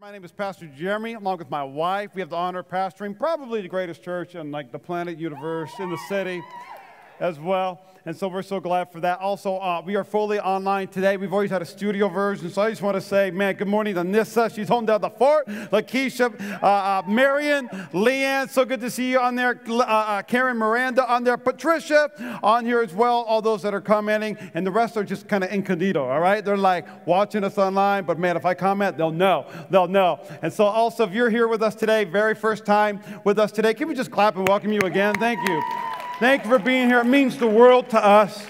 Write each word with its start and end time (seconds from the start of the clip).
My 0.00 0.10
name 0.10 0.24
is 0.24 0.32
Pastor 0.32 0.66
Jeremy, 0.66 1.12
along 1.12 1.36
with 1.36 1.50
my 1.50 1.62
wife. 1.62 2.14
We 2.14 2.22
have 2.22 2.30
the 2.30 2.36
honor 2.36 2.60
of 2.60 2.70
pastoring 2.70 3.18
probably 3.18 3.60
the 3.60 3.68
greatest 3.68 4.02
church 4.02 4.34
in 4.34 4.50
like 4.50 4.72
the 4.72 4.78
planet 4.78 5.18
universe 5.18 5.72
in 5.78 5.90
the 5.90 5.98
city 6.08 6.42
as 7.20 7.38
well. 7.38 7.80
And 8.06 8.16
so 8.16 8.28
we're 8.28 8.42
so 8.42 8.60
glad 8.60 8.90
for 8.90 8.98
that. 9.00 9.18
Also, 9.20 9.56
uh, 9.56 9.82
we 9.84 9.94
are 9.94 10.04
fully 10.04 10.40
online 10.40 10.88
today. 10.88 11.18
We've 11.18 11.32
always 11.32 11.50
had 11.50 11.60
a 11.60 11.66
studio 11.66 12.08
version. 12.08 12.48
So 12.48 12.62
I 12.62 12.70
just 12.70 12.80
want 12.80 12.94
to 12.94 13.00
say, 13.00 13.30
man, 13.30 13.56
good 13.56 13.68
morning 13.68 13.94
to 13.94 14.04
Nissa. 14.04 14.48
She's 14.48 14.68
home 14.68 14.86
down 14.86 15.02
the 15.02 15.10
fort. 15.10 15.46
Lakeisha, 15.46 16.62
uh, 16.62 16.66
uh, 16.66 17.02
Marion, 17.06 17.68
Leanne, 17.92 18.48
so 18.48 18.64
good 18.64 18.80
to 18.80 18.90
see 18.90 19.10
you 19.10 19.20
on 19.20 19.34
there. 19.34 19.60
Uh, 19.68 19.80
uh, 19.80 20.22
Karen 20.22 20.56
Miranda 20.56 21.06
on 21.12 21.24
there. 21.24 21.36
Patricia 21.36 22.10
on 22.42 22.64
here 22.64 22.80
as 22.80 22.94
well. 22.94 23.16
All 23.16 23.42
those 23.42 23.60
that 23.62 23.74
are 23.74 23.82
commenting. 23.82 24.38
And 24.54 24.66
the 24.66 24.70
rest 24.70 24.96
are 24.96 25.04
just 25.04 25.28
kind 25.28 25.44
of 25.44 25.52
incognito, 25.52 26.08
all 26.08 26.20
right? 26.20 26.42
They're 26.42 26.56
like 26.56 27.06
watching 27.06 27.44
us 27.44 27.58
online. 27.58 28.04
But 28.04 28.18
man, 28.18 28.38
if 28.38 28.46
I 28.46 28.54
comment, 28.54 28.96
they'll 28.96 29.12
know. 29.12 29.46
They'll 29.68 29.88
know. 29.88 30.20
And 30.40 30.50
so 30.50 30.64
also, 30.64 31.06
if 31.06 31.12
you're 31.12 31.30
here 31.30 31.48
with 31.48 31.62
us 31.62 31.74
today, 31.74 32.04
very 32.04 32.34
first 32.34 32.64
time 32.64 33.00
with 33.24 33.38
us 33.38 33.52
today, 33.52 33.74
can 33.74 33.88
we 33.88 33.94
just 33.94 34.10
clap 34.10 34.36
and 34.36 34.48
welcome 34.48 34.72
you 34.72 34.80
again? 34.80 35.14
Thank 35.16 35.46
you. 35.46 35.99
Thank 36.20 36.44
you 36.44 36.50
for 36.50 36.58
being 36.58 36.88
here. 36.88 37.00
It 37.00 37.06
means 37.06 37.38
the 37.38 37.46
world 37.46 37.88
to 37.90 38.04
us. 38.04 38.46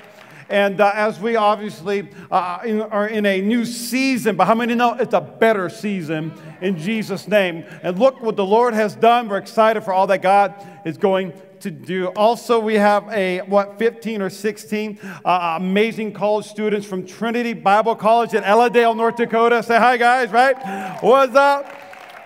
And 0.49 0.81
uh, 0.81 0.91
as 0.93 1.21
we 1.21 1.37
obviously 1.37 2.09
uh, 2.29 2.59
in, 2.65 2.81
are 2.81 3.07
in 3.07 3.25
a 3.25 3.41
new 3.41 3.65
season, 3.65 4.35
but 4.35 4.47
how 4.47 4.57
many 4.57 4.75
know 4.75 4.95
it's 4.95 5.15
a 5.15 5.21
better 5.21 5.69
season 5.69 6.33
in 6.61 6.77
Jesus' 6.77 7.29
name? 7.29 7.65
And 7.85 7.97
look 7.97 8.21
what 8.23 8.35
the 8.35 8.45
Lord 8.45 8.75
has 8.75 8.97
done. 8.97 9.29
We're 9.29 9.39
excited 9.39 9.85
for 9.85 9.93
all 9.93 10.09
that 10.09 10.21
God 10.21 10.53
is 10.85 10.99
going 10.99 11.33
to 11.61 11.71
do. 11.71 12.09
Also, 12.09 12.59
we 12.59 12.75
have 12.75 13.09
a, 13.11 13.43
what, 13.43 13.79
15 13.79 14.21
or 14.21 14.31
16 14.31 14.99
uh, 15.25 15.59
amazing 15.61 16.13
college 16.13 16.47
students 16.47 16.85
from 16.85 17.07
Trinity 17.07 17.53
Bible 17.53 17.95
College 17.95 18.35
in 18.35 18.43
Ellendale, 18.43 18.97
North 18.97 19.15
Dakota. 19.15 19.63
Say 19.63 19.79
hi, 19.79 19.97
guys, 19.97 20.33
right? 20.33 20.57
What's 21.05 21.37
up? 21.37 21.73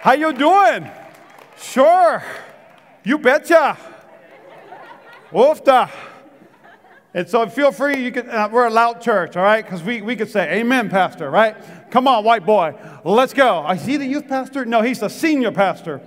How 0.00 0.14
you 0.14 0.32
doing? 0.32 0.88
Sure. 1.58 2.24
You 3.04 3.18
betcha. 3.18 3.76
Oofta. 5.34 5.90
And 7.12 7.28
so 7.28 7.48
feel 7.48 7.70
free, 7.70 8.02
you 8.02 8.10
can, 8.10 8.28
uh, 8.28 8.48
we're 8.50 8.66
a 8.66 8.70
loud 8.70 9.00
church, 9.00 9.36
all 9.36 9.42
right? 9.42 9.64
Because 9.64 9.82
we, 9.82 10.00
we 10.02 10.16
could 10.16 10.30
say, 10.30 10.60
Amen, 10.60 10.88
Pastor, 10.88 11.30
right? 11.30 11.56
Come 11.90 12.08
on, 12.08 12.24
white 12.24 12.44
boy, 12.44 12.74
let's 13.04 13.32
go. 13.32 13.60
I 13.60 13.76
see 13.76 13.96
the 13.96 14.06
youth 14.06 14.28
pastor? 14.28 14.64
No, 14.64 14.82
he's 14.82 14.98
the 14.98 15.08
senior 15.08 15.52
pastor. 15.52 16.00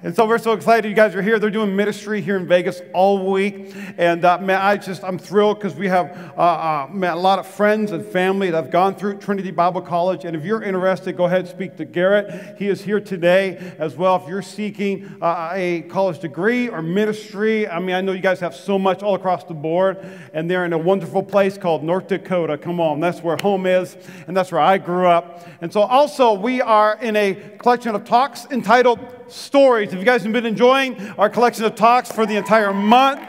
And 0.00 0.14
so 0.14 0.28
we're 0.28 0.38
so 0.38 0.52
excited 0.52 0.88
you 0.88 0.94
guys 0.94 1.16
are 1.16 1.22
here. 1.22 1.40
They're 1.40 1.50
doing 1.50 1.74
ministry 1.74 2.20
here 2.20 2.36
in 2.36 2.46
Vegas 2.46 2.80
all 2.94 3.32
week. 3.32 3.74
And 3.96 4.24
uh, 4.24 4.38
man, 4.38 4.60
I 4.60 4.76
just, 4.76 5.02
I'm 5.02 5.18
thrilled 5.18 5.58
because 5.58 5.74
we 5.74 5.88
have 5.88 6.16
uh, 6.38 6.40
uh, 6.40 6.88
a 7.02 7.16
lot 7.16 7.40
of 7.40 7.48
friends 7.48 7.90
and 7.90 8.06
family 8.06 8.48
that 8.48 8.62
have 8.62 8.70
gone 8.70 8.94
through 8.94 9.18
Trinity 9.18 9.50
Bible 9.50 9.82
College. 9.82 10.24
And 10.24 10.36
if 10.36 10.44
you're 10.44 10.62
interested, 10.62 11.16
go 11.16 11.24
ahead 11.24 11.40
and 11.40 11.48
speak 11.48 11.76
to 11.78 11.84
Garrett. 11.84 12.56
He 12.58 12.68
is 12.68 12.80
here 12.80 13.00
today 13.00 13.74
as 13.80 13.96
well. 13.96 14.14
If 14.22 14.28
you're 14.28 14.40
seeking 14.40 15.16
uh, 15.20 15.50
a 15.52 15.82
college 15.88 16.20
degree 16.20 16.68
or 16.68 16.80
ministry, 16.80 17.66
I 17.66 17.80
mean, 17.80 17.96
I 17.96 18.00
know 18.00 18.12
you 18.12 18.20
guys 18.20 18.38
have 18.38 18.54
so 18.54 18.78
much 18.78 19.02
all 19.02 19.16
across 19.16 19.42
the 19.42 19.54
board. 19.54 19.98
And 20.32 20.48
they're 20.48 20.64
in 20.64 20.74
a 20.74 20.78
wonderful 20.78 21.24
place 21.24 21.58
called 21.58 21.82
North 21.82 22.06
Dakota. 22.06 22.56
Come 22.56 22.78
on, 22.78 23.00
that's 23.00 23.20
where 23.20 23.36
home 23.42 23.66
is. 23.66 23.96
And 24.28 24.36
that's 24.36 24.52
where 24.52 24.60
I 24.60 24.78
grew 24.78 25.08
up. 25.08 25.44
And 25.60 25.72
so 25.72 25.80
also, 25.80 26.34
we 26.34 26.60
are 26.60 26.96
in 27.02 27.16
a 27.16 27.34
collection 27.58 27.96
of 27.96 28.04
talks 28.04 28.46
entitled 28.52 29.00
stories. 29.30 29.92
If 29.92 29.98
you 29.98 30.04
guys 30.04 30.22
have 30.22 30.32
been 30.32 30.46
enjoying 30.46 31.00
our 31.18 31.28
collection 31.28 31.64
of 31.64 31.74
talks 31.74 32.10
for 32.10 32.26
the 32.26 32.36
entire 32.36 32.72
month? 32.72 33.20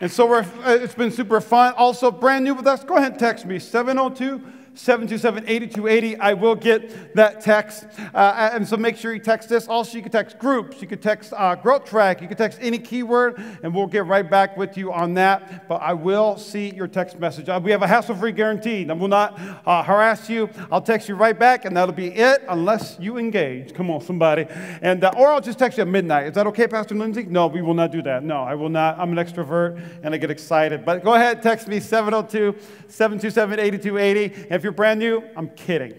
And 0.00 0.10
so 0.10 0.32
uh, 0.32 0.44
it's 0.66 0.94
been 0.94 1.10
super 1.10 1.40
fun. 1.40 1.74
Also, 1.76 2.10
brand 2.10 2.44
new 2.44 2.54
with 2.54 2.66
us, 2.66 2.84
go 2.84 2.96
ahead 2.96 3.12
and 3.12 3.20
text 3.20 3.44
me 3.44 3.58
702 3.58 4.59
727 4.74 5.44
8280. 5.46 6.16
I 6.16 6.34
will 6.34 6.54
get 6.54 7.14
that 7.14 7.40
text. 7.40 7.86
Uh, 8.14 8.50
and 8.52 8.66
so 8.66 8.76
make 8.76 8.96
sure 8.96 9.12
you 9.12 9.20
text 9.20 9.48
this. 9.48 9.68
Also, 9.68 9.96
you 9.96 10.02
can 10.02 10.12
text 10.12 10.38
groups, 10.38 10.80
you 10.80 10.88
can 10.88 10.98
text 10.98 11.32
uh, 11.36 11.54
growth 11.54 11.84
track, 11.84 12.20
you 12.20 12.28
can 12.28 12.36
text 12.36 12.58
any 12.60 12.78
keyword, 12.78 13.42
and 13.62 13.74
we'll 13.74 13.86
get 13.86 14.06
right 14.06 14.28
back 14.28 14.56
with 14.56 14.76
you 14.76 14.92
on 14.92 15.14
that. 15.14 15.68
But 15.68 15.82
I 15.82 15.92
will 15.92 16.36
see 16.36 16.70
your 16.74 16.88
text 16.88 17.18
message. 17.18 17.48
Uh, 17.48 17.60
we 17.62 17.70
have 17.70 17.82
a 17.82 17.86
hassle 17.86 18.14
free 18.14 18.32
guarantee. 18.32 18.88
I 18.88 18.92
will 18.92 19.08
not 19.08 19.38
uh, 19.66 19.82
harass 19.82 20.28
you. 20.28 20.48
I'll 20.70 20.82
text 20.82 21.08
you 21.08 21.14
right 21.14 21.38
back, 21.38 21.64
and 21.64 21.76
that'll 21.76 21.94
be 21.94 22.08
it 22.08 22.44
unless 22.48 22.96
you 23.00 23.18
engage. 23.18 23.74
Come 23.74 23.90
on, 23.90 24.00
somebody. 24.00 24.46
And, 24.82 25.02
uh, 25.04 25.12
or 25.16 25.32
I'll 25.32 25.40
just 25.40 25.58
text 25.58 25.78
you 25.78 25.82
at 25.82 25.88
midnight. 25.88 26.26
Is 26.26 26.34
that 26.34 26.46
okay, 26.48 26.66
Pastor 26.66 26.94
Lindsay? 26.94 27.24
No, 27.24 27.46
we 27.46 27.62
will 27.62 27.74
not 27.74 27.92
do 27.92 28.02
that. 28.02 28.22
No, 28.22 28.42
I 28.42 28.54
will 28.54 28.68
not. 28.68 28.98
I'm 28.98 29.16
an 29.16 29.24
extrovert 29.24 29.82
and 30.02 30.14
I 30.14 30.18
get 30.18 30.30
excited. 30.30 30.84
But 30.84 31.04
go 31.04 31.14
ahead, 31.14 31.42
text 31.42 31.68
me 31.68 31.80
702 31.80 32.56
727 32.88 33.58
8280. 33.58 34.50
If 34.60 34.64
you're 34.64 34.74
brand 34.74 35.00
new, 35.00 35.24
I'm 35.36 35.48
kidding. 35.48 35.94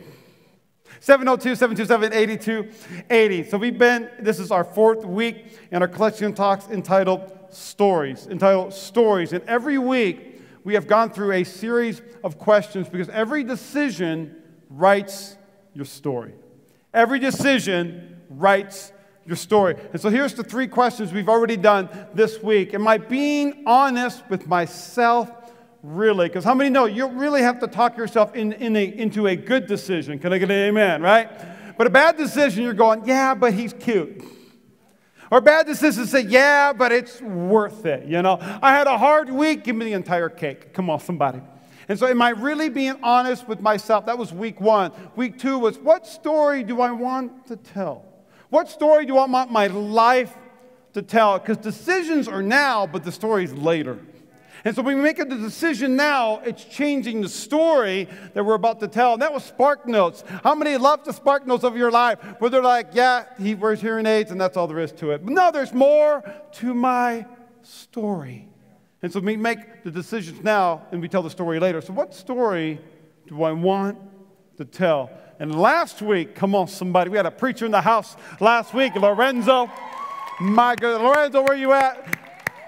702 1.00 1.56
727 1.56 2.14
8280. 2.14 3.50
So 3.50 3.58
we've 3.58 3.76
been, 3.76 4.08
this 4.20 4.38
is 4.38 4.52
our 4.52 4.64
fourth 4.64 5.04
week 5.04 5.58
in 5.72 5.82
our 5.82 5.88
collection 5.88 6.32
talks 6.32 6.68
entitled 6.68 7.32
Stories. 7.50 8.28
Entitled 8.28 8.72
Stories. 8.72 9.34
And 9.34 9.44
every 9.46 9.80
week 9.80 10.44
we 10.64 10.76
have 10.76 10.86
gone 10.86 11.10
through 11.10 11.32
a 11.32 11.44
series 11.44 12.04
of 12.24 12.38
questions 12.38 12.88
because 12.88 13.10
every 13.10 13.44
decision 13.44 14.36
writes 14.70 15.38
your 15.74 15.86
story. 15.86 16.36
Every 16.94 17.18
decision 17.18 18.22
writes 18.30 18.92
your 19.26 19.38
story. 19.38 19.76
And 19.92 20.00
so 20.00 20.12
here's 20.12 20.36
the 20.36 20.44
three 20.44 20.68
questions 20.68 21.12
we've 21.12 21.30
already 21.30 21.58
done 21.58 21.90
this 22.14 22.44
week. 22.44 22.76
Am 22.76 22.88
I 22.88 23.00
being 23.00 23.64
honest 23.66 24.22
with 24.30 24.46
myself 24.46 25.32
really. 25.84 26.28
Because 26.28 26.44
how 26.44 26.54
many 26.54 26.70
know 26.70 26.86
you 26.86 27.08
really 27.08 27.42
have 27.42 27.60
to 27.60 27.68
talk 27.68 27.98
yourself 27.98 28.36
in, 28.36 28.54
in 28.54 28.76
a, 28.76 28.84
into 28.84 29.28
a 29.28 29.36
good 29.36 29.68
decision? 29.68 30.20
Can 30.20 30.34
I 30.34 30.38
get 30.38 30.52
an 30.52 30.58
amen, 30.58 31.02
right? 31.02 31.30
But 31.78 31.88
a 31.88 31.90
bad 31.90 32.18
decision, 32.18 32.64
you're 32.64 32.74
going, 32.74 33.06
yeah, 33.06 33.34
but 33.34 33.54
he's 33.54 33.74
cute. 33.74 34.24
Or 35.32 35.40
bad 35.40 35.66
decision, 35.66 36.06
say, 36.06 36.22
yeah, 36.22 36.74
but 36.74 36.92
it's 36.92 37.22
worth 37.22 37.86
it. 37.86 38.06
You 38.06 38.22
know, 38.22 38.38
I 38.62 38.74
had 38.74 38.88
a 38.88 38.98
hard 38.98 39.30
week, 39.30 39.64
give 39.64 39.76
me 39.76 39.86
the 39.86 39.94
entire 39.94 40.30
cake. 40.30 40.74
Come 40.74 40.90
on, 40.90 41.00
somebody. 41.00 41.42
And 41.88 41.98
so, 41.98 42.06
am 42.06 42.22
I 42.22 42.30
really 42.30 42.70
being 42.70 42.96
honest 43.02 43.48
with 43.48 43.62
myself? 43.62 44.06
That 44.06 44.18
was 44.18 44.34
week 44.34 44.62
one. 44.62 44.92
Week 45.16 45.40
two 45.40 45.58
was, 45.58 45.80
what 45.80 46.06
story 46.06 46.64
do 46.64 46.82
I 46.82 46.92
want 46.92 47.48
to 47.48 47.56
tell? 47.56 48.06
What 48.50 48.70
story 48.70 49.06
do 49.06 49.18
I 49.18 49.26
want 49.26 49.52
my 49.52 49.68
life 49.68 50.36
to 50.94 51.02
tell? 51.02 51.40
Because 51.40 51.58
decisions 51.58 52.28
are 52.28 52.44
now, 52.44 52.86
but 52.86 53.04
the 53.04 53.12
story's 53.12 53.54
later. 53.54 53.98
And 54.64 54.76
so 54.76 54.84
when 54.84 54.98
we 54.98 55.02
make 55.02 55.18
a 55.18 55.26
decision 55.26 55.96
now, 55.96 56.40
it's 56.46 56.64
changing 56.64 57.22
the 57.22 57.30
story 57.30 58.08
that 58.34 58.44
we're 58.44 58.54
about 58.54 58.80
to 58.82 58.88
tell. 58.88 59.14
And 59.14 59.22
that 59.22 59.34
was 59.34 59.44
Spark 59.44 59.88
Notes. 59.88 60.24
How 60.44 60.54
many 60.54 60.78
love 60.78 61.04
the 61.04 61.14
Spark 61.14 61.48
Notes 61.48 61.64
of 61.64 61.76
your 61.76 61.90
life? 61.90 62.20
Where 62.40 62.50
they're 62.52 62.62
like, 62.62 62.90
yeah, 62.94 63.26
he 63.40 63.56
wears 63.56 63.82
hearing 63.82 64.06
aids, 64.06 64.30
and 64.30 64.40
that's 64.40 64.58
all 64.58 64.68
there 64.68 64.80
is 64.80 64.92
to 64.94 65.12
it. 65.12 65.26
But 65.26 65.34
no, 65.34 65.52
there's 65.52 65.74
more 65.74 66.24
to 66.54 66.74
my 66.76 67.26
story. 67.64 68.48
And 69.02 69.12
so 69.12 69.20
we 69.20 69.36
make 69.36 69.84
the 69.84 69.90
decisions 69.90 70.44
now, 70.44 70.84
and 70.92 71.02
we 71.02 71.10
tell 71.10 71.24
the 71.24 71.30
story 71.32 71.60
later. 71.60 71.82
So 71.82 71.94
what 71.94 72.14
story 72.14 72.80
do 73.28 73.42
I 73.42 73.52
want 73.52 73.98
to 74.58 74.66
tell? 74.66 75.10
And 75.40 75.60
last 75.60 76.04
week, 76.04 76.36
come 76.36 76.54
on, 76.54 76.68
somebody, 76.68 77.10
we 77.10 77.18
had 77.18 77.26
a 77.26 77.32
preacher 77.32 77.66
in 77.66 77.72
the 77.72 77.82
house 77.82 78.16
last 78.40 78.76
week, 78.76 78.94
Lorenzo. 78.94 79.72
My 80.40 80.76
God, 80.76 81.02
Lorenzo, 81.02 81.42
where 81.42 81.58
you 81.58 81.72
at? 81.74 82.21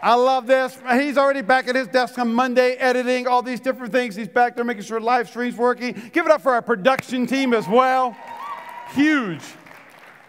I 0.04 0.16
love 0.16 0.48
this. 0.48 0.78
He's 0.92 1.18
already 1.18 1.42
back 1.42 1.70
at 1.70 1.78
his 1.78 1.88
desk 1.88 2.20
on 2.20 2.34
Monday, 2.34 2.74
editing 2.74 3.26
all 3.26 3.42
these 3.42 3.62
different 3.62 3.94
things. 3.94 4.18
He's 4.18 4.28
back 4.28 4.54
there 4.54 4.66
making 4.66 4.84
sure 4.84 5.00
live 5.00 5.30
stream's 5.30 5.56
working. 5.56 5.94
Give 6.12 6.26
it 6.26 6.32
up 6.32 6.42
for 6.42 6.52
our 6.52 6.62
production 6.62 7.26
team 7.26 7.54
as 7.54 7.70
well. 7.70 8.14
Huge. 8.92 9.42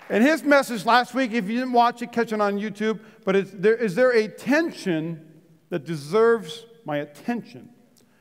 And 0.08 0.22
his 0.22 0.44
message 0.44 0.86
last 0.86 1.12
week, 1.12 1.32
if 1.32 1.48
you 1.48 1.58
didn't 1.58 1.72
watch 1.72 2.02
it, 2.02 2.12
catch 2.12 2.32
it 2.32 2.40
on 2.40 2.56
YouTube. 2.56 3.00
But 3.24 3.34
is 3.34 3.50
there, 3.50 3.74
is 3.74 3.96
there 3.96 4.12
a 4.12 4.28
tension 4.28 5.42
that 5.70 5.84
deserves 5.84 6.66
my 6.84 6.98
attention? 6.98 7.68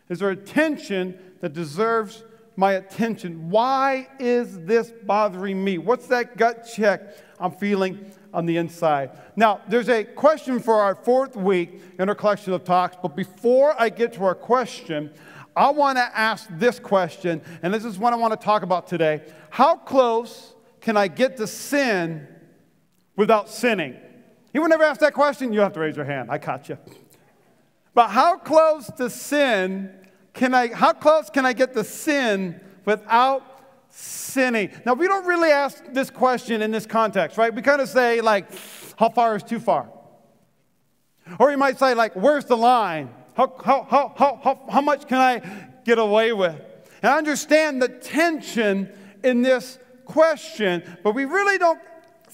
Is 0.09 0.20
there 0.20 0.31
a 0.31 0.35
tension 0.35 1.20
that 1.41 1.53
deserves 1.53 2.24
my 2.56 2.74
attention? 2.74 3.52
Why 3.52 4.08
is 4.18 4.59
this 4.62 4.91
bothering 5.03 5.64
me? 5.64 5.78
What's 5.78 6.08
that 6.08 6.35
gut 6.35 6.68
check 6.76 7.16
I'm 7.40 7.52
feeling 7.52 8.11
on 8.34 8.46
the 8.46 8.58
inside. 8.58 9.12
Now, 9.35 9.62
there's 9.68 9.90
a 9.90 10.03
question 10.03 10.59
for 10.59 10.82
our 10.82 10.96
fourth 10.96 11.35
week 11.35 11.82
in 12.00 12.09
our 12.09 12.16
collection 12.16 12.53
of 12.53 12.64
talks, 12.64 12.97
but 13.02 13.16
before 13.16 13.76
I 13.80 13.90
get 13.90 14.14
to 14.14 14.26
our 14.26 14.35
question, 14.35 15.12
I 15.56 15.70
want 15.70 15.97
to 15.97 16.18
ask 16.18 16.47
this 16.52 16.80
question, 16.80 17.41
and 17.62 17.74
this 17.74 17.85
is 17.85 18.00
what 18.00 18.12
I 18.12 18.16
want 18.16 18.40
to 18.40 18.44
talk 18.44 18.64
about 18.64 18.88
today. 18.88 19.22
How 19.52 19.76
close 19.76 20.53
can 20.82 20.97
I 20.97 21.08
get 21.08 21.38
to 21.38 21.47
sin 21.47 22.28
without 23.16 23.50
sinning? 23.50 23.96
Anyone 24.53 24.74
ever 24.74 24.84
asked 24.84 25.02
that 25.02 25.14
question? 25.14 25.53
You 25.53 25.62
have 25.62 25.74
to 25.74 25.80
raise 25.80 25.96
your 25.96 26.06
hand. 26.06 26.30
I 26.32 26.40
caught 26.40 26.70
you. 26.70 26.78
But 27.94 28.09
how 28.09 28.38
close 28.38 28.88
to 28.97 29.09
sin 29.09 29.91
can 30.34 30.56
I, 30.56 30.74
how 30.74 30.94
close 30.94 31.30
can 31.30 31.46
I 31.46 31.53
get 31.53 31.74
to 31.76 31.84
sin 31.84 32.59
without 32.85 33.53
sinning? 33.93 34.72
Now, 34.85 34.93
we 34.93 35.07
don't 35.07 35.25
really 35.25 35.51
ask 35.51 35.84
this 35.91 36.09
question 36.09 36.61
in 36.61 36.72
this 36.72 36.85
context, 36.85 37.37
right? 37.37 37.53
We 37.53 37.61
kind 37.61 37.81
of 37.81 37.87
say, 37.87 38.22
like, 38.22 38.47
how 38.97 39.09
far 39.09 39.35
is 39.35 39.43
too 39.43 39.59
far? 39.59 39.90
Or 41.40 41.51
you 41.51 41.57
might 41.57 41.78
say, 41.78 41.93
like, 41.93 42.16
where's 42.16 42.45
the 42.45 42.57
line? 42.57 43.09
How, 43.35 43.53
how, 43.63 43.87
how, 43.90 44.13
how, 44.16 44.40
how, 44.43 44.66
how 44.69 44.81
much 44.81 45.07
can 45.07 45.19
I 45.19 45.41
get 45.85 45.99
away 45.99 46.34
with? 46.34 46.59
And 47.01 47.11
I 47.11 47.17
understand 47.17 47.81
the 47.81 47.87
tension 47.87 48.91
in 49.23 49.41
this 49.41 49.78
question, 50.05 50.84
but 51.03 51.13
we 51.13 51.25
really 51.25 51.57
don't 51.57 51.79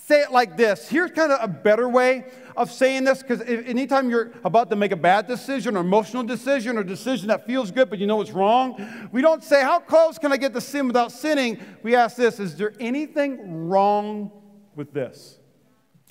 say 0.09 0.23
it 0.23 0.31
like 0.31 0.57
this. 0.57 0.89
Here's 0.89 1.11
kind 1.11 1.31
of 1.31 1.37
a 1.39 1.47
better 1.47 1.87
way 1.87 2.25
of 2.57 2.71
saying 2.71 3.03
this 3.03 3.21
because 3.21 3.41
anytime 3.41 4.09
you're 4.09 4.31
about 4.43 4.71
to 4.71 4.75
make 4.75 4.91
a 4.91 4.95
bad 4.95 5.27
decision 5.27 5.77
or 5.77 5.81
emotional 5.81 6.23
decision 6.23 6.79
or 6.79 6.83
decision 6.83 7.27
that 7.27 7.45
feels 7.45 7.69
good 7.69 7.91
but 7.91 7.99
you 7.99 8.07
know 8.07 8.19
it's 8.19 8.31
wrong, 8.31 9.09
we 9.11 9.21
don't 9.21 9.43
say, 9.43 9.61
How 9.61 9.77
close 9.77 10.17
can 10.17 10.33
I 10.33 10.37
get 10.37 10.51
to 10.55 10.61
sin 10.61 10.87
without 10.87 11.11
sinning? 11.11 11.59
We 11.83 11.95
ask 11.95 12.17
this 12.17 12.39
Is 12.39 12.55
there 12.55 12.73
anything 12.79 13.69
wrong 13.69 14.31
with 14.75 14.93
this? 14.93 15.37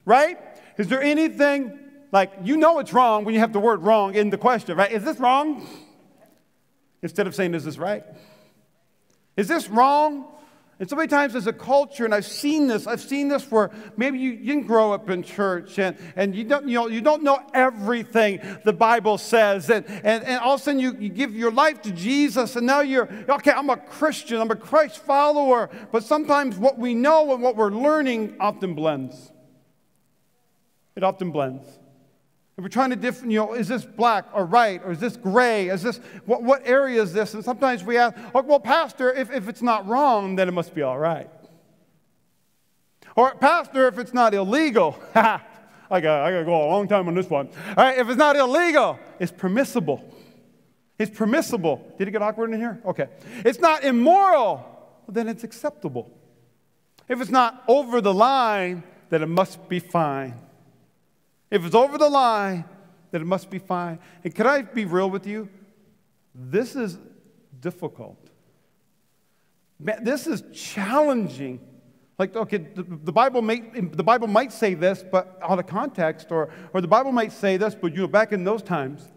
Right? 0.04 0.38
Is 0.76 0.86
there 0.86 1.02
anything 1.02 1.76
like 2.12 2.32
you 2.44 2.56
know 2.56 2.78
it's 2.78 2.92
wrong 2.92 3.24
when 3.24 3.34
you 3.34 3.40
have 3.40 3.52
the 3.52 3.58
word 3.58 3.82
wrong 3.82 4.14
in 4.14 4.30
the 4.30 4.38
question, 4.38 4.76
right? 4.76 4.92
Is 4.92 5.02
this 5.02 5.18
wrong? 5.18 5.66
Instead 7.02 7.26
of 7.26 7.34
saying, 7.34 7.52
Is 7.52 7.64
this 7.64 7.78
right? 7.78 8.04
Is 9.36 9.48
this 9.48 9.68
wrong? 9.68 10.37
And 10.80 10.88
so 10.88 10.94
many 10.94 11.08
times 11.08 11.34
as 11.34 11.48
a 11.48 11.52
culture, 11.52 12.04
and 12.04 12.14
I've 12.14 12.26
seen 12.26 12.68
this, 12.68 12.86
I've 12.86 13.00
seen 13.00 13.26
this 13.26 13.50
where 13.50 13.70
maybe 13.96 14.18
you, 14.20 14.36
didn't 14.36 14.68
grow 14.68 14.92
up 14.92 15.10
in 15.10 15.24
church 15.24 15.78
and, 15.80 15.96
and 16.14 16.36
you, 16.36 16.44
don't, 16.44 16.68
you, 16.68 16.74
know, 16.74 16.86
you 16.86 17.00
don't 17.00 17.24
know 17.24 17.40
everything 17.52 18.40
the 18.64 18.72
Bible 18.72 19.18
says. 19.18 19.70
And, 19.70 19.84
and, 19.88 20.22
and 20.22 20.40
all 20.40 20.54
of 20.54 20.60
a 20.60 20.62
sudden 20.62 20.78
you, 20.78 20.96
you 21.00 21.08
give 21.08 21.34
your 21.34 21.50
life 21.50 21.82
to 21.82 21.90
Jesus 21.90 22.54
and 22.54 22.64
now 22.64 22.80
you're, 22.80 23.08
okay, 23.28 23.50
I'm 23.50 23.70
a 23.70 23.76
Christian, 23.76 24.40
I'm 24.40 24.52
a 24.52 24.56
Christ 24.56 24.98
follower. 24.98 25.68
But 25.90 26.04
sometimes 26.04 26.56
what 26.56 26.78
we 26.78 26.94
know 26.94 27.34
and 27.34 27.42
what 27.42 27.56
we're 27.56 27.70
learning 27.70 28.36
often 28.38 28.74
blends. 28.74 29.32
It 30.94 31.02
often 31.02 31.32
blends. 31.32 31.77
And 32.58 32.64
we're 32.64 32.70
trying 32.70 32.90
to 32.90 32.96
different, 32.96 33.30
you 33.30 33.38
know, 33.38 33.54
is 33.54 33.68
this 33.68 33.84
black 33.84 34.26
or 34.34 34.44
white 34.44 34.82
or 34.84 34.90
is 34.90 34.98
this 34.98 35.16
gray? 35.16 35.68
Is 35.68 35.80
this, 35.80 36.00
what, 36.26 36.42
what 36.42 36.66
area 36.66 37.00
is 37.00 37.12
this? 37.12 37.34
And 37.34 37.44
sometimes 37.44 37.84
we 37.84 37.96
ask, 37.96 38.16
oh, 38.34 38.42
well, 38.42 38.58
Pastor, 38.58 39.12
if, 39.12 39.30
if 39.30 39.48
it's 39.48 39.62
not 39.62 39.86
wrong, 39.86 40.34
then 40.34 40.48
it 40.48 40.50
must 40.50 40.74
be 40.74 40.82
all 40.82 40.98
right. 40.98 41.30
Or, 43.14 43.32
Pastor, 43.36 43.86
if 43.86 43.96
it's 44.00 44.12
not 44.12 44.34
illegal, 44.34 45.00
I 45.14 45.40
got, 45.88 46.26
I 46.26 46.32
to 46.32 46.44
go 46.44 46.66
a 46.66 46.66
long 46.66 46.88
time 46.88 47.06
on 47.06 47.14
this 47.14 47.30
one. 47.30 47.48
All 47.76 47.84
right, 47.84 47.96
if 47.96 48.08
it's 48.08 48.18
not 48.18 48.34
illegal, 48.34 48.98
it's 49.20 49.30
permissible. 49.30 50.02
It's 50.98 51.16
permissible. 51.16 51.94
Did 51.96 52.08
it 52.08 52.10
get 52.10 52.22
awkward 52.22 52.52
in 52.52 52.58
here? 52.58 52.82
Okay. 52.84 53.06
It's 53.44 53.60
not 53.60 53.84
immoral, 53.84 54.56
well, 54.56 55.12
then 55.12 55.28
it's 55.28 55.44
acceptable. 55.44 56.10
If 57.08 57.20
it's 57.20 57.30
not 57.30 57.62
over 57.68 58.00
the 58.00 58.12
line, 58.12 58.82
then 59.10 59.22
it 59.22 59.28
must 59.28 59.68
be 59.68 59.78
fine. 59.78 60.34
If 61.50 61.64
it's 61.64 61.74
over 61.74 61.98
the 61.98 62.08
line, 62.08 62.64
then 63.10 63.22
it 63.22 63.26
must 63.26 63.50
be 63.50 63.58
fine. 63.58 63.98
And 64.24 64.34
can 64.34 64.46
I 64.46 64.62
be 64.62 64.84
real 64.84 65.10
with 65.10 65.26
you? 65.26 65.48
This 66.34 66.76
is 66.76 66.98
difficult. 67.60 68.18
This 69.80 70.26
is 70.26 70.42
challenging. 70.52 71.60
Like, 72.18 72.34
okay, 72.34 72.58
the, 72.58 72.82
the, 72.82 73.12
Bible 73.12 73.42
may, 73.42 73.60
the 73.60 74.02
Bible 74.02 74.26
might 74.26 74.52
say 74.52 74.74
this, 74.74 75.04
but 75.08 75.38
out 75.40 75.58
of 75.58 75.66
context, 75.66 76.32
or, 76.32 76.50
or 76.72 76.80
the 76.80 76.88
Bible 76.88 77.12
might 77.12 77.32
say 77.32 77.56
this, 77.56 77.76
but 77.76 77.94
you 77.94 78.02
know, 78.02 78.08
back 78.08 78.32
in 78.32 78.42
those 78.42 78.62
times. 78.62 79.08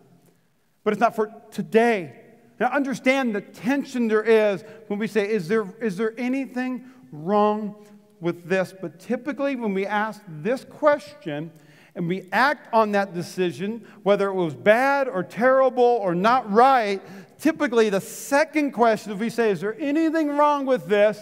But 0.84 0.94
it's 0.94 1.00
not 1.00 1.16
for 1.16 1.34
today. 1.50 2.16
Now, 2.60 2.68
understand 2.68 3.34
the 3.34 3.42
tension 3.42 4.08
there 4.08 4.22
is 4.22 4.64
when 4.88 5.00
we 5.00 5.08
say, 5.08 5.28
is 5.28 5.48
there, 5.48 5.66
is 5.82 5.98
there 5.98 6.14
anything 6.18 6.86
wrong 7.12 7.88
with 8.20 8.48
this? 8.48 8.74
But 8.80 9.00
typically, 9.00 9.56
when 9.56 9.74
we 9.74 9.88
ask 9.88 10.22
this 10.28 10.64
question, 10.64 11.52
and 11.96 12.08
we 12.08 12.28
act 12.32 12.74
on 12.74 12.94
that 12.94 13.14
decision, 13.14 13.86
whether 14.04 14.30
it 14.30 14.34
was 14.34 14.54
bad 14.54 15.08
or 15.08 15.24
terrible 15.24 15.84
or 15.84 16.16
not 16.16 16.50
right, 16.52 17.02
typically 17.40 17.90
the 17.90 18.00
second 18.00 18.72
question, 18.72 19.12
if 19.12 19.20
we 19.20 19.30
say, 19.30 19.52
Is 19.52 19.62
there 19.62 19.76
anything 19.80 20.30
wrong 20.30 20.66
with 20.66 20.88
this? 20.88 21.22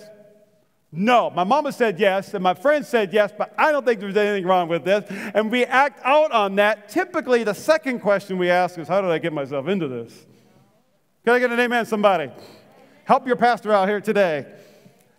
No. 0.92 1.30
My 1.30 1.44
mama 1.44 1.71
said 1.71 2.00
yes, 2.00 2.33
and 2.33 2.44
my 2.44 2.54
friend 2.54 2.86
said 2.86 3.13
yes, 3.13 3.31
but 3.36 3.54
I 3.57 3.71
don't 3.71 3.86
think 3.86 4.00
there's 4.00 4.18
anything 4.18 4.45
wrong 4.45 4.68
with 4.68 4.83
this. 4.83 5.06
And 5.33 5.51
we 5.51 5.66
act 5.66 6.01
out 6.04 6.31
on 6.31 6.56
that. 6.56 6.89
Typically, 6.89 7.44
the 7.44 7.54
second 7.54 8.00
question 8.00 8.38
we 8.38 8.50
ask 8.50 8.77
is, 8.77 8.88
How 8.88 9.01
did 9.01 9.10
I 9.10 9.18
get 9.18 9.33
myself 9.33 9.68
into 9.68 9.88
this? 9.88 10.25
Can 11.25 11.33
I 11.33 11.39
get 11.39 11.51
an 11.51 11.60
amen, 11.60 11.86
somebody? 11.86 12.31
Help 13.06 13.25
your 13.25 13.36
pastor 13.36 13.74
out 13.74 13.88
here 13.88 14.01
today. 14.01 14.45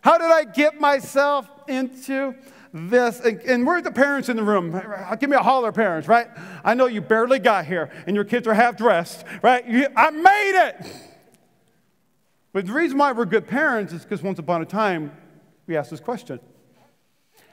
How 0.00 0.16
did 0.16 0.30
I 0.30 0.44
get 0.44 0.80
myself 0.80 1.48
into 1.68 2.34
this. 2.72 3.20
And, 3.20 3.40
and 3.42 3.66
where's 3.66 3.82
the 3.82 3.90
parents 3.90 4.28
in 4.28 4.36
the 4.36 4.42
room? 4.42 4.70
Give 5.18 5.30
me 5.30 5.36
a 5.36 5.42
holler, 5.42 5.72
parents, 5.72 6.08
right? 6.08 6.28
I 6.64 6.74
know 6.74 6.86
you 6.86 7.00
barely 7.00 7.38
got 7.38 7.66
here 7.66 7.90
and 8.06 8.14
your 8.14 8.24
kids 8.24 8.46
are 8.46 8.54
half 8.54 8.76
dressed, 8.76 9.24
right? 9.42 9.66
You, 9.66 9.88
I 9.96 10.10
made 10.10 10.68
it. 10.68 10.86
But 12.52 12.66
the 12.66 12.72
reason 12.72 12.98
why 12.98 13.12
we're 13.12 13.26
good 13.26 13.46
parents 13.46 13.92
is 13.92 14.02
because 14.02 14.22
once 14.22 14.38
upon 14.38 14.62
a 14.62 14.66
time, 14.66 15.12
we 15.66 15.76
asked 15.76 15.90
this 15.90 16.00
question 16.00 16.40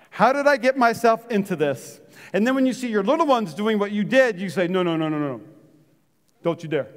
How 0.10 0.34
did 0.34 0.48
I 0.48 0.58
get 0.58 0.78
myself 0.78 1.30
into 1.30 1.56
this? 1.56 2.00
And 2.34 2.46
then 2.46 2.56
when 2.56 2.66
you 2.66 2.74
see 2.74 2.90
your 2.90 3.04
little 3.04 3.26
ones 3.26 3.54
doing 3.54 3.80
what 3.80 3.92
you 3.92 4.04
did, 4.04 4.40
you 4.40 4.50
say, 4.50 4.68
No, 4.68 4.84
no, 4.84 4.98
no, 4.98 5.10
no, 5.10 5.20
no. 5.20 5.42
Don't 6.44 6.62
you 6.64 6.70
dare. 6.70 6.88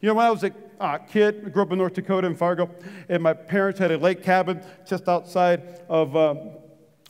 You 0.00 0.08
know, 0.08 0.14
when 0.14 0.26
I 0.26 0.30
was 0.30 0.42
a 0.44 0.52
uh, 0.80 0.98
kid, 0.98 1.42
I 1.44 1.50
grew 1.50 1.62
up 1.62 1.72
in 1.72 1.78
North 1.78 1.92
Dakota 1.92 2.26
in 2.26 2.34
Fargo, 2.34 2.70
and 3.08 3.22
my 3.22 3.34
parents 3.34 3.78
had 3.78 3.90
a 3.90 3.98
lake 3.98 4.22
cabin 4.22 4.62
just 4.86 5.08
outside 5.08 5.82
of 5.88 6.16
uh, 6.16 6.34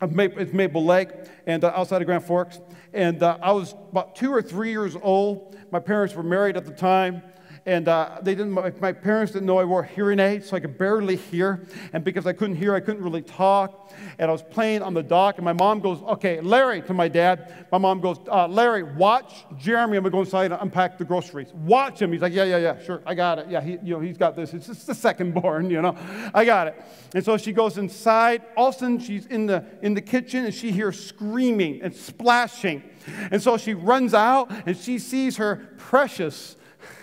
it's 0.01 0.51
Maple 0.51 0.83
Lake 0.83 1.09
and 1.45 1.63
uh, 1.63 1.71
outside 1.75 2.01
of 2.01 2.07
Grand 2.07 2.23
Forks. 2.23 2.59
And 2.93 3.21
uh, 3.21 3.37
I 3.41 3.51
was 3.51 3.73
about 3.91 4.15
two 4.15 4.33
or 4.33 4.41
three 4.41 4.71
years 4.71 4.97
old. 5.01 5.55
My 5.71 5.79
parents 5.79 6.15
were 6.15 6.23
married 6.23 6.57
at 6.57 6.65
the 6.65 6.71
time. 6.71 7.21
And 7.65 7.87
uh, 7.87 8.17
they 8.23 8.33
didn't, 8.33 8.53
my, 8.53 8.73
my, 8.79 8.91
parents 8.91 9.33
didn't 9.33 9.45
know 9.45 9.59
I 9.59 9.65
wore 9.65 9.83
hearing 9.83 10.19
aids, 10.19 10.49
so 10.49 10.57
I 10.57 10.59
could 10.59 10.79
barely 10.79 11.15
hear. 11.15 11.67
And 11.93 12.03
because 12.03 12.25
I 12.25 12.33
couldn't 12.33 12.55
hear, 12.55 12.73
I 12.73 12.79
couldn't 12.79 13.03
really 13.03 13.21
talk. 13.21 13.91
And 14.17 14.29
I 14.29 14.31
was 14.31 14.41
playing 14.41 14.81
on 14.81 14.95
the 14.95 15.03
dock, 15.03 15.37
and 15.37 15.45
my 15.45 15.53
mom 15.53 15.79
goes, 15.79 16.01
Okay, 16.01 16.41
Larry, 16.41 16.81
to 16.83 16.93
my 16.95 17.07
dad. 17.07 17.67
My 17.71 17.77
mom 17.77 18.01
goes, 18.01 18.17
uh, 18.31 18.47
Larry, 18.47 18.81
watch 18.81 19.45
Jeremy. 19.59 19.97
I'm 19.97 20.03
going 20.03 20.05
to 20.05 20.09
go 20.09 20.21
inside 20.21 20.51
and 20.51 20.59
unpack 20.59 20.97
the 20.97 21.05
groceries. 21.05 21.53
Watch 21.53 22.01
him. 22.01 22.11
He's 22.11 22.23
like, 22.23 22.33
Yeah, 22.33 22.45
yeah, 22.45 22.57
yeah, 22.57 22.81
sure, 22.81 23.03
I 23.05 23.13
got 23.13 23.37
it. 23.37 23.47
Yeah, 23.47 23.61
he, 23.61 23.73
you 23.83 23.93
know, 23.93 23.99
he's 23.99 24.17
got 24.17 24.35
this. 24.35 24.55
It's 24.55 24.65
just 24.65 24.87
the 24.87 24.95
second 24.95 25.33
born, 25.39 25.69
you 25.69 25.83
know. 25.83 25.95
I 26.33 26.45
got 26.45 26.65
it. 26.65 26.81
And 27.13 27.23
so 27.23 27.37
she 27.37 27.53
goes 27.53 27.77
inside. 27.77 28.41
All 28.57 28.69
of 28.69 28.75
a 28.75 28.79
sudden, 28.79 28.97
she's 28.97 29.27
in 29.27 29.45
the, 29.45 29.63
in 29.83 29.93
the 29.93 30.01
kitchen, 30.01 30.45
and 30.45 30.53
she 30.53 30.71
hears 30.71 30.99
screaming 30.99 31.83
and 31.83 31.93
splashing. 31.95 32.81
And 33.29 33.39
so 33.39 33.57
she 33.57 33.75
runs 33.75 34.15
out, 34.15 34.51
and 34.65 34.75
she 34.75 34.97
sees 34.97 35.37
her 35.37 35.75
precious 35.77 36.55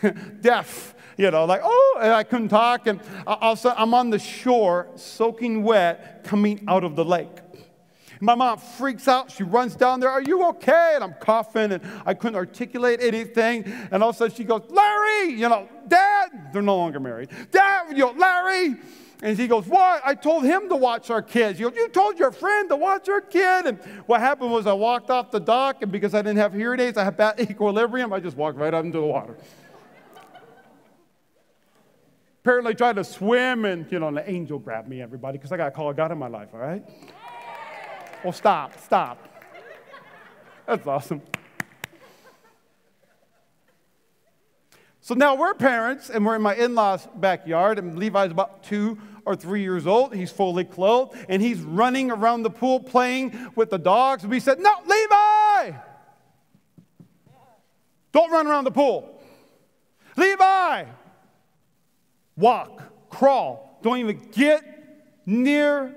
deaf, 0.40 0.94
you 1.16 1.30
know, 1.30 1.44
like, 1.44 1.60
oh, 1.62 1.98
and 2.00 2.12
I 2.12 2.22
couldn't 2.22 2.48
talk. 2.48 2.86
And 2.86 3.00
also, 3.26 3.74
I'm 3.76 3.92
on 3.94 4.10
the 4.10 4.18
shore, 4.18 4.88
soaking 4.94 5.62
wet, 5.62 6.24
coming 6.24 6.64
out 6.68 6.84
of 6.84 6.96
the 6.96 7.04
lake. 7.04 7.28
My 8.20 8.34
mom 8.34 8.58
freaks 8.58 9.06
out. 9.06 9.30
She 9.30 9.44
runs 9.44 9.76
down 9.76 10.00
there. 10.00 10.10
Are 10.10 10.22
you 10.22 10.46
okay? 10.48 10.92
And 10.94 11.04
I'm 11.04 11.14
coughing 11.14 11.72
and 11.72 11.82
I 12.04 12.14
couldn't 12.14 12.36
articulate 12.36 13.00
anything. 13.00 13.64
And 13.90 14.02
all 14.02 14.10
of 14.10 14.16
a 14.16 14.18
sudden 14.18 14.36
she 14.36 14.44
goes, 14.44 14.62
Larry, 14.68 15.34
you 15.34 15.48
know, 15.48 15.68
Dad. 15.86 16.52
They're 16.52 16.62
no 16.62 16.76
longer 16.76 17.00
married. 17.00 17.30
Dad, 17.50 17.90
you 17.90 17.98
know, 17.98 18.12
Larry. 18.12 18.76
And 19.20 19.36
he 19.36 19.48
goes, 19.48 19.66
What? 19.66 20.02
I 20.04 20.14
told 20.14 20.44
him 20.44 20.68
to 20.68 20.76
watch 20.76 21.10
our 21.10 21.22
kids. 21.22 21.58
You, 21.58 21.72
you 21.74 21.88
told 21.88 22.18
your 22.18 22.30
friend 22.30 22.68
to 22.68 22.76
watch 22.76 23.08
our 23.08 23.20
kid. 23.20 23.66
And 23.66 23.78
what 24.06 24.20
happened 24.20 24.52
was 24.52 24.66
I 24.66 24.72
walked 24.72 25.10
off 25.10 25.32
the 25.32 25.40
dock, 25.40 25.82
and 25.82 25.90
because 25.90 26.14
I 26.14 26.22
didn't 26.22 26.38
have 26.38 26.54
hearing 26.54 26.78
aids, 26.78 26.96
I 26.96 27.04
had 27.04 27.16
bad 27.16 27.40
equilibrium. 27.50 28.12
I 28.12 28.20
just 28.20 28.36
walked 28.36 28.58
right 28.58 28.72
out 28.72 28.84
into 28.84 28.98
the 28.98 29.06
water 29.06 29.36
apparently 32.48 32.74
tried 32.74 32.96
to 32.96 33.04
swim, 33.04 33.66
and, 33.66 33.92
you 33.92 33.98
know, 33.98 34.08
an 34.08 34.22
angel 34.24 34.58
grabbed 34.58 34.88
me, 34.88 35.02
everybody, 35.02 35.36
because 35.36 35.52
I 35.52 35.58
got 35.58 35.68
a 35.68 35.70
call 35.70 35.90
of 35.90 35.98
God 35.98 36.10
in 36.12 36.16
my 36.16 36.28
life, 36.28 36.48
all 36.54 36.60
right? 36.60 36.82
Well, 38.24 38.32
stop, 38.32 38.72
stop. 38.80 39.22
That's 40.66 40.86
awesome. 40.86 41.20
So 45.02 45.14
now 45.14 45.34
we're 45.34 45.52
parents, 45.52 46.08
and 46.08 46.24
we're 46.24 46.36
in 46.36 46.40
my 46.40 46.54
in 46.54 46.74
law's 46.74 47.06
backyard, 47.16 47.78
and 47.78 47.98
Levi's 47.98 48.30
about 48.30 48.62
two 48.62 48.96
or 49.26 49.36
three 49.36 49.60
years 49.60 49.86
old. 49.86 50.14
He's 50.14 50.30
fully 50.30 50.64
clothed, 50.64 51.18
and 51.28 51.42
he's 51.42 51.60
running 51.60 52.10
around 52.10 52.44
the 52.44 52.50
pool 52.50 52.80
playing 52.80 53.50
with 53.56 53.68
the 53.68 53.78
dogs. 53.78 54.26
We 54.26 54.40
said, 54.40 54.58
No, 54.58 54.72
Levi! 54.86 55.76
Don't 58.12 58.32
run 58.32 58.46
around 58.46 58.64
the 58.64 58.70
pool. 58.70 59.20
Levi! 60.16 60.86
Walk, 62.38 62.82
crawl. 63.10 63.78
Don't 63.82 63.98
even 63.98 64.28
get 64.32 64.62
near 65.26 65.94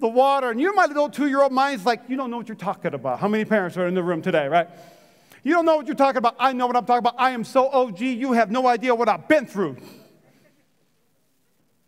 the 0.00 0.08
water. 0.08 0.50
And 0.50 0.60
you 0.60 0.74
my 0.74 0.86
little 0.86 1.08
two 1.08 1.28
year 1.28 1.42
old 1.42 1.52
mind's 1.52 1.86
like, 1.86 2.02
you 2.08 2.16
don't 2.16 2.30
know 2.30 2.36
what 2.36 2.48
you're 2.48 2.56
talking 2.56 2.92
about. 2.92 3.20
How 3.20 3.28
many 3.28 3.44
parents 3.44 3.76
are 3.76 3.86
in 3.86 3.94
the 3.94 4.02
room 4.02 4.20
today, 4.20 4.48
right? 4.48 4.68
You 5.42 5.52
don't 5.52 5.64
know 5.64 5.76
what 5.76 5.86
you're 5.86 5.94
talking 5.94 6.18
about. 6.18 6.36
I 6.38 6.52
know 6.52 6.66
what 6.66 6.76
I'm 6.76 6.86
talking 6.86 6.98
about. 6.98 7.14
I 7.18 7.30
am 7.30 7.44
so 7.44 7.68
OG, 7.68 8.00
you 8.00 8.32
have 8.32 8.50
no 8.50 8.66
idea 8.66 8.94
what 8.94 9.08
I've 9.08 9.28
been 9.28 9.46
through. 9.46 9.76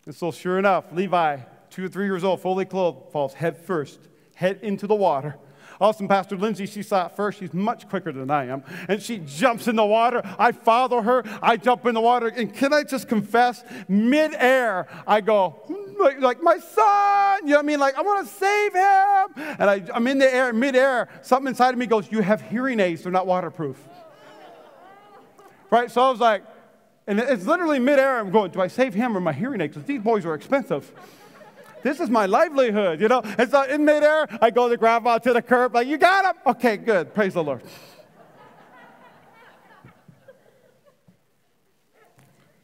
And 0.05 0.15
so, 0.15 0.31
sure 0.31 0.57
enough, 0.57 0.85
Levi, 0.93 1.39
two 1.69 1.85
or 1.85 1.87
three 1.89 2.05
years 2.05 2.23
old, 2.23 2.41
fully 2.41 2.65
clothed, 2.65 3.11
falls 3.11 3.33
head 3.33 3.57
first, 3.57 3.99
head 4.35 4.59
into 4.61 4.87
the 4.87 4.95
water. 4.95 5.37
Awesome, 5.79 6.07
Pastor 6.07 6.35
Lindsay, 6.37 6.65
she 6.65 6.81
saw 6.81 7.05
it 7.05 7.15
first. 7.15 7.39
She's 7.39 7.53
much 7.53 7.87
quicker 7.87 8.11
than 8.11 8.31
I 8.31 8.45
am. 8.47 8.63
And 8.87 9.01
she 9.01 9.19
jumps 9.19 9.67
in 9.67 9.75
the 9.75 9.85
water. 9.85 10.21
I 10.39 10.51
follow 10.51 11.01
her. 11.01 11.23
I 11.41 11.57
jump 11.57 11.85
in 11.85 11.93
the 11.93 12.01
water. 12.01 12.27
And 12.27 12.51
can 12.53 12.73
I 12.73 12.83
just 12.83 13.07
confess, 13.07 13.63
midair, 13.87 14.87
I 15.05 15.21
go, 15.21 15.49
hmm, 15.67 16.01
like, 16.01 16.19
like 16.19 16.41
my 16.41 16.57
son, 16.57 17.43
you 17.43 17.51
know 17.51 17.57
what 17.57 17.65
I 17.65 17.67
mean? 17.67 17.79
Like, 17.79 17.95
I 17.95 18.01
want 18.01 18.27
to 18.27 18.33
save 18.33 18.73
him. 18.73 19.55
And 19.59 19.69
I, 19.69 19.83
I'm 19.93 20.07
in 20.07 20.17
the 20.17 20.33
air, 20.33 20.51
midair. 20.51 21.09
Something 21.21 21.49
inside 21.49 21.73
of 21.73 21.77
me 21.77 21.85
goes, 21.85 22.11
You 22.11 22.21
have 22.21 22.41
hearing 22.41 22.79
aids, 22.79 23.03
they're 23.03 23.11
not 23.11 23.27
waterproof. 23.27 23.77
right? 25.69 25.91
So 25.91 26.01
I 26.01 26.09
was 26.09 26.19
like, 26.19 26.43
and 27.05 27.19
it's 27.19 27.45
literally 27.45 27.79
midair. 27.79 28.19
I'm 28.19 28.31
going, 28.31 28.51
Do 28.51 28.61
I 28.61 28.67
save 28.67 28.93
him 28.95 29.15
or 29.15 29.19
my 29.19 29.33
hearing 29.33 29.61
aids? 29.61 29.75
Because 29.75 29.87
these 29.87 30.01
boys 30.01 30.25
are 30.25 30.33
expensive. 30.33 30.91
This 31.83 31.99
is 31.99 32.09
my 32.09 32.25
livelihood, 32.25 32.99
you 32.99 33.07
know? 33.07 33.21
And 33.37 33.49
so 33.49 33.63
in 33.63 33.85
midair, 33.85 34.27
I 34.41 34.49
go 34.49 34.69
to 34.69 34.77
grab 34.77 35.03
to 35.23 35.33
the 35.33 35.41
curb, 35.41 35.75
like, 35.75 35.87
You 35.87 35.97
got 35.97 36.25
him? 36.25 36.41
Okay, 36.45 36.77
good. 36.77 37.13
Praise 37.13 37.33
the 37.33 37.43
Lord. 37.43 37.63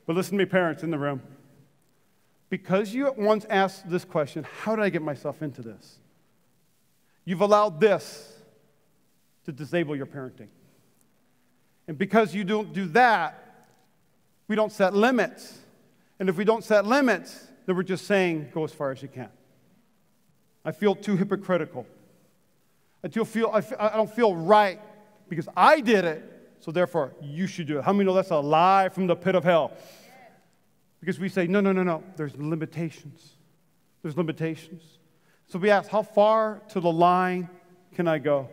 But 0.05 0.15
listen 0.15 0.37
to 0.37 0.43
me, 0.43 0.45
parents 0.45 0.83
in 0.83 0.91
the 0.91 0.97
room. 0.97 1.21
Because 2.49 2.93
you 2.93 3.11
once 3.17 3.45
asked 3.49 3.89
this 3.89 4.05
question, 4.05 4.45
how 4.61 4.75
did 4.75 4.83
I 4.83 4.89
get 4.89 5.01
myself 5.01 5.41
into 5.41 5.61
this? 5.61 5.97
You've 7.25 7.41
allowed 7.41 7.79
this 7.79 8.31
to 9.45 9.51
disable 9.51 9.95
your 9.95 10.05
parenting. 10.05 10.49
And 11.87 11.97
because 11.97 12.35
you 12.35 12.43
don't 12.43 12.73
do 12.73 12.85
that, 12.87 13.67
we 14.47 14.55
don't 14.55 14.71
set 14.71 14.93
limits. 14.93 15.57
And 16.19 16.29
if 16.29 16.37
we 16.37 16.43
don't 16.43 16.63
set 16.63 16.85
limits, 16.85 17.47
then 17.65 17.75
we're 17.75 17.83
just 17.83 18.05
saying, 18.05 18.49
go 18.53 18.63
as 18.63 18.71
far 18.71 18.91
as 18.91 19.01
you 19.01 19.07
can. 19.07 19.29
I 20.65 20.71
feel 20.71 20.95
too 20.95 21.15
hypocritical. 21.17 21.85
I, 23.03 23.09
feel, 23.09 23.51
I, 23.53 23.61
feel, 23.61 23.77
I 23.79 23.95
don't 23.95 24.13
feel 24.13 24.35
right 24.35 24.79
because 25.27 25.47
I 25.55 25.81
did 25.81 26.05
it, 26.05 26.23
so 26.59 26.71
therefore 26.71 27.13
you 27.21 27.47
should 27.47 27.67
do 27.67 27.79
it. 27.79 27.83
How 27.83 27.91
many 27.91 28.05
know 28.05 28.13
that's 28.13 28.31
a 28.31 28.37
lie 28.37 28.89
from 28.89 29.07
the 29.07 29.15
pit 29.15 29.35
of 29.35 29.43
hell? 29.43 29.73
Because 30.99 31.19
we 31.19 31.27
say, 31.27 31.47
no, 31.47 31.59
no, 31.59 31.73
no, 31.73 31.83
no, 31.83 32.03
there's 32.15 32.35
limitations. 32.37 33.33
There's 34.01 34.15
limitations. 34.15 34.83
So 35.47 35.59
we 35.59 35.69
ask, 35.69 35.89
how 35.89 36.01
far 36.01 36.61
to 36.69 36.79
the 36.79 36.91
line 36.91 37.49
can 37.93 38.07
I 38.07 38.19
go? 38.19 38.49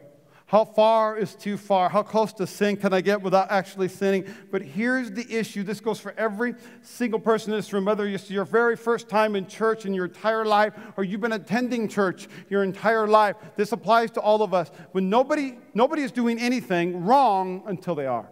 How 0.50 0.64
far 0.64 1.16
is 1.16 1.36
too 1.36 1.56
far? 1.56 1.88
How 1.88 2.02
close 2.02 2.32
to 2.32 2.44
sin 2.44 2.76
can 2.76 2.92
I 2.92 3.02
get 3.02 3.22
without 3.22 3.52
actually 3.52 3.86
sinning? 3.86 4.24
But 4.50 4.62
here's 4.62 5.08
the 5.08 5.24
issue. 5.32 5.62
This 5.62 5.78
goes 5.78 6.00
for 6.00 6.12
every 6.18 6.56
single 6.82 7.20
person 7.20 7.52
in 7.52 7.58
this 7.60 7.72
room, 7.72 7.84
whether 7.84 8.04
it's 8.04 8.28
your 8.28 8.44
very 8.44 8.74
first 8.74 9.08
time 9.08 9.36
in 9.36 9.46
church 9.46 9.86
in 9.86 9.94
your 9.94 10.06
entire 10.06 10.44
life 10.44 10.74
or 10.96 11.04
you've 11.04 11.20
been 11.20 11.34
attending 11.34 11.86
church 11.86 12.26
your 12.48 12.64
entire 12.64 13.06
life. 13.06 13.36
This 13.54 13.70
applies 13.70 14.10
to 14.10 14.20
all 14.20 14.42
of 14.42 14.52
us. 14.52 14.72
When 14.90 15.08
nobody, 15.08 15.56
nobody 15.72 16.02
is 16.02 16.10
doing 16.10 16.40
anything 16.40 17.04
wrong 17.04 17.62
until 17.66 17.94
they 17.94 18.06
are. 18.06 18.28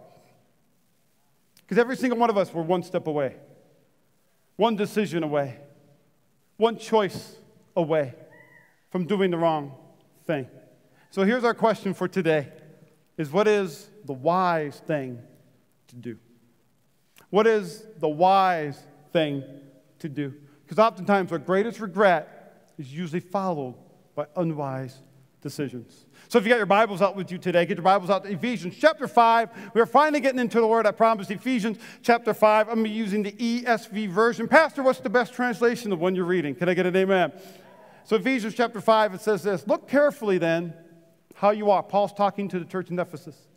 Because 1.61 1.77
every 1.77 1.95
single 1.95 2.19
one 2.19 2.29
of 2.29 2.37
us, 2.37 2.53
we're 2.53 2.63
one 2.63 2.83
step 2.83 3.07
away 3.07 3.37
one 4.57 4.75
decision 4.75 5.23
away, 5.23 5.55
one 6.57 6.77
choice 6.77 7.37
away 7.77 8.13
from 8.89 9.05
doing 9.05 9.31
the 9.31 9.37
wrong 9.37 9.71
thing. 10.27 10.49
So 11.11 11.23
here's 11.23 11.43
our 11.43 11.55
question 11.55 11.93
for 11.93 12.07
today 12.07 12.49
is 13.17 13.31
what 13.31 13.47
is 13.47 13.89
the 14.05 14.13
wise 14.13 14.79
thing 14.79 15.19
to 15.87 15.95
do? 15.95 16.17
What 17.31 17.47
is 17.47 17.83
the 17.97 18.07
wise 18.07 18.79
thing 19.11 19.43
to 19.99 20.09
do? 20.09 20.33
Because 20.63 20.77
oftentimes 20.77 21.31
our 21.31 21.39
greatest 21.39 21.79
regret 21.79 22.71
is 22.77 22.93
usually 22.93 23.19
followed 23.19 23.75
by 24.15 24.27
unwise 24.35 24.95
decisions. 25.41 26.05
So 26.27 26.37
if 26.37 26.43
you 26.43 26.49
got 26.49 26.57
your 26.57 26.67
Bibles 26.67 27.01
out 27.01 27.15
with 27.15 27.31
you 27.31 27.39
today, 27.39 27.65
get 27.65 27.77
your 27.77 27.83
Bibles 27.83 28.11
out 28.11 28.23
to 28.25 28.31
Ephesians 28.31 28.75
chapter 28.79 29.07
5. 29.07 29.71
We're 29.73 29.87
finally 29.87 30.19
getting 30.19 30.39
into 30.39 30.59
the 30.59 30.67
word 30.67 30.85
I 30.85 30.91
promised, 30.91 31.31
Ephesians 31.31 31.79
chapter 32.03 32.35
5. 32.35 32.69
I'm 32.69 32.85
using 32.85 33.23
the 33.23 33.31
ESV 33.31 34.09
version. 34.09 34.47
Pastor, 34.47 34.83
what's 34.83 34.99
the 34.99 35.09
best 35.09 35.33
translation, 35.33 35.89
the 35.89 35.95
one 35.95 36.15
you're 36.15 36.25
reading? 36.25 36.53
Can 36.53 36.69
I 36.69 36.75
get 36.75 36.85
an 36.85 36.95
amen? 36.95 37.31
So 38.03 38.15
Ephesians 38.15 38.53
chapter 38.53 38.79
5, 38.79 39.15
it 39.15 39.21
says 39.21 39.41
this, 39.41 39.65
Look 39.65 39.87
carefully 39.87 40.37
then 40.37 40.73
how 41.39 41.51
you 41.51 41.63
walk. 41.63 41.87
Paul's 41.87 42.11
talking 42.11 42.49
to 42.49 42.59
the 42.59 42.65
church 42.65 42.89
in 42.89 42.99
Ephesus. 42.99 43.47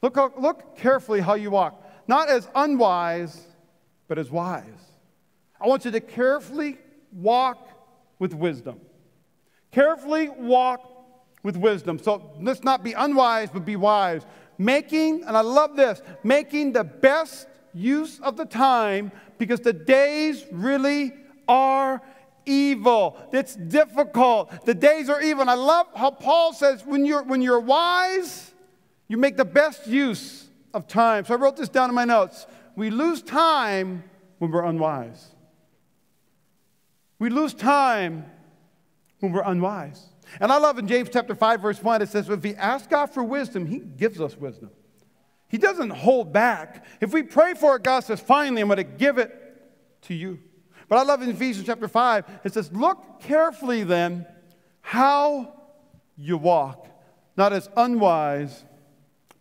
Look, 0.00 0.16
look 0.40 0.74
carefully 0.74 1.20
how 1.20 1.34
you 1.34 1.50
walk, 1.50 1.86
not 2.08 2.30
as 2.30 2.48
unwise, 2.54 3.46
but 4.08 4.18
as 4.18 4.30
wise. 4.30 4.64
I 5.60 5.68
want 5.68 5.84
you 5.84 5.90
to 5.90 6.00
carefully 6.00 6.78
walk 7.12 7.68
with 8.18 8.32
wisdom. 8.32 8.80
Carefully 9.70 10.30
walk 10.30 10.90
with 11.42 11.58
wisdom. 11.58 11.98
So 11.98 12.32
let's 12.40 12.64
not 12.64 12.82
be 12.82 12.94
unwise, 12.94 13.50
but 13.52 13.66
be 13.66 13.76
wise. 13.76 14.22
Making, 14.56 15.22
and 15.24 15.36
I 15.36 15.42
love 15.42 15.76
this, 15.76 16.00
making 16.24 16.72
the 16.72 16.84
best 16.84 17.48
use 17.74 18.18
of 18.20 18.38
the 18.38 18.46
time 18.46 19.12
because 19.36 19.60
the 19.60 19.74
days 19.74 20.46
really 20.50 21.12
are 21.46 22.00
evil. 22.46 23.16
It's 23.32 23.54
difficult. 23.54 24.64
The 24.64 24.74
days 24.74 25.10
are 25.10 25.20
evil. 25.20 25.42
And 25.42 25.50
I 25.50 25.54
love 25.54 25.86
how 25.94 26.10
Paul 26.10 26.52
says 26.52 26.84
when 26.84 27.04
you're, 27.04 27.22
when 27.22 27.42
you're 27.42 27.60
wise, 27.60 28.54
you 29.08 29.16
make 29.16 29.36
the 29.36 29.44
best 29.44 29.86
use 29.86 30.48
of 30.72 30.86
time. 30.86 31.24
So 31.24 31.34
I 31.34 31.36
wrote 31.36 31.56
this 31.56 31.68
down 31.68 31.90
in 31.90 31.94
my 31.94 32.04
notes. 32.04 32.46
We 32.76 32.90
lose 32.90 33.22
time 33.22 34.04
when 34.38 34.50
we're 34.50 34.64
unwise. 34.64 35.28
We 37.18 37.30
lose 37.30 37.54
time 37.54 38.26
when 39.20 39.32
we're 39.32 39.42
unwise. 39.44 40.04
And 40.40 40.52
I 40.52 40.58
love 40.58 40.78
in 40.78 40.86
James 40.86 41.08
chapter 41.12 41.34
5, 41.34 41.60
verse 41.60 41.82
1, 41.82 42.02
it 42.02 42.08
says, 42.08 42.28
if 42.28 42.42
we 42.42 42.54
ask 42.56 42.90
God 42.90 43.06
for 43.06 43.22
wisdom, 43.22 43.66
He 43.66 43.78
gives 43.78 44.20
us 44.20 44.36
wisdom. 44.36 44.70
He 45.48 45.58
doesn't 45.58 45.90
hold 45.90 46.32
back. 46.32 46.84
If 47.00 47.12
we 47.12 47.22
pray 47.22 47.54
for 47.54 47.76
it, 47.76 47.84
God 47.84 48.00
says, 48.00 48.20
finally, 48.20 48.60
I'm 48.60 48.68
going 48.68 48.78
to 48.78 48.84
give 48.84 49.18
it 49.18 49.32
to 50.02 50.14
you. 50.14 50.40
But 50.88 50.98
I 50.98 51.02
love 51.02 51.22
in 51.22 51.30
Ephesians 51.30 51.66
chapter 51.66 51.88
5, 51.88 52.40
it 52.44 52.54
says, 52.54 52.72
Look 52.72 53.20
carefully 53.20 53.82
then 53.82 54.26
how 54.80 55.52
you 56.16 56.36
walk, 56.36 56.86
not 57.36 57.52
as 57.52 57.68
unwise, 57.76 58.64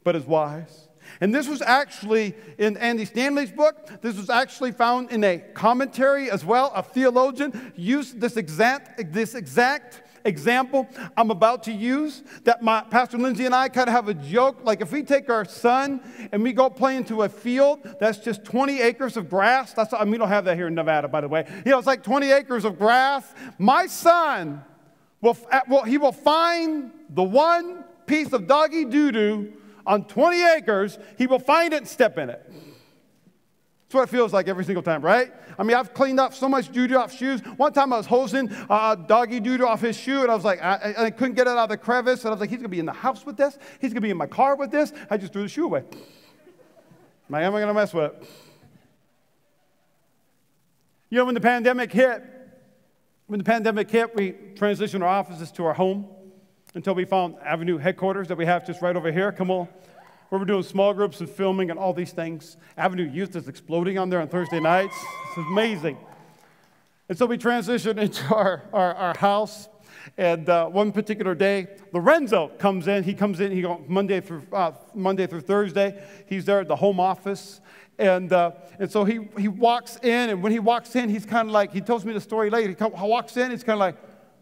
but 0.03 0.15
as 0.15 0.25
wise. 0.25 0.89
And 1.21 1.33
this 1.33 1.47
was 1.47 1.61
actually 1.61 2.35
in 2.57 2.77
Andy 2.77 3.05
Stanley's 3.05 3.51
book. 3.51 4.01
This 4.01 4.17
was 4.17 4.29
actually 4.29 4.71
found 4.71 5.11
in 5.11 5.23
a 5.23 5.37
commentary 5.37 6.31
as 6.31 6.43
well. 6.43 6.71
A 6.75 6.81
theologian 6.83 7.73
used 7.75 8.19
this 8.19 8.37
exact, 8.37 9.13
this 9.13 9.35
exact 9.35 10.01
example 10.25 10.87
I'm 11.15 11.31
about 11.31 11.63
to 11.63 11.71
use 11.71 12.23
that 12.43 12.61
my 12.61 12.81
Pastor 12.81 13.17
Lindsay 13.17 13.45
and 13.45 13.55
I 13.55 13.69
kind 13.69 13.87
of 13.87 13.93
have 13.93 14.09
a 14.09 14.13
joke. 14.13 14.59
Like 14.63 14.81
if 14.81 14.91
we 14.91 15.03
take 15.03 15.29
our 15.29 15.45
son 15.45 16.01
and 16.31 16.43
we 16.43 16.51
go 16.51 16.69
play 16.69 16.97
into 16.97 17.21
a 17.23 17.29
field 17.29 17.79
that's 17.99 18.17
just 18.17 18.43
20 18.43 18.81
acres 18.81 19.17
of 19.17 19.29
grass, 19.29 19.73
that's 19.73 19.93
I 19.93 20.03
mean, 20.03 20.11
we 20.11 20.17
don't 20.17 20.27
have 20.27 20.45
that 20.45 20.57
here 20.57 20.67
in 20.67 20.75
Nevada, 20.75 21.07
by 21.07 21.21
the 21.21 21.27
way. 21.27 21.45
You 21.65 21.71
know, 21.71 21.77
it's 21.77 21.87
like 21.87 22.03
20 22.03 22.31
acres 22.31 22.65
of 22.65 22.77
grass. 22.77 23.23
My 23.57 23.85
son 23.87 24.63
will, 25.21 25.37
will 25.67 25.83
he 25.83 25.97
will 25.97 26.11
find 26.11 26.91
the 27.09 27.23
one 27.23 27.83
piece 28.05 28.33
of 28.33 28.47
doggy 28.47 28.85
doo 28.85 29.11
doo 29.11 29.53
on 29.85 30.05
20 30.05 30.43
acres. 30.57 30.97
He 31.17 31.27
will 31.27 31.39
find 31.39 31.73
it 31.73 31.77
and 31.77 31.87
step 31.87 32.17
in 32.17 32.29
it. 32.29 32.51
What 33.95 34.09
it 34.09 34.09
feels 34.09 34.33
like 34.33 34.49
every 34.49 34.65
single 34.65 34.83
time, 34.83 35.01
right? 35.01 35.31
I 35.57 35.63
mean, 35.63 35.77
I've 35.77 35.93
cleaned 35.93 36.19
up 36.19 36.33
so 36.33 36.49
much 36.49 36.69
doo 36.69 36.85
off 36.97 37.15
shoes. 37.15 37.39
One 37.55 37.71
time 37.71 37.93
I 37.93 37.97
was 37.97 38.05
hosing 38.05 38.51
uh, 38.69 38.95
doggy 38.95 39.39
doo 39.39 39.65
off 39.65 39.79
his 39.79 39.97
shoe, 39.97 40.21
and 40.21 40.29
I 40.29 40.35
was 40.35 40.43
like, 40.43 40.61
I, 40.61 40.95
I, 40.97 41.09
couldn't 41.11 41.35
get 41.35 41.47
it 41.47 41.51
out 41.51 41.59
of 41.59 41.69
the 41.69 41.77
crevice. 41.77 42.25
And 42.25 42.27
I 42.27 42.31
was 42.31 42.41
like, 42.41 42.49
he's 42.49 42.57
going 42.57 42.65
to 42.65 42.69
be 42.69 42.81
in 42.81 42.85
the 42.85 42.91
house 42.91 43.25
with 43.25 43.37
this. 43.37 43.57
He's 43.79 43.91
going 43.91 44.01
to 44.01 44.01
be 44.01 44.09
in 44.09 44.17
my 44.17 44.27
car 44.27 44.57
with 44.57 44.69
this. 44.69 44.91
I 45.09 45.15
just 45.15 45.31
threw 45.31 45.43
the 45.43 45.47
shoe 45.47 45.63
away. 45.63 45.85
Am 47.29 47.35
I 47.35 47.49
going 47.49 47.67
to 47.67 47.73
mess 47.73 47.93
with 47.93 48.11
it? 48.11 48.29
You 51.09 51.19
know, 51.19 51.25
when 51.25 51.35
the 51.35 51.39
pandemic 51.39 51.93
hit, 51.93 52.21
when 53.27 53.37
the 53.37 53.45
pandemic 53.45 53.89
hit, 53.89 54.13
we 54.13 54.33
transitioned 54.55 55.03
our 55.03 55.07
offices 55.07 55.53
to 55.53 55.63
our 55.63 55.73
home 55.73 56.05
until 56.73 56.95
we 56.95 57.05
found 57.05 57.35
Avenue 57.45 57.77
headquarters 57.77 58.27
that 58.27 58.37
we 58.37 58.45
have 58.45 58.67
just 58.67 58.81
right 58.81 58.97
over 58.97 59.09
here. 59.09 59.31
Come 59.31 59.51
on 59.51 59.69
where 60.29 60.39
we're 60.39 60.45
doing 60.45 60.63
small 60.63 60.93
groups 60.93 61.19
and 61.19 61.29
filming 61.29 61.69
and 61.69 61.79
all 61.79 61.93
these 61.93 62.11
things. 62.11 62.57
Avenue 62.77 63.09
Youth 63.09 63.35
is 63.35 63.47
exploding 63.47 63.97
on 63.97 64.09
there 64.09 64.21
on 64.21 64.27
Thursday 64.27 64.59
nights. 64.59 64.95
It's 65.27 65.37
amazing. 65.37 65.97
And 67.07 67.17
so 67.17 67.25
we 67.25 67.37
transitioned 67.37 67.97
into 68.01 68.23
our, 68.33 68.63
our, 68.73 68.95
our 68.95 69.17
house. 69.17 69.69
And 70.17 70.47
uh, 70.49 70.67
one 70.67 70.91
particular 70.91 71.35
day, 71.35 71.67
Lorenzo 71.91 72.49
comes 72.59 72.87
in. 72.87 73.03
He 73.03 73.13
comes 73.13 73.39
in. 73.39 73.51
He 73.51 73.61
goes 73.61 73.81
Monday 73.87 74.21
through 74.21 74.43
uh, 74.53 74.71
Monday 74.93 75.25
through 75.25 75.41
Thursday. 75.41 76.03
He's 76.27 76.45
there 76.45 76.59
at 76.59 76.67
the 76.67 76.75
home 76.75 76.99
office, 76.99 77.59
and 77.97 78.31
uh, 78.31 78.51
and 78.77 78.91
so 78.91 79.03
he 79.03 79.27
he 79.37 79.47
walks 79.47 79.97
in. 80.03 80.29
And 80.29 80.43
when 80.43 80.51
he 80.51 80.59
walks 80.59 80.95
in, 80.95 81.09
he's 81.09 81.25
kind 81.25 81.47
of 81.47 81.53
like 81.53 81.73
he 81.73 81.81
tells 81.81 82.05
me 82.05 82.13
the 82.13 82.21
story 82.21 82.51
later. 82.51 82.75
He 82.77 83.01
walks 83.03 83.35
in. 83.35 83.49
He's 83.49 83.63
kind 83.63 83.77
of 83.77 83.79
like, 83.79 83.95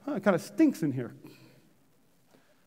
huh, 0.06 0.16
it 0.16 0.24
kind 0.24 0.36
of 0.36 0.42
stinks 0.42 0.84
in 0.84 0.92
here. 0.92 1.14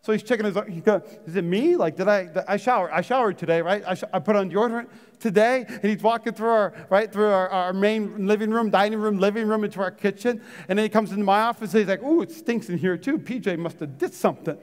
So 0.07 0.13
he's 0.13 0.23
checking 0.23 0.47
his, 0.47 0.57
he 0.69 0.81
goes, 0.81 1.03
is 1.27 1.35
it 1.35 1.43
me? 1.43 1.75
Like, 1.75 1.97
did 1.97 2.07
I, 2.07 2.29
I 2.47 2.59
shower? 2.59 2.95
I 2.95 3.01
showered 3.01 3.39
today, 3.39 3.61
right? 3.61 3.83
I, 3.85 3.95
sh- 3.95 4.05
I 4.13 4.21
put 4.21 4.37
on 4.37 4.49
deodorant 4.49 4.87
today. 5.19 5.65
And 5.69 5.83
he's 5.83 6.01
walking 6.01 6.33
through 6.33 6.51
our, 6.51 6.73
right, 6.91 7.13
through 7.13 7.27
our, 7.27 7.49
our 7.49 7.73
main 7.73 8.25
living 8.25 8.53
room, 8.53 8.71
dining 8.71 9.01
room, 9.01 9.19
living 9.19 9.49
room, 9.49 9.65
into 9.65 9.81
our 9.81 9.91
kitchen. 9.91 10.41
And 10.69 10.79
then 10.79 10.85
he 10.85 10.89
comes 10.89 11.11
into 11.11 11.25
my 11.25 11.41
office 11.41 11.75
and 11.75 11.81
he's 11.81 11.89
like, 11.89 12.05
ooh, 12.05 12.23
it 12.23 12.31
stinks 12.31 12.69
in 12.69 12.79
here 12.79 12.97
too. 12.97 13.19
PJ 13.19 13.59
must 13.59 13.81
have 13.81 13.99
did 13.99 14.15
something. 14.15 14.57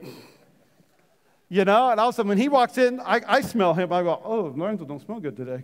You 1.50 1.66
know, 1.66 1.90
and 1.90 2.00
all 2.00 2.08
of 2.08 2.14
a 2.14 2.16
sudden 2.16 2.30
when 2.30 2.38
he 2.38 2.48
walks 2.48 2.78
in, 2.78 2.98
I, 3.00 3.20
I 3.26 3.40
smell 3.42 3.74
him. 3.74 3.92
I 3.92 4.02
go, 4.02 4.18
oh, 4.24 4.54
Lorenzo 4.56 4.86
don't 4.86 5.02
smell 5.02 5.20
good 5.20 5.36
today. 5.36 5.62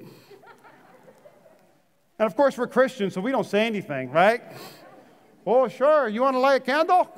and 2.18 2.26
of 2.26 2.36
course, 2.36 2.58
we're 2.58 2.66
Christians, 2.66 3.14
so 3.14 3.22
we 3.22 3.30
don't 3.30 3.46
say 3.46 3.66
anything, 3.66 4.10
right? 4.10 4.42
Oh, 5.46 5.68
sure. 5.68 6.06
You 6.06 6.20
want 6.20 6.34
to 6.34 6.38
light 6.38 6.60
a 6.60 6.64
candle? 6.64 7.08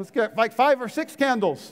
Let's 0.00 0.10
get 0.10 0.34
like 0.34 0.54
five 0.54 0.80
or 0.80 0.88
six 0.88 1.14
candles. 1.14 1.70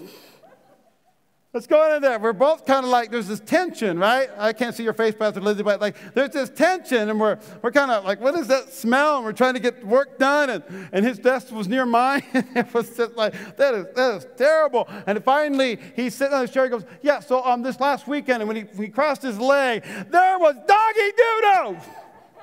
Let's 1.55 1.67
go 1.67 1.83
into 1.87 2.07
there. 2.07 2.19
We're 2.19 2.35
both 2.35 2.67
kind 2.67 2.85
of 2.85 2.91
like, 2.91 3.11
there's 3.11 3.27
this 3.27 3.41
tension, 3.41 3.99
right? 3.99 4.29
I 4.37 4.53
can't 4.53 4.75
see 4.75 4.83
your 4.83 4.93
face, 4.93 5.15
Pastor 5.15 5.41
Lizzie, 5.41 5.63
but 5.63 5.81
like, 5.81 5.97
there's 6.13 6.33
this 6.33 6.51
tension, 6.51 7.09
and 7.09 7.19
we're, 7.19 7.39
we're 7.63 7.73
kind 7.73 7.91
of 7.91 8.05
like, 8.05 8.21
what 8.21 8.35
is 8.35 8.47
that 8.49 8.71
smell? 8.75 9.17
And 9.17 9.25
we're 9.25 9.33
trying 9.33 9.55
to 9.55 9.61
get 9.61 9.83
work 9.83 10.19
done, 10.19 10.51
and, 10.51 10.63
and 10.93 11.07
his 11.07 11.19
desk 11.19 11.51
was 11.53 11.69
near 11.69 11.87
mine. 11.87 12.23
And 12.35 12.47
it 12.55 12.75
was 12.75 12.95
just 12.95 13.17
like, 13.17 13.33
that 13.57 13.73
is, 13.73 13.87
that 13.95 14.17
is 14.17 14.27
terrible. 14.37 14.87
And 15.07 15.25
finally, 15.25 15.79
he's 15.97 16.15
sitting 16.15 16.35
on 16.35 16.43
his 16.43 16.51
chair, 16.51 16.65
he 16.65 16.71
goes, 16.71 16.85
yeah, 17.01 17.21
so 17.21 17.43
um, 17.43 17.63
this 17.63 17.81
last 17.81 18.07
weekend, 18.07 18.43
and 18.43 18.47
when 18.47 18.57
he, 18.57 18.63
when 18.65 18.89
he 18.89 18.93
crossed 18.93 19.23
his 19.23 19.39
leg, 19.39 19.85
there 20.11 20.39
was 20.39 20.55
doggy 20.67 21.13
doo-doo 21.17 21.77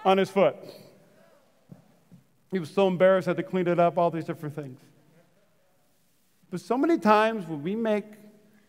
on 0.04 0.18
his 0.18 0.32
foot. 0.32 0.56
He 2.50 2.58
was 2.58 2.72
so 2.72 2.88
embarrassed, 2.88 3.28
had 3.28 3.38
to 3.38 3.44
clean 3.44 3.68
it 3.68 3.80
up, 3.80 4.00
all 4.00 4.10
these 4.10 4.26
different 4.26 4.56
things. 4.56 4.80
But 6.56 6.62
so 6.62 6.78
many 6.78 6.98
times 6.98 7.46
when 7.46 7.62
we 7.64 7.76
make 7.76 8.06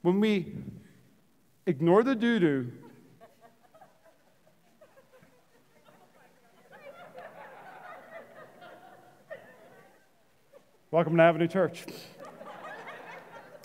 when 0.02 0.18
we 0.18 0.56
ignore 1.66 2.02
the 2.02 2.16
doo 2.16 2.40
doo, 2.40 2.72
welcome 10.90 11.16
to 11.16 11.22
Avenue 11.22 11.46
Church. 11.46 11.84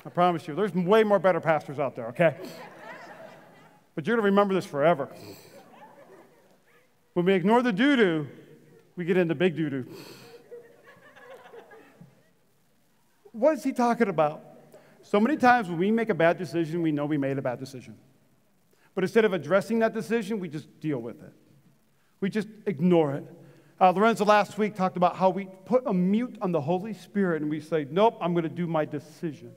I 0.05 0.09
promise 0.11 0.47
you, 0.47 0.53
there's 0.53 0.75
way 0.75 1.03
more 1.03 1.17
better 1.17 1.41
pastors 1.41 1.79
out 1.79 1.95
there, 1.95 2.09
okay? 2.09 2.35
But 3.95 4.05
you're 4.05 4.17
going 4.17 4.23
to 4.23 4.29
remember 4.29 4.53
this 4.53 4.67
forever. 4.67 5.09
When 7.13 7.25
we 7.25 7.33
ignore 7.33 7.63
the 7.63 7.73
doo 7.73 7.95
doo, 7.95 8.27
we 8.95 9.03
get 9.03 9.17
into 9.17 9.33
big 9.33 9.55
doo 9.55 9.71
doo. 9.71 9.87
What 13.31 13.53
is 13.53 13.63
he 13.63 13.71
talking 13.71 14.09
about? 14.09 14.43
So 15.03 15.19
many 15.19 15.37
times 15.37 15.69
when 15.69 15.77
we 15.77 15.91
make 15.91 16.09
a 16.09 16.13
bad 16.13 16.37
decision, 16.37 16.81
we 16.81 16.91
know 16.91 17.05
we 17.05 17.17
made 17.17 17.37
a 17.37 17.41
bad 17.41 17.59
decision. 17.59 17.97
But 18.93 19.03
instead 19.03 19.25
of 19.25 19.33
addressing 19.33 19.79
that 19.79 19.93
decision, 19.93 20.39
we 20.39 20.49
just 20.49 20.79
deal 20.79 20.99
with 20.99 21.21
it. 21.21 21.33
We 22.19 22.29
just 22.29 22.47
ignore 22.65 23.15
it. 23.15 23.25
Uh, 23.79 23.91
Lorenzo 23.91 24.25
last 24.25 24.57
week 24.57 24.75
talked 24.75 24.95
about 24.95 25.15
how 25.15 25.29
we 25.29 25.47
put 25.65 25.83
a 25.87 25.93
mute 25.93 26.37
on 26.41 26.51
the 26.51 26.61
Holy 26.61 26.93
Spirit 26.93 27.41
and 27.41 27.49
we 27.49 27.59
say, 27.59 27.87
Nope, 27.89 28.17
I'm 28.21 28.33
going 28.33 28.43
to 28.43 28.49
do 28.49 28.67
my 28.67 28.85
decision. 28.85 29.53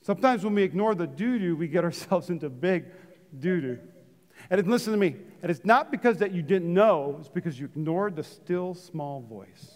Sometimes 0.00 0.42
when 0.42 0.54
we 0.54 0.62
ignore 0.62 0.94
the 0.94 1.06
doo 1.06 1.38
doo, 1.38 1.56
we 1.56 1.68
get 1.68 1.84
ourselves 1.84 2.30
into 2.30 2.48
big 2.48 2.86
doo 3.38 3.60
doo. 3.60 3.78
And 4.48 4.66
listen 4.66 4.92
to 4.92 4.98
me, 4.98 5.16
and 5.42 5.50
it's 5.50 5.66
not 5.66 5.90
because 5.90 6.16
that 6.18 6.32
you 6.32 6.40
didn't 6.40 6.72
know, 6.72 7.18
it's 7.20 7.28
because 7.28 7.60
you 7.60 7.66
ignored 7.66 8.16
the 8.16 8.24
still 8.24 8.72
small 8.72 9.20
voice. 9.20 9.74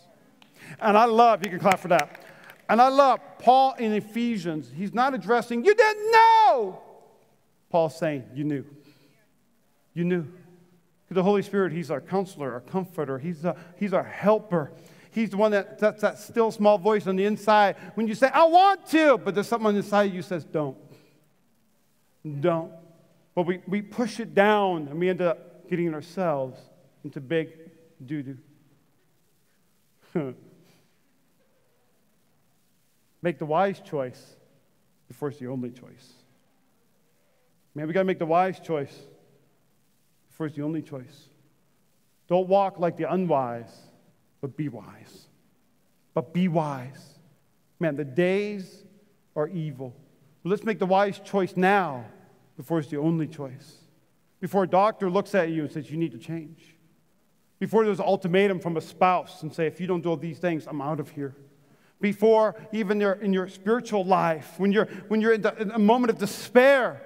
And 0.80 0.96
I 0.96 1.04
love, 1.04 1.44
you 1.44 1.50
can 1.50 1.60
clap 1.60 1.80
for 1.80 1.88
that. 1.88 2.24
And 2.68 2.80
I 2.80 2.88
love 2.88 3.20
Paul 3.38 3.74
in 3.78 3.92
Ephesians. 3.92 4.70
He's 4.74 4.94
not 4.94 5.14
addressing, 5.14 5.64
you 5.64 5.74
didn't 5.74 6.10
know. 6.10 6.80
Paul's 7.70 7.98
saying, 7.98 8.24
you 8.34 8.44
knew. 8.44 8.64
You 9.92 10.04
knew. 10.04 10.22
Because 10.22 11.16
the 11.16 11.22
Holy 11.22 11.42
Spirit, 11.42 11.72
He's 11.72 11.90
our 11.90 12.00
counselor, 12.00 12.52
our 12.52 12.60
comforter, 12.60 13.18
He's, 13.18 13.44
a, 13.44 13.56
he's 13.76 13.92
our 13.92 14.04
helper. 14.04 14.72
He's 15.10 15.30
the 15.30 15.36
one 15.36 15.52
that, 15.52 15.78
that's 15.78 16.02
that 16.02 16.18
still 16.18 16.50
small 16.50 16.76
voice 16.76 17.06
on 17.06 17.14
the 17.16 17.24
inside. 17.24 17.76
When 17.94 18.08
you 18.08 18.14
say, 18.14 18.28
I 18.28 18.44
want 18.44 18.86
to, 18.88 19.18
but 19.18 19.34
there's 19.34 19.46
something 19.46 19.66
on 19.68 19.74
the 19.74 19.80
inside 19.80 20.12
you 20.12 20.22
says, 20.22 20.44
don't. 20.44 20.76
Don't. 22.40 22.72
But 23.34 23.46
we, 23.46 23.60
we 23.68 23.82
push 23.82 24.18
it 24.18 24.34
down 24.34 24.88
and 24.88 24.98
we 24.98 25.08
end 25.08 25.22
up 25.22 25.68
getting 25.68 25.94
ourselves 25.94 26.58
into 27.04 27.20
big 27.20 27.50
doo 28.04 28.38
doo. 30.14 30.34
Make 33.24 33.38
the 33.38 33.46
wise 33.46 33.80
choice 33.80 34.36
before 35.08 35.30
it's 35.30 35.38
the 35.38 35.46
only 35.46 35.70
choice. 35.70 36.12
Man, 37.74 37.86
we 37.86 37.94
got 37.94 38.00
to 38.00 38.04
make 38.04 38.18
the 38.18 38.26
wise 38.26 38.60
choice 38.60 38.94
before 40.28 40.44
it's 40.44 40.56
the 40.56 40.62
only 40.62 40.82
choice. 40.82 41.30
Don't 42.28 42.48
walk 42.48 42.78
like 42.78 42.98
the 42.98 43.10
unwise, 43.10 43.74
but 44.42 44.58
be 44.58 44.68
wise. 44.68 45.28
But 46.12 46.34
be 46.34 46.48
wise. 46.48 47.18
Man, 47.80 47.96
the 47.96 48.04
days 48.04 48.84
are 49.34 49.48
evil. 49.48 49.96
But 50.42 50.50
let's 50.50 50.64
make 50.64 50.78
the 50.78 50.84
wise 50.84 51.18
choice 51.18 51.56
now 51.56 52.04
before 52.58 52.78
it's 52.78 52.88
the 52.88 52.98
only 52.98 53.26
choice. 53.26 53.76
Before 54.38 54.64
a 54.64 54.68
doctor 54.68 55.08
looks 55.08 55.34
at 55.34 55.48
you 55.48 55.62
and 55.62 55.72
says, 55.72 55.90
You 55.90 55.96
need 55.96 56.12
to 56.12 56.18
change. 56.18 56.76
Before 57.58 57.86
there's 57.86 58.00
an 58.00 58.06
ultimatum 58.06 58.60
from 58.60 58.76
a 58.76 58.82
spouse 58.82 59.42
and 59.42 59.50
say, 59.50 59.66
If 59.66 59.80
you 59.80 59.86
don't 59.86 60.02
do 60.02 60.10
all 60.10 60.18
these 60.18 60.38
things, 60.38 60.66
I'm 60.66 60.82
out 60.82 61.00
of 61.00 61.08
here 61.08 61.34
before 62.04 62.54
even 62.70 63.00
your, 63.00 63.14
in 63.14 63.32
your 63.32 63.48
spiritual 63.48 64.04
life, 64.04 64.56
when 64.58 64.70
you're, 64.70 64.84
when 65.08 65.22
you're 65.22 65.32
in, 65.32 65.40
the, 65.40 65.56
in 65.56 65.70
a 65.70 65.78
moment 65.78 66.10
of 66.10 66.18
despair. 66.18 67.00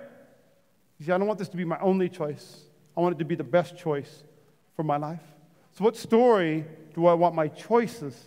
You 0.98 1.06
see, 1.06 1.12
I 1.12 1.18
don't 1.18 1.28
want 1.28 1.38
this 1.38 1.48
to 1.50 1.56
be 1.56 1.64
my 1.64 1.78
only 1.78 2.08
choice. 2.08 2.62
I 2.96 3.00
want 3.00 3.14
it 3.14 3.18
to 3.20 3.24
be 3.24 3.36
the 3.36 3.44
best 3.44 3.78
choice 3.78 4.24
for 4.74 4.82
my 4.82 4.96
life. 4.96 5.22
So, 5.70 5.84
what 5.84 5.96
story 5.96 6.64
do 6.96 7.06
I 7.06 7.14
want 7.14 7.36
my 7.36 7.46
choices 7.46 8.20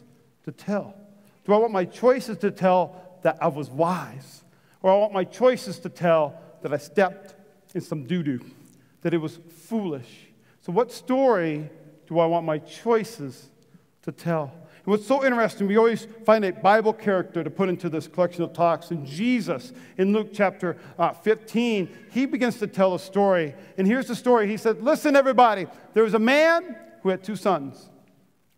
to 0.46 0.54
tell? 0.54 0.96
Do 1.44 1.52
I 1.52 1.58
want 1.58 1.74
my 1.74 1.84
choices 1.84 2.38
to 2.38 2.52
tell 2.52 3.20
that 3.24 3.38
I 3.42 3.50
was 3.50 3.70
wise? 3.70 4.46
Or 4.82 4.94
I 4.94 4.96
want 4.96 5.12
my 5.12 5.26
choices 5.26 5.78
to 5.80 5.90
tell 5.90 6.40
that 6.62 6.72
I 6.72 6.78
stepped 6.78 7.36
in 7.76 7.82
some 7.82 8.06
doo 8.06 8.24
doo, 8.24 8.40
that 9.02 9.14
it 9.14 9.18
was 9.18 9.40
foolish? 9.68 10.30
So, 10.62 10.72
what 10.72 10.90
story 10.94 11.70
do 12.08 12.20
I 12.20 12.28
want 12.28 12.46
my 12.46 12.60
choices 12.60 13.50
to 14.04 14.14
tell? 14.14 14.54
And 14.84 14.92
what's 14.92 15.06
so 15.06 15.24
interesting, 15.24 15.68
we 15.68 15.78
always 15.78 16.08
find 16.26 16.44
a 16.44 16.52
Bible 16.52 16.92
character 16.92 17.44
to 17.44 17.50
put 17.52 17.70
into 17.70 17.88
this 17.88 18.08
collection 18.08 18.44
of 18.44 18.52
talks. 18.52 18.90
And 18.90 19.06
Jesus, 19.06 19.74
in 19.98 20.12
Luke 20.12 20.30
chapter 20.34 20.76
uh, 20.98 21.14
15, 21.14 21.88
he 22.10 22.26
begins 22.26 22.58
to 22.58 22.68
tell 22.68 22.96
a 22.96 23.00
story. 23.00 23.54
And 23.78 23.86
here's 23.86 24.08
the 24.08 24.16
story. 24.16 24.48
He 24.48 24.58
said, 24.58 24.82
Listen, 24.82 25.16
everybody, 25.16 25.68
there 25.94 26.04
was 26.04 26.16
a 26.16 26.20
man 26.20 26.76
who 27.04 27.10
had 27.10 27.24
two 27.24 27.36
sons. 27.36 27.90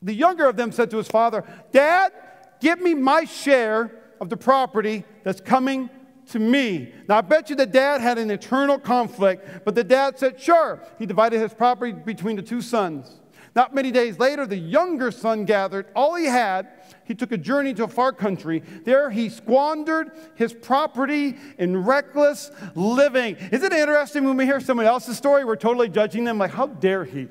The 0.01 0.13
younger 0.13 0.47
of 0.47 0.55
them 0.55 0.71
said 0.71 0.89
to 0.91 0.97
his 0.97 1.09
father, 1.09 1.43
Dad, 1.73 2.13
give 2.61 2.79
me 2.79 2.93
my 2.93 3.25
share 3.25 3.91
of 4.21 4.29
the 4.29 4.37
property 4.37 5.03
that's 5.23 5.41
coming 5.41 5.89
to 6.27 6.39
me. 6.39 6.93
Now, 7.09 7.17
I 7.17 7.21
bet 7.21 7.49
you 7.49 7.57
the 7.57 7.65
dad 7.65 7.99
had 7.99 8.17
an 8.17 8.31
eternal 8.31 8.79
conflict, 8.79 9.65
but 9.65 9.75
the 9.75 9.83
dad 9.83 10.17
said, 10.17 10.39
Sure. 10.39 10.81
He 10.97 11.05
divided 11.05 11.41
his 11.41 11.53
property 11.53 11.91
between 11.91 12.37
the 12.37 12.41
two 12.41 12.61
sons. 12.61 13.19
Not 13.55 13.75
many 13.75 13.91
days 13.91 14.17
later, 14.17 14.47
the 14.47 14.57
younger 14.57 15.11
son 15.11 15.45
gathered 15.45 15.85
all 15.95 16.15
he 16.15 16.25
had. 16.25 16.67
He 17.05 17.13
took 17.13 17.31
a 17.31 17.37
journey 17.37 17.73
to 17.75 17.83
a 17.83 17.87
far 17.87 18.11
country. 18.11 18.63
There, 18.83 19.11
he 19.11 19.29
squandered 19.29 20.11
his 20.35 20.53
property 20.53 21.37
in 21.59 21.83
reckless 21.83 22.49
living. 22.73 23.35
Isn't 23.51 23.71
it 23.71 23.79
interesting 23.79 24.25
when 24.25 24.37
we 24.37 24.45
hear 24.45 24.59
someone 24.59 24.87
else's 24.87 25.17
story, 25.17 25.45
we're 25.45 25.55
totally 25.55 25.89
judging 25.89 26.23
them 26.23 26.39
like, 26.39 26.51
how 26.51 26.67
dare 26.67 27.05
he? 27.05 27.27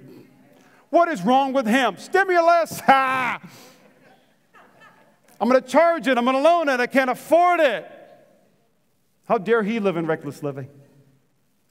What 0.90 1.08
is 1.08 1.22
wrong 1.22 1.52
with 1.52 1.66
him? 1.66 1.96
Stimulus! 1.96 2.78
Ha! 2.80 3.40
I'm 5.40 5.48
going 5.48 5.60
to 5.60 5.68
charge 5.68 6.06
it. 6.06 6.16
I'm 6.16 6.24
going 6.24 6.36
to 6.36 6.42
loan 6.42 6.68
it. 6.68 6.78
I 6.78 6.86
can't 6.86 7.10
afford 7.10 7.58
it. 7.58 7.90
How 9.26 9.38
dare 9.38 9.64
he 9.64 9.80
live 9.80 9.96
in 9.96 10.06
reckless 10.06 10.40
living? 10.42 10.68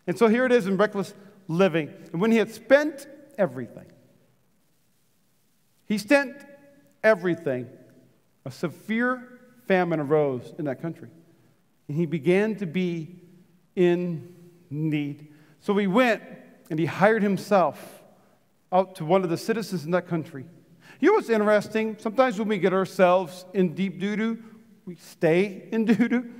And 0.07 0.17
so 0.17 0.27
here 0.27 0.45
it 0.45 0.51
is 0.51 0.67
in 0.67 0.75
reckless 0.75 1.13
living. 1.47 1.93
And 2.11 2.19
when 2.19 2.31
he 2.31 2.37
had 2.37 2.51
spent 2.51 3.07
everything, 3.37 3.85
he 5.91 5.97
spent 5.97 6.37
everything. 7.03 7.67
A 8.45 8.49
severe 8.49 9.41
famine 9.67 9.99
arose 9.99 10.53
in 10.57 10.63
that 10.63 10.81
country, 10.81 11.09
and 11.89 11.97
he 11.97 12.05
began 12.05 12.55
to 12.55 12.65
be 12.65 13.19
in 13.75 14.33
need. 14.69 15.27
So 15.59 15.75
he 15.75 15.87
went 15.87 16.23
and 16.69 16.79
he 16.79 16.85
hired 16.85 17.21
himself 17.21 18.03
out 18.71 18.95
to 18.95 19.05
one 19.05 19.25
of 19.25 19.29
the 19.29 19.35
citizens 19.35 19.83
in 19.83 19.91
that 19.91 20.07
country. 20.07 20.45
You 21.01 21.09
know 21.09 21.15
what's 21.15 21.29
interesting? 21.29 21.97
Sometimes 21.99 22.39
when 22.39 22.47
we 22.47 22.57
get 22.57 22.71
ourselves 22.71 23.43
in 23.53 23.75
deep 23.75 23.99
doo 23.99 24.15
doo, 24.15 24.43
we 24.85 24.95
stay 24.95 25.67
in 25.73 25.83
doo 25.83 26.07
doo. 26.07 26.31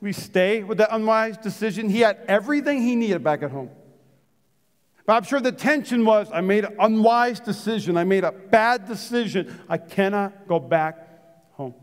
We 0.00 0.12
stay 0.12 0.62
with 0.62 0.78
that 0.78 0.94
unwise 0.94 1.36
decision. 1.36 1.88
He 1.88 2.02
had 2.02 2.18
everything 2.28 2.80
he 2.80 2.94
needed 2.94 3.24
back 3.24 3.42
at 3.42 3.50
home. 3.50 3.70
But 5.06 5.14
I'm 5.14 5.24
sure 5.24 5.40
the 5.40 5.52
tension 5.52 6.04
was 6.04 6.30
I 6.32 6.40
made 6.40 6.64
an 6.64 6.76
unwise 6.78 7.40
decision. 7.40 7.96
I 7.96 8.04
made 8.04 8.24
a 8.24 8.32
bad 8.32 8.86
decision. 8.86 9.60
I 9.68 9.76
cannot 9.76 10.48
go 10.48 10.58
back 10.58 10.96
home. 11.52 11.74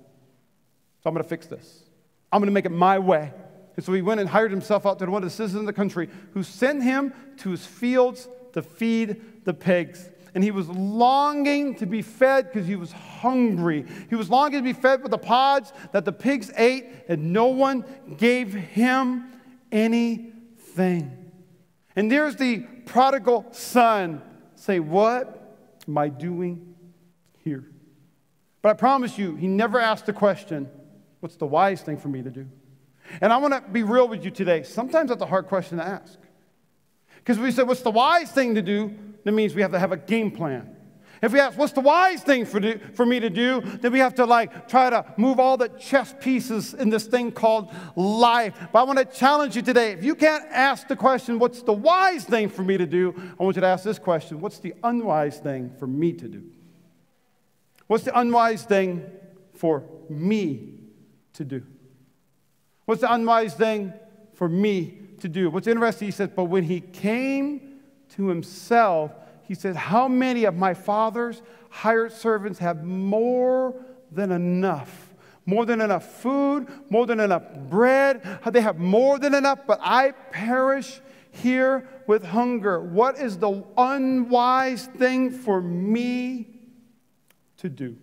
So 1.04 1.10
I'm 1.10 1.14
going 1.14 1.24
to 1.24 1.30
fix 1.30 1.46
this. 1.46 1.84
I'm 2.32 2.40
going 2.40 2.48
to 2.48 2.54
make 2.54 2.66
it 2.66 2.72
my 2.72 2.98
way. 2.98 3.32
And 3.76 3.86
so 3.86 3.94
he 3.94 4.02
went 4.02 4.20
and 4.20 4.30
hired 4.30 4.52
himself 4.52 4.86
out 4.86 5.00
to 5.00 5.06
one 5.06 5.24
of 5.24 5.30
the 5.30 5.36
citizens 5.36 5.62
of 5.62 5.66
the 5.66 5.74
country 5.74 6.10
who 6.34 6.44
sent 6.44 6.84
him 6.84 7.14
to 7.38 7.52
his 7.52 7.66
fields 7.66 8.28
to 8.54 8.62
feed 8.62 9.46
the 9.46 9.54
pigs. 9.54 10.10
And 10.34 10.44
he 10.44 10.52
was 10.52 10.68
longing 10.70 11.76
to 11.76 11.86
be 11.86 12.02
fed 12.02 12.48
because 12.48 12.68
he 12.68 12.76
was 12.76 12.92
hungry. 12.92 13.86
He 14.10 14.16
was 14.16 14.30
longing 14.30 14.60
to 14.60 14.64
be 14.64 14.74
fed 14.74 15.02
with 15.02 15.12
the 15.12 15.18
pods 15.18 15.74
that 15.92 16.06
the 16.06 16.14
pigs 16.14 16.52
ate, 16.56 16.86
and 17.10 17.34
no 17.34 17.48
one 17.48 17.84
gave 18.18 18.54
him 18.54 19.26
anything. 19.72 21.18
And 21.96 22.10
there's 22.10 22.38
the 22.38 22.66
prodigal 22.92 23.46
son 23.52 24.22
say, 24.56 24.80
What 24.80 25.58
am 25.88 25.98
I 25.98 26.10
doing 26.10 26.76
here? 27.40 27.64
But 28.62 28.70
I 28.70 28.74
promise 28.74 29.18
you, 29.18 29.36
he 29.36 29.48
never 29.48 29.80
asked 29.80 30.06
the 30.06 30.14
question, 30.14 30.70
What's 31.22 31.38
the 31.38 31.46
wise 31.46 31.82
thing 31.82 31.98
for 31.98 32.10
me 32.10 32.22
to 32.22 32.30
do? 32.30 32.48
And 33.22 33.32
I 33.32 33.38
want 33.38 33.54
to 33.54 33.62
be 33.72 33.84
real 33.84 34.08
with 34.08 34.26
you 34.26 34.32
today. 34.32 34.64
Sometimes 34.64 35.10
that's 35.10 35.22
a 35.22 35.26
hard 35.26 35.48
question 35.48 35.78
to 35.78 35.86
ask. 35.86 36.20
Because 37.16 37.40
we 37.40 37.52
said, 37.52 37.68
What's 37.68 37.82
the 37.82 37.92
wise 37.92 38.30
thing 38.32 38.56
to 38.56 38.62
do? 38.62 38.94
That 39.24 39.32
means 39.32 39.56
we 39.56 39.62
have 39.62 39.72
to 39.72 39.80
have 39.80 39.94
a 39.94 39.98
game 39.98 40.32
plan. 40.32 40.71
If 41.22 41.34
we 41.34 41.40
ask, 41.40 41.56
what's 41.56 41.74
the 41.74 41.82
wise 41.82 42.24
thing 42.24 42.46
for, 42.46 42.60
do, 42.60 42.80
for 42.96 43.06
me 43.06 43.20
to 43.20 43.30
do, 43.30 43.62
then 43.62 43.92
we 43.92 44.00
have 44.00 44.16
to 44.16 44.26
like 44.26 44.68
try 44.68 44.90
to 44.90 45.06
move 45.18 45.40
all 45.40 45.56
the 45.56 45.70
chess 45.70 46.16
pieces 46.20 46.74
in 46.74 46.90
this 46.90 47.06
thing 47.06 47.32
called 47.32 47.72
life. 47.96 48.56
But 48.74 48.80
I 48.80 48.84
want 48.84 48.98
to 48.98 49.06
challenge 49.06 49.56
you 49.56 49.62
today. 49.62 49.92
If 49.92 50.04
you 50.04 50.16
can't 50.16 50.44
ask 50.50 50.88
the 50.88 50.96
question, 50.96 51.38
what's 51.38 51.62
the 51.62 51.74
wise 51.74 52.26
thing 52.26 52.50
for 52.50 52.64
me 52.64 52.76
to 52.78 52.88
do, 52.88 53.14
I 53.40 53.44
want 53.44 53.56
you 53.56 53.62
to 53.62 53.68
ask 53.68 53.84
this 53.84 54.00
question 54.00 54.40
what's 54.40 54.58
the 54.58 54.74
unwise 54.84 55.38
thing 55.38 55.72
for 55.78 55.86
me 55.86 56.14
to 56.14 56.28
do? 56.28 56.44
What's 57.86 58.04
the 58.04 58.20
unwise 58.20 58.64
thing 58.64 59.06
for 59.54 59.84
me 60.10 60.74
to 61.34 61.46
do? 61.46 61.64
What's 62.86 63.02
the 63.02 63.14
unwise 63.14 63.54
thing 63.54 63.94
for 64.34 64.50
me 64.50 64.98
to 65.20 65.30
do? 65.30 65.52
What's 65.52 65.68
interesting, 65.68 66.08
he 66.08 66.12
says, 66.12 66.30
but 66.36 66.46
when 66.46 66.64
he 66.64 66.82
came 66.82 67.80
to 68.16 68.28
himself, 68.28 69.12
he 69.44 69.56
says, 69.56 69.76
How 69.76 70.08
many 70.08 70.46
of 70.46 70.56
my 70.56 70.74
father's 70.74 71.42
hired 71.70 72.12
servants 72.12 72.60
have 72.60 72.84
more 72.84 73.76
than 74.12 74.32
enough? 74.32 75.14
More 75.46 75.66
than 75.66 75.82
enough 75.82 76.06
food, 76.22 76.68
more 76.90 77.06
than 77.06 77.20
enough 77.20 77.44
bread. 77.70 78.40
They 78.52 78.62
have 78.62 78.78
more 78.78 79.18
than 79.18 79.34
enough, 79.34 79.60
but 79.66 79.80
I 79.82 80.12
perish 80.12 81.02
here 81.32 81.88
with 82.08 82.24
hunger. 82.24 82.80
What 82.80 83.18
is 83.18 83.38
the 83.38 83.64
unwise 83.78 84.86
thing 84.86 85.32
for 85.32 85.62
me 85.62 86.48
to 87.58 87.70
do? 87.70 87.98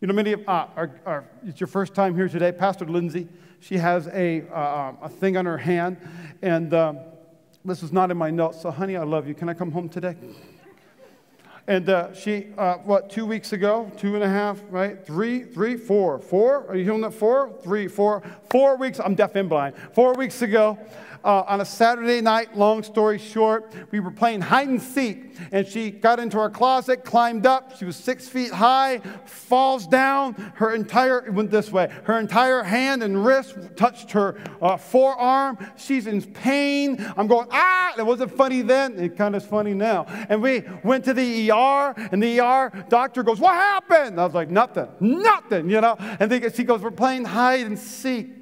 You 0.00 0.06
know, 0.06 0.14
many 0.14 0.32
of 0.32 0.40
uh, 0.48 0.66
our, 0.76 1.00
our, 1.04 1.24
it's 1.44 1.60
your 1.60 1.66
first 1.66 1.94
time 1.94 2.14
here 2.14 2.28
today. 2.28 2.52
Pastor 2.52 2.84
Lindsay, 2.84 3.28
she 3.60 3.76
has 3.76 4.06
a, 4.08 4.42
uh, 4.48 4.92
a 5.02 5.08
thing 5.08 5.36
on 5.36 5.44
her 5.44 5.58
hand, 5.58 5.96
and 6.40 6.72
um, 6.72 7.00
this 7.68 7.82
is 7.82 7.92
not 7.92 8.10
in 8.10 8.16
my 8.16 8.30
notes. 8.30 8.62
So, 8.62 8.70
honey, 8.70 8.96
I 8.96 9.04
love 9.04 9.28
you. 9.28 9.34
Can 9.34 9.48
I 9.48 9.54
come 9.54 9.70
home 9.70 9.88
today? 9.88 10.16
And 11.66 11.88
uh, 11.90 12.14
she, 12.14 12.46
uh, 12.56 12.76
what, 12.78 13.10
two 13.10 13.26
weeks 13.26 13.52
ago, 13.52 13.92
two 13.98 14.14
and 14.14 14.24
a 14.24 14.28
half, 14.28 14.58
right? 14.70 15.04
Three, 15.04 15.44
three, 15.44 15.76
four, 15.76 16.18
four. 16.18 16.66
Are 16.66 16.74
you 16.74 16.84
hearing 16.84 17.02
that? 17.02 17.12
Four, 17.12 17.52
three, 17.62 17.88
four, 17.88 18.22
four 18.48 18.76
weeks. 18.76 18.98
I'm 18.98 19.14
deaf 19.14 19.36
and 19.36 19.50
blind. 19.50 19.76
Four 19.92 20.14
weeks 20.14 20.40
ago, 20.40 20.78
uh, 21.24 21.44
on 21.46 21.60
a 21.60 21.64
Saturday 21.64 22.20
night, 22.20 22.56
long 22.56 22.82
story 22.82 23.18
short, 23.18 23.72
we 23.90 24.00
were 24.00 24.10
playing 24.10 24.40
hide 24.40 24.68
and 24.68 24.80
seek, 24.80 25.36
and 25.52 25.66
she 25.66 25.90
got 25.90 26.18
into 26.18 26.38
our 26.38 26.50
closet, 26.50 27.04
climbed 27.04 27.46
up. 27.46 27.76
She 27.76 27.84
was 27.84 27.96
six 27.96 28.28
feet 28.28 28.52
high, 28.52 28.98
falls 29.24 29.86
down. 29.86 30.34
Her 30.56 30.74
entire, 30.74 31.30
went 31.30 31.50
this 31.50 31.70
way, 31.70 31.88
her 32.04 32.18
entire 32.18 32.62
hand 32.62 33.02
and 33.02 33.24
wrist 33.24 33.56
touched 33.76 34.12
her 34.12 34.40
uh, 34.60 34.76
forearm. 34.76 35.58
She's 35.76 36.06
in 36.06 36.22
pain. 36.22 37.04
I'm 37.16 37.26
going, 37.26 37.48
ah! 37.50 37.78
It 37.98 38.06
wasn't 38.06 38.36
funny 38.36 38.62
then. 38.62 38.98
It 38.98 39.16
kind 39.16 39.34
of 39.34 39.44
funny 39.44 39.74
now. 39.74 40.04
And 40.28 40.40
we 40.40 40.62
went 40.84 41.04
to 41.06 41.14
the 41.14 41.50
ER, 41.50 41.94
and 42.12 42.22
the 42.22 42.40
ER 42.40 42.86
doctor 42.88 43.22
goes, 43.22 43.40
What 43.40 43.54
happened? 43.54 44.20
I 44.20 44.24
was 44.24 44.34
like, 44.34 44.50
Nothing, 44.50 44.88
nothing, 45.00 45.68
you 45.68 45.80
know. 45.80 45.96
And 45.98 46.30
they, 46.30 46.48
she 46.50 46.64
goes, 46.64 46.80
We're 46.80 46.90
playing 46.90 47.24
hide 47.24 47.66
and 47.66 47.78
seek. 47.78 48.37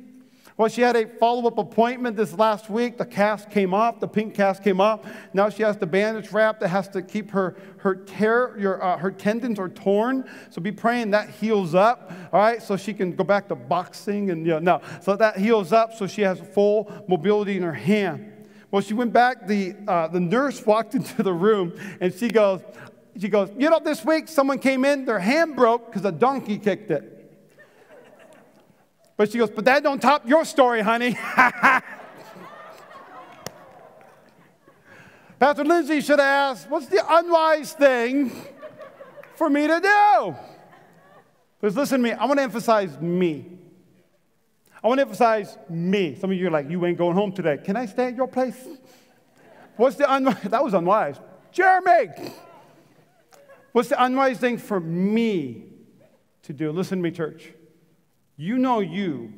Well, 0.59 0.71
she 0.71 0.81
had 0.81 0.97
a 0.97 1.07
follow 1.07 1.47
up 1.47 1.59
appointment 1.59 2.16
this 2.16 2.33
last 2.33 2.71
week. 2.71 2.97
The 2.97 3.05
cast 3.05 3.51
came 3.51 3.75
off, 3.75 4.01
the 4.01 4.09
pink 4.09 4.35
cast 4.35 4.64
came 4.64 4.81
off. 4.81 5.01
Now 5.35 5.51
she 5.51 5.62
has 5.62 5.77
the 5.77 5.87
bandage 5.87 6.33
wrap 6.33 6.61
that 6.61 6.69
has 6.69 6.88
to 6.90 7.03
keep 7.03 7.31
her, 7.33 7.57
her, 7.79 7.95
tear, 7.95 8.59
your, 8.59 8.83
uh, 8.83 8.97
her 8.97 9.11
tendons 9.11 9.59
are 9.59 9.69
torn. 9.69 10.27
So 10.49 10.62
be 10.62 10.73
praying 10.73 11.11
that 11.11 11.29
heals 11.29 11.75
up, 11.75 12.11
all 12.33 12.40
right, 12.40 12.62
so 12.62 12.79
she 12.79 12.95
can 12.95 13.14
go 13.14 13.23
back 13.23 13.49
to 13.49 13.55
boxing. 13.55 14.31
And, 14.31 14.47
you 14.47 14.53
know, 14.53 14.59
no, 14.59 14.81
so 15.03 15.14
that 15.16 15.37
heals 15.37 15.75
up 15.75 15.92
so 15.92 16.07
she 16.07 16.23
has 16.23 16.40
full 16.40 16.90
mobility 17.07 17.59
in 17.59 17.62
her 17.62 17.75
hand. 17.75 18.33
Well, 18.71 18.81
she 18.81 18.95
went 18.95 19.12
back, 19.12 19.47
the, 19.47 19.75
uh, 19.87 20.09
the 20.09 20.21
nurse 20.21 20.64
walked 20.64 20.95
into 20.99 21.23
the 21.23 21.35
room 21.35 21.79
and 22.01 22.14
she 22.14 22.29
goes, 22.29 22.62
she 23.21 23.29
goes, 23.29 23.51
you 23.59 23.69
know, 23.69 23.79
this 23.79 24.07
week 24.07 24.27
someone 24.27 24.59
came 24.59 24.87
in, 24.87 25.05
their 25.05 25.19
hand 25.19 25.55
broke 25.55 25.87
because 25.87 26.07
a 26.07 26.12
donkey 26.12 26.57
kicked 26.57 26.90
it. 26.90 27.15
But 29.16 29.33
she 29.33 29.38
goes, 29.38 29.50
But 29.50 29.64
that 29.64 29.83
don't 29.83 30.00
top 30.00 30.29
your 30.29 30.44
story, 30.44 30.83
honey. 30.83 31.16
Pastor 35.38 35.64
Lindsay 35.64 36.00
should 36.00 36.20
ask, 36.20 36.70
What's 36.70 36.87
the 36.87 37.02
unwise 37.09 37.72
thing 37.72 38.31
for 39.35 39.48
me 39.50 39.66
to 39.66 39.81
do? 39.81 40.37
Because 41.61 41.76
listen 41.76 42.02
to 42.02 42.05
me, 42.05 42.12
I 42.12 42.24
want 42.26 42.38
to 42.38 42.42
emphasize 42.42 42.98
me. 43.00 43.59
I 44.83 44.88
want 44.88 44.98
to 44.98 45.02
emphasize 45.02 45.57
me. 45.68 46.14
Some 46.16 46.31
of 46.31 46.37
you 46.37 46.46
are 46.48 46.50
like, 46.50 46.70
You 46.70 46.85
ain't 46.87 46.98
going 46.98 47.14
home 47.14 47.33
today. 47.33 47.59
Can 47.62 47.76
I 47.76 47.87
stay 47.87 48.07
at 48.09 48.16
your 48.16 48.29
place? 48.29 48.68
What's 49.76 49.96
the 49.96 50.12
unwise? 50.12 50.42
That 50.44 50.62
was 50.64 50.74
unwise. 50.74 51.16
Jeremy! 51.52 52.09
What's 53.72 53.88
the 53.88 54.02
unwise 54.02 54.38
thing 54.38 54.59
for 54.59 54.81
me 54.81 55.64
to 56.42 56.52
do? 56.52 56.70
Listen 56.70 56.98
to 56.98 57.02
me, 57.02 57.11
church. 57.11 57.52
You 58.37 58.59
know 58.59 58.81
you 58.81 59.33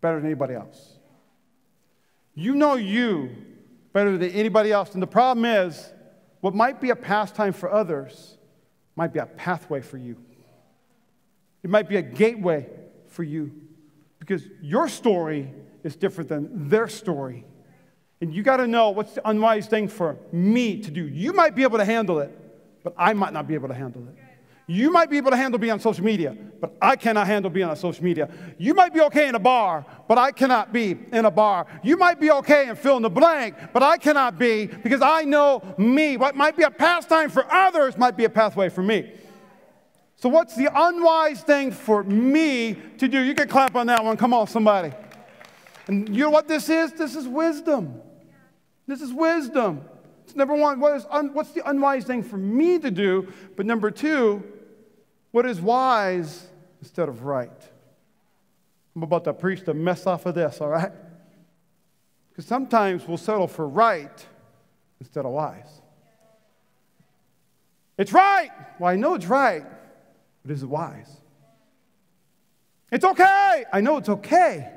better 0.00 0.16
than 0.16 0.26
anybody 0.26 0.54
else. 0.54 0.98
You 2.34 2.54
know 2.54 2.74
you 2.74 3.30
better 3.92 4.16
than 4.16 4.30
anybody 4.30 4.70
else. 4.70 4.94
And 4.94 5.02
the 5.02 5.06
problem 5.06 5.44
is, 5.44 5.92
what 6.40 6.54
might 6.54 6.80
be 6.80 6.90
a 6.90 6.96
pastime 6.96 7.52
for 7.52 7.72
others 7.72 8.36
might 8.94 9.12
be 9.12 9.18
a 9.18 9.26
pathway 9.26 9.80
for 9.80 9.96
you. 9.96 10.16
It 11.62 11.70
might 11.70 11.88
be 11.88 11.96
a 11.96 12.02
gateway 12.02 12.68
for 13.08 13.22
you 13.22 13.52
because 14.18 14.44
your 14.60 14.88
story 14.88 15.52
is 15.82 15.96
different 15.96 16.28
than 16.28 16.68
their 16.68 16.88
story. 16.88 17.44
And 18.20 18.34
you 18.34 18.42
got 18.42 18.58
to 18.58 18.66
know 18.66 18.90
what's 18.90 19.14
the 19.14 19.28
unwise 19.28 19.66
thing 19.66 19.88
for 19.88 20.16
me 20.32 20.80
to 20.82 20.90
do. 20.90 21.06
You 21.06 21.32
might 21.32 21.54
be 21.54 21.62
able 21.62 21.78
to 21.78 21.84
handle 21.84 22.18
it, 22.18 22.36
but 22.82 22.94
I 22.96 23.12
might 23.12 23.32
not 23.32 23.46
be 23.46 23.54
able 23.54 23.68
to 23.68 23.74
handle 23.74 24.06
it. 24.08 24.17
You 24.70 24.92
might 24.92 25.08
be 25.08 25.16
able 25.16 25.30
to 25.30 25.36
handle 25.36 25.58
being 25.58 25.72
on 25.72 25.80
social 25.80 26.04
media, 26.04 26.36
but 26.60 26.76
I 26.82 26.94
cannot 26.94 27.26
handle 27.26 27.50
being 27.50 27.66
on 27.66 27.74
social 27.74 28.04
media. 28.04 28.28
You 28.58 28.74
might 28.74 28.92
be 28.92 29.00
okay 29.00 29.26
in 29.26 29.34
a 29.34 29.38
bar, 29.38 29.86
but 30.06 30.18
I 30.18 30.30
cannot 30.30 30.74
be 30.74 30.94
in 31.10 31.24
a 31.24 31.30
bar. 31.30 31.66
You 31.82 31.96
might 31.96 32.20
be 32.20 32.30
okay 32.32 32.68
and 32.68 32.78
fill 32.78 32.98
in 32.98 33.02
the 33.02 33.08
blank, 33.08 33.54
but 33.72 33.82
I 33.82 33.96
cannot 33.96 34.38
be 34.38 34.66
because 34.66 35.00
I 35.00 35.22
know 35.24 35.62
me. 35.78 36.18
What 36.18 36.36
might 36.36 36.54
be 36.54 36.64
a 36.64 36.70
pastime 36.70 37.30
for 37.30 37.50
others 37.50 37.96
might 37.96 38.14
be 38.14 38.26
a 38.26 38.28
pathway 38.28 38.68
for 38.68 38.82
me. 38.82 39.10
So, 40.16 40.28
what's 40.28 40.54
the 40.54 40.68
unwise 40.74 41.40
thing 41.42 41.72
for 41.72 42.04
me 42.04 42.74
to 42.98 43.08
do? 43.08 43.22
You 43.22 43.34
can 43.34 43.48
clap 43.48 43.74
on 43.74 43.86
that 43.86 44.04
one. 44.04 44.18
Come 44.18 44.34
on, 44.34 44.48
somebody. 44.48 44.92
And 45.86 46.14
you 46.14 46.24
know 46.24 46.30
what 46.30 46.46
this 46.46 46.68
is? 46.68 46.92
This 46.92 47.16
is 47.16 47.26
wisdom. 47.26 48.02
This 48.86 49.00
is 49.00 49.14
wisdom. 49.14 49.80
It's 50.24 50.36
number 50.36 50.54
one, 50.54 50.78
what 50.78 50.94
is 50.94 51.06
un, 51.10 51.32
what's 51.32 51.52
the 51.52 51.66
unwise 51.66 52.04
thing 52.04 52.22
for 52.22 52.36
me 52.36 52.78
to 52.80 52.90
do? 52.90 53.32
But 53.56 53.64
number 53.64 53.90
two, 53.90 54.44
what 55.30 55.46
is 55.46 55.60
wise 55.60 56.46
instead 56.80 57.08
of 57.08 57.24
right? 57.24 57.50
I'm 58.94 59.02
about 59.02 59.24
to 59.24 59.32
preach 59.32 59.64
the 59.64 59.74
mess 59.74 60.06
off 60.06 60.26
of 60.26 60.34
this, 60.34 60.60
all 60.60 60.68
right? 60.68 60.92
Because 62.30 62.46
sometimes 62.46 63.06
we'll 63.06 63.16
settle 63.16 63.46
for 63.46 63.68
right 63.68 64.26
instead 65.00 65.24
of 65.24 65.32
wise. 65.32 65.82
It's 67.96 68.12
right. 68.12 68.50
Well, 68.78 68.90
I 68.90 68.96
know 68.96 69.14
it's 69.14 69.26
right, 69.26 69.64
but 70.42 70.52
is 70.52 70.62
it 70.62 70.68
wise? 70.68 71.10
It's 72.90 73.04
okay. 73.04 73.64
I 73.72 73.80
know 73.80 73.98
it's 73.98 74.08
okay, 74.08 74.68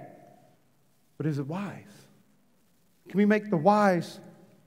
but 1.17 1.25
is 1.25 1.39
it 1.39 1.47
wise? 1.47 1.85
Can 3.09 3.17
we 3.17 3.25
make 3.25 3.49
the 3.49 3.57
wise 3.57 4.19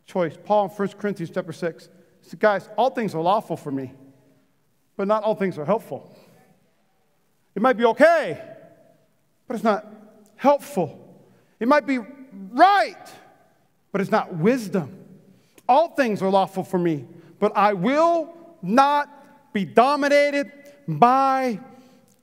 choice? 0.07 0.37
Paul 0.44 0.64
in 0.64 0.70
1 0.70 0.88
Corinthians 0.99 1.31
chapter 1.35 1.53
6 1.53 1.88
said, 2.23 2.40
Guys, 2.40 2.68
all 2.77 2.90
things 2.90 3.14
are 3.14 3.20
lawful 3.20 3.57
for 3.57 3.70
me 3.70 3.92
but 4.96 5.09
not 5.09 5.22
all 5.22 5.35
things 5.35 5.59
are 5.59 5.64
helpful. 5.64 6.14
It 7.54 7.62
might 7.62 7.76
be 7.76 7.85
okay, 7.87 8.42
but 9.46 9.54
it's 9.54 9.64
not 9.64 9.87
helpful. 10.37 11.00
It 11.61 11.68
might 11.68 11.87
be 11.87 11.98
right, 12.50 13.12
but 13.92 14.00
it's 14.00 14.11
not 14.11 14.35
wisdom. 14.35 14.98
All 15.68 15.88
things 15.88 16.22
are 16.22 16.30
lawful 16.30 16.64
for 16.64 16.78
me, 16.78 17.07
but 17.38 17.57
I 17.57 17.72
will 17.72 18.35
not 18.61 19.52
be 19.52 19.64
dominated 19.64 20.50
by 20.87 21.61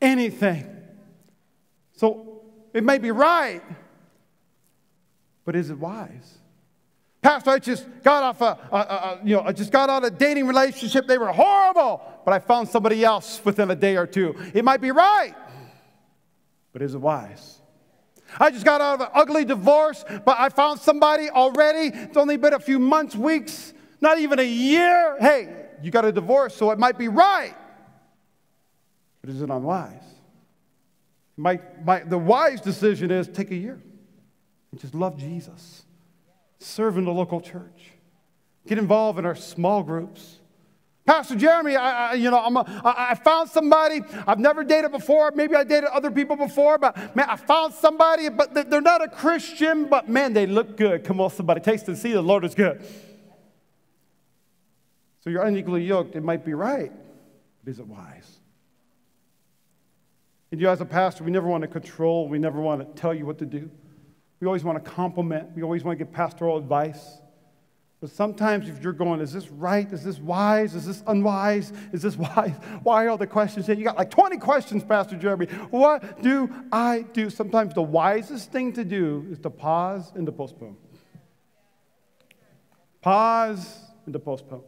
anything. 0.01 0.67
So 1.95 2.41
it 2.73 2.83
may 2.83 2.97
be 2.97 3.11
right, 3.11 3.61
but 5.45 5.55
is 5.55 5.69
it 5.69 5.77
wise? 5.77 6.40
Pastor, 7.21 7.51
I 7.51 7.59
just 7.59 7.87
got 8.03 8.23
off 8.23 8.41
a, 8.41 8.57
a, 8.71 8.77
a, 8.77 9.19
you 9.23 9.35
know, 9.35 9.43
I 9.43 9.51
just 9.51 9.71
got 9.71 9.89
out 9.89 10.03
of 10.03 10.13
a 10.13 10.15
dating 10.15 10.47
relationship. 10.47 11.05
They 11.05 11.19
were 11.19 11.31
horrible, 11.31 12.01
but 12.25 12.33
I 12.33 12.39
found 12.39 12.67
somebody 12.67 13.03
else 13.03 13.39
within 13.45 13.69
a 13.69 13.75
day 13.75 13.95
or 13.95 14.07
two. 14.07 14.35
It 14.55 14.65
might 14.65 14.81
be 14.81 14.91
right, 14.91 15.35
but 16.73 16.81
is 16.81 16.95
it 16.95 17.01
wise? 17.01 17.59
I 18.39 18.49
just 18.49 18.65
got 18.65 18.81
out 18.81 18.95
of 18.95 19.01
an 19.01 19.07
ugly 19.13 19.45
divorce, 19.45 20.03
but 20.07 20.39
I 20.39 20.49
found 20.49 20.79
somebody 20.79 21.29
already. 21.29 21.95
It's 21.95 22.17
only 22.17 22.37
been 22.37 22.53
a 22.53 22.59
few 22.59 22.79
months, 22.79 23.15
weeks, 23.15 23.73
not 23.99 24.19
even 24.19 24.39
a 24.39 24.43
year. 24.43 25.17
Hey, 25.19 25.67
you 25.83 25.91
got 25.91 26.05
a 26.05 26.11
divorce, 26.11 26.55
so 26.55 26.71
it 26.71 26.79
might 26.79 26.97
be 26.97 27.07
right. 27.07 27.53
but 29.21 29.29
is 29.29 29.41
it 29.41 29.49
unwise? 29.49 30.01
My, 31.37 31.59
my, 31.83 31.99
the 31.99 32.17
wise 32.17 32.61
decision 32.61 33.11
is 33.11 33.27
take 33.27 33.51
a 33.51 33.55
year 33.55 33.81
and 34.71 34.79
just 34.79 34.95
love 34.95 35.17
Jesus, 35.17 35.83
serve 36.61 36.97
in 36.97 37.05
the 37.05 37.11
local 37.11 37.41
church, 37.41 37.91
get 38.67 38.77
involved 38.77 39.19
in 39.19 39.25
our 39.25 39.35
small 39.35 39.83
groups. 39.83 40.39
Pastor 41.05 41.35
Jeremy, 41.35 41.75
I, 41.75 42.11
I 42.11 42.13
you 42.13 42.29
know, 42.29 42.39
I'm 42.39 42.55
a, 42.55 42.81
I, 42.85 43.11
I 43.11 43.15
found 43.15 43.49
somebody 43.49 44.01
I've 44.27 44.39
never 44.39 44.63
dated 44.63 44.91
before. 44.91 45.31
Maybe 45.31 45.55
I 45.55 45.63
dated 45.63 45.89
other 45.89 46.11
people 46.11 46.35
before, 46.35 46.77
but 46.77 47.15
man, 47.15 47.27
I 47.27 47.35
found 47.35 47.73
somebody, 47.73 48.29
but 48.29 48.53
they're 48.53 48.81
not 48.81 49.03
a 49.03 49.07
Christian, 49.07 49.85
but 49.85 50.07
man, 50.07 50.33
they 50.33 50.45
look 50.45 50.77
good. 50.77 51.03
Come 51.03 51.19
on, 51.19 51.31
somebody, 51.31 51.59
taste 51.59 51.87
and 51.87 51.97
see 51.97 52.13
the 52.13 52.21
Lord 52.21 52.45
is 52.45 52.53
good. 52.53 52.85
So 55.23 55.29
you're 55.29 55.43
unequally 55.43 55.83
yoked. 55.83 56.15
It 56.15 56.23
might 56.23 56.45
be 56.45 56.53
right, 56.53 56.91
but 57.63 57.71
is 57.71 57.79
it 57.79 57.87
wise? 57.87 58.39
And 60.51 60.59
you, 60.59 60.69
as 60.69 60.81
a 60.81 60.85
pastor, 60.85 61.23
we 61.23 61.31
never 61.31 61.47
want 61.47 61.61
to 61.61 61.67
control, 61.67 62.27
we 62.27 62.37
never 62.37 62.59
want 62.59 62.81
to 62.81 63.01
tell 63.01 63.13
you 63.13 63.25
what 63.25 63.39
to 63.39 63.45
do. 63.45 63.71
We 64.41 64.47
always 64.47 64.63
want 64.63 64.83
to 64.83 64.91
compliment, 64.91 65.55
we 65.55 65.61
always 65.61 65.83
want 65.83 65.97
to 65.97 66.03
give 66.03 66.11
pastoral 66.11 66.57
advice. 66.57 67.19
But 68.01 68.09
sometimes, 68.09 68.67
if 68.67 68.81
you're 68.83 68.93
going, 68.93 69.21
is 69.21 69.31
this 69.31 69.49
right? 69.49 69.89
Is 69.93 70.03
this 70.03 70.17
wise? 70.17 70.73
Is 70.73 70.87
this 70.87 71.03
unwise? 71.05 71.71
Is 71.93 72.01
this 72.01 72.17
wise? 72.35 72.55
Why 72.81 73.05
are 73.05 73.09
all 73.09 73.17
the 73.17 73.27
questions 73.27 73.67
here? 73.67 73.75
You 73.75 73.83
got 73.83 73.95
like 73.95 74.09
20 74.09 74.37
questions, 74.37 74.83
Pastor 74.83 75.15
Jeremy. 75.15 75.45
What 75.69 76.23
do 76.23 76.51
I 76.71 77.03
do? 77.13 77.29
Sometimes 77.29 77.75
the 77.75 77.83
wisest 77.83 78.51
thing 78.51 78.73
to 78.73 78.83
do 78.83 79.27
is 79.29 79.37
to 79.39 79.51
pause 79.51 80.11
and 80.15 80.25
to 80.25 80.31
postpone. 80.31 80.75
Pause 83.01 83.81
and 84.05 84.13
to 84.13 84.19
postpone. 84.19 84.63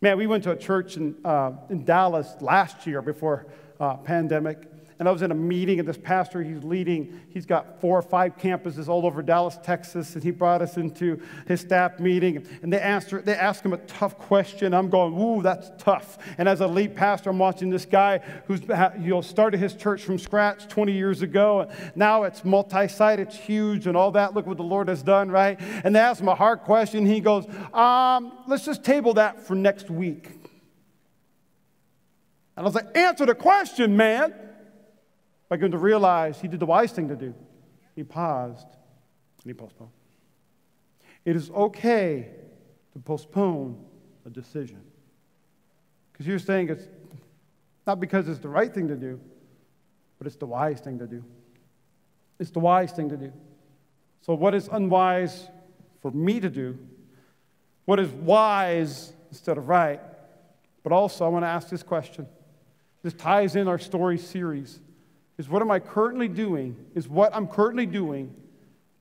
Man, 0.00 0.16
we 0.16 0.26
went 0.26 0.44
to 0.44 0.52
a 0.52 0.56
church 0.56 0.96
in, 0.96 1.16
uh, 1.26 1.52
in 1.68 1.84
Dallas 1.84 2.34
last 2.40 2.86
year 2.86 3.02
before 3.02 3.46
uh, 3.78 3.98
pandemic. 3.98 4.70
And 4.98 5.06
I 5.06 5.12
was 5.12 5.20
in 5.20 5.30
a 5.30 5.34
meeting, 5.34 5.78
and 5.78 5.86
this 5.86 5.98
pastor 5.98 6.42
he's 6.42 6.64
leading, 6.64 7.20
he's 7.28 7.44
got 7.44 7.82
four 7.82 7.98
or 7.98 8.02
five 8.02 8.38
campuses 8.38 8.88
all 8.88 9.04
over 9.04 9.22
Dallas, 9.22 9.58
Texas, 9.62 10.14
and 10.14 10.24
he 10.24 10.30
brought 10.30 10.62
us 10.62 10.78
into 10.78 11.20
his 11.46 11.60
staff 11.60 12.00
meeting. 12.00 12.46
And 12.62 12.72
they 12.72 12.80
asked, 12.80 13.12
they 13.26 13.34
asked 13.34 13.62
him 13.62 13.74
a 13.74 13.78
tough 13.78 14.16
question. 14.16 14.72
I'm 14.72 14.88
going, 14.88 15.12
ooh, 15.14 15.42
that's 15.42 15.70
tough. 15.76 16.16
And 16.38 16.48
as 16.48 16.62
a 16.62 16.66
lead 16.66 16.96
pastor, 16.96 17.28
I'm 17.28 17.38
watching 17.38 17.68
this 17.68 17.84
guy 17.84 18.20
who's 18.46 18.62
you 18.62 19.10
know, 19.10 19.20
started 19.20 19.60
his 19.60 19.74
church 19.74 20.02
from 20.02 20.18
scratch 20.18 20.66
20 20.68 20.92
years 20.92 21.20
ago. 21.20 21.60
And 21.60 21.70
now 21.94 22.22
it's 22.22 22.42
multi 22.42 22.88
site, 22.88 23.20
it's 23.20 23.36
huge, 23.36 23.86
and 23.86 23.98
all 23.98 24.12
that. 24.12 24.32
Look 24.32 24.46
what 24.46 24.56
the 24.56 24.62
Lord 24.62 24.88
has 24.88 25.02
done, 25.02 25.30
right? 25.30 25.60
And 25.84 25.94
they 25.94 26.00
asked 26.00 26.22
him 26.22 26.28
a 26.28 26.34
hard 26.34 26.60
question. 26.60 27.04
He 27.04 27.20
goes, 27.20 27.46
um, 27.74 28.32
let's 28.46 28.64
just 28.64 28.82
table 28.82 29.12
that 29.14 29.46
for 29.46 29.54
next 29.54 29.90
week. 29.90 30.30
And 32.56 32.62
I 32.64 32.66
was 32.66 32.74
like, 32.74 32.96
answer 32.96 33.26
the 33.26 33.34
question, 33.34 33.94
man. 33.94 34.32
By 35.48 35.56
going 35.56 35.72
to 35.72 35.78
realize 35.78 36.40
he 36.40 36.48
did 36.48 36.60
the 36.60 36.66
wise 36.66 36.92
thing 36.92 37.08
to 37.08 37.16
do. 37.16 37.34
He 37.94 38.02
paused 38.02 38.66
and 38.66 39.44
he 39.44 39.54
postponed. 39.54 39.90
It 41.24 41.36
is 41.36 41.50
okay 41.50 42.30
to 42.92 42.98
postpone 42.98 43.84
a 44.24 44.30
decision. 44.30 44.80
Because 46.12 46.26
you're 46.26 46.38
saying 46.38 46.70
it's 46.70 46.88
not 47.86 48.00
because 48.00 48.28
it's 48.28 48.40
the 48.40 48.48
right 48.48 48.72
thing 48.72 48.88
to 48.88 48.96
do, 48.96 49.20
but 50.18 50.26
it's 50.26 50.36
the 50.36 50.46
wise 50.46 50.80
thing 50.80 50.98
to 50.98 51.06
do. 51.06 51.22
It's 52.38 52.50
the 52.50 52.58
wise 52.58 52.92
thing 52.92 53.08
to 53.10 53.16
do. 53.16 53.32
So, 54.22 54.34
what 54.34 54.54
is 54.54 54.68
unwise 54.68 55.48
for 56.02 56.10
me 56.10 56.40
to 56.40 56.50
do? 56.50 56.78
What 57.84 58.00
is 58.00 58.10
wise 58.10 59.12
instead 59.30 59.58
of 59.58 59.68
right? 59.68 60.00
But 60.82 60.92
also, 60.92 61.24
I 61.24 61.28
want 61.28 61.44
to 61.44 61.48
ask 61.48 61.68
this 61.68 61.82
question 61.82 62.26
this 63.02 63.14
ties 63.14 63.54
in 63.54 63.68
our 63.68 63.78
story 63.78 64.18
series. 64.18 64.80
Is 65.38 65.48
what 65.48 65.62
am 65.62 65.70
I 65.70 65.78
currently 65.78 66.28
doing? 66.28 66.76
Is 66.94 67.08
what 67.08 67.34
I'm 67.34 67.46
currently 67.46 67.86
doing 67.86 68.34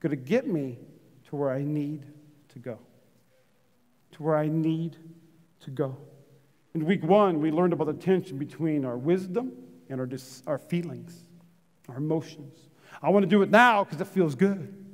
going 0.02 0.12
to 0.12 0.16
get 0.16 0.48
me 0.48 0.78
to 1.30 1.36
where 1.36 1.52
I 1.52 1.62
need 1.62 2.06
to 2.50 2.60
go? 2.60 2.80
To 4.14 4.24
where 4.24 4.36
I 4.36 4.48
need 4.48 4.98
to 5.62 5.72
go. 5.72 5.98
In 6.74 6.86
week 6.86 7.04
one, 7.04 7.42
we 7.42 7.52
learned 7.52 7.74
about 7.74 7.88
the 7.88 7.94
tension 7.94 8.38
between 8.38 8.84
our 8.84 8.98
wisdom 8.98 9.54
and 9.90 10.00
our, 10.00 10.06
dis- 10.06 10.44
our 10.46 10.58
feelings, 10.58 11.24
our 11.88 11.98
emotions. 11.98 12.54
I 13.02 13.10
want 13.10 13.24
to 13.24 13.30
do 13.30 13.42
it 13.42 13.50
now 13.50 13.84
because 13.84 14.02
it 14.02 14.08
feels 14.08 14.36
good. 14.36 14.86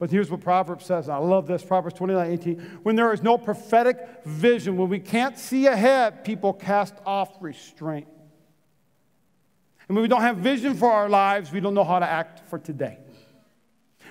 But 0.00 0.10
here's 0.10 0.32
what 0.32 0.40
Proverbs 0.40 0.84
says. 0.84 1.08
I 1.08 1.18
love 1.18 1.46
this 1.46 1.62
Proverbs 1.62 1.94
29 1.94 2.32
18. 2.32 2.60
When 2.82 2.96
there 2.96 3.12
is 3.12 3.22
no 3.22 3.38
prophetic 3.38 3.98
vision, 4.24 4.76
when 4.76 4.88
we 4.88 4.98
can't 4.98 5.38
see 5.38 5.68
ahead, 5.68 6.24
people 6.24 6.52
cast 6.52 6.94
off 7.06 7.36
restraint. 7.40 8.08
And 9.88 9.96
when 9.96 10.02
we 10.02 10.08
don't 10.08 10.22
have 10.22 10.38
vision 10.38 10.74
for 10.74 10.90
our 10.90 11.08
lives, 11.08 11.52
we 11.52 11.60
don't 11.60 11.74
know 11.74 11.84
how 11.84 11.98
to 11.98 12.08
act 12.08 12.48
for 12.48 12.58
today. 12.58 12.98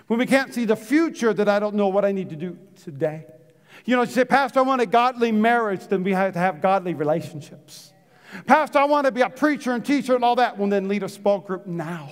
When 0.08 0.20
we 0.20 0.26
can't 0.26 0.54
see 0.54 0.66
the 0.66 0.76
future, 0.76 1.34
that 1.34 1.48
I 1.48 1.60
don't 1.60 1.76
know 1.76 1.88
what 1.88 2.04
I 2.04 2.12
need 2.12 2.30
to 2.32 2.36
do 2.36 2.58
today. 2.84 3.26
You 3.86 3.96
know, 3.96 4.02
you 4.04 4.10
say, 4.10 4.26
Pastor, 4.26 4.60
I 4.60 4.64
want 4.64 4.82
a 4.82 4.86
godly 4.86 5.32
marriage, 5.32 5.88
then 5.88 6.04
we 6.04 6.14
have 6.14 6.34
to 6.34 6.40
have 6.40 6.62
godly 6.62 6.94
relationships. 6.94 7.94
Pastor, 8.46 8.80
I 8.80 8.86
want 8.86 9.06
to 9.06 9.12
be 9.12 9.22
a 9.22 9.30
preacher 9.30 9.72
and 9.74 9.86
teacher 9.86 10.16
and 10.16 10.24
all 10.24 10.36
that. 10.36 10.58
Well, 10.58 10.70
then 10.70 10.88
lead 10.88 11.04
a 11.04 11.10
small 11.10 11.40
group 11.40 11.66
now. 11.66 12.12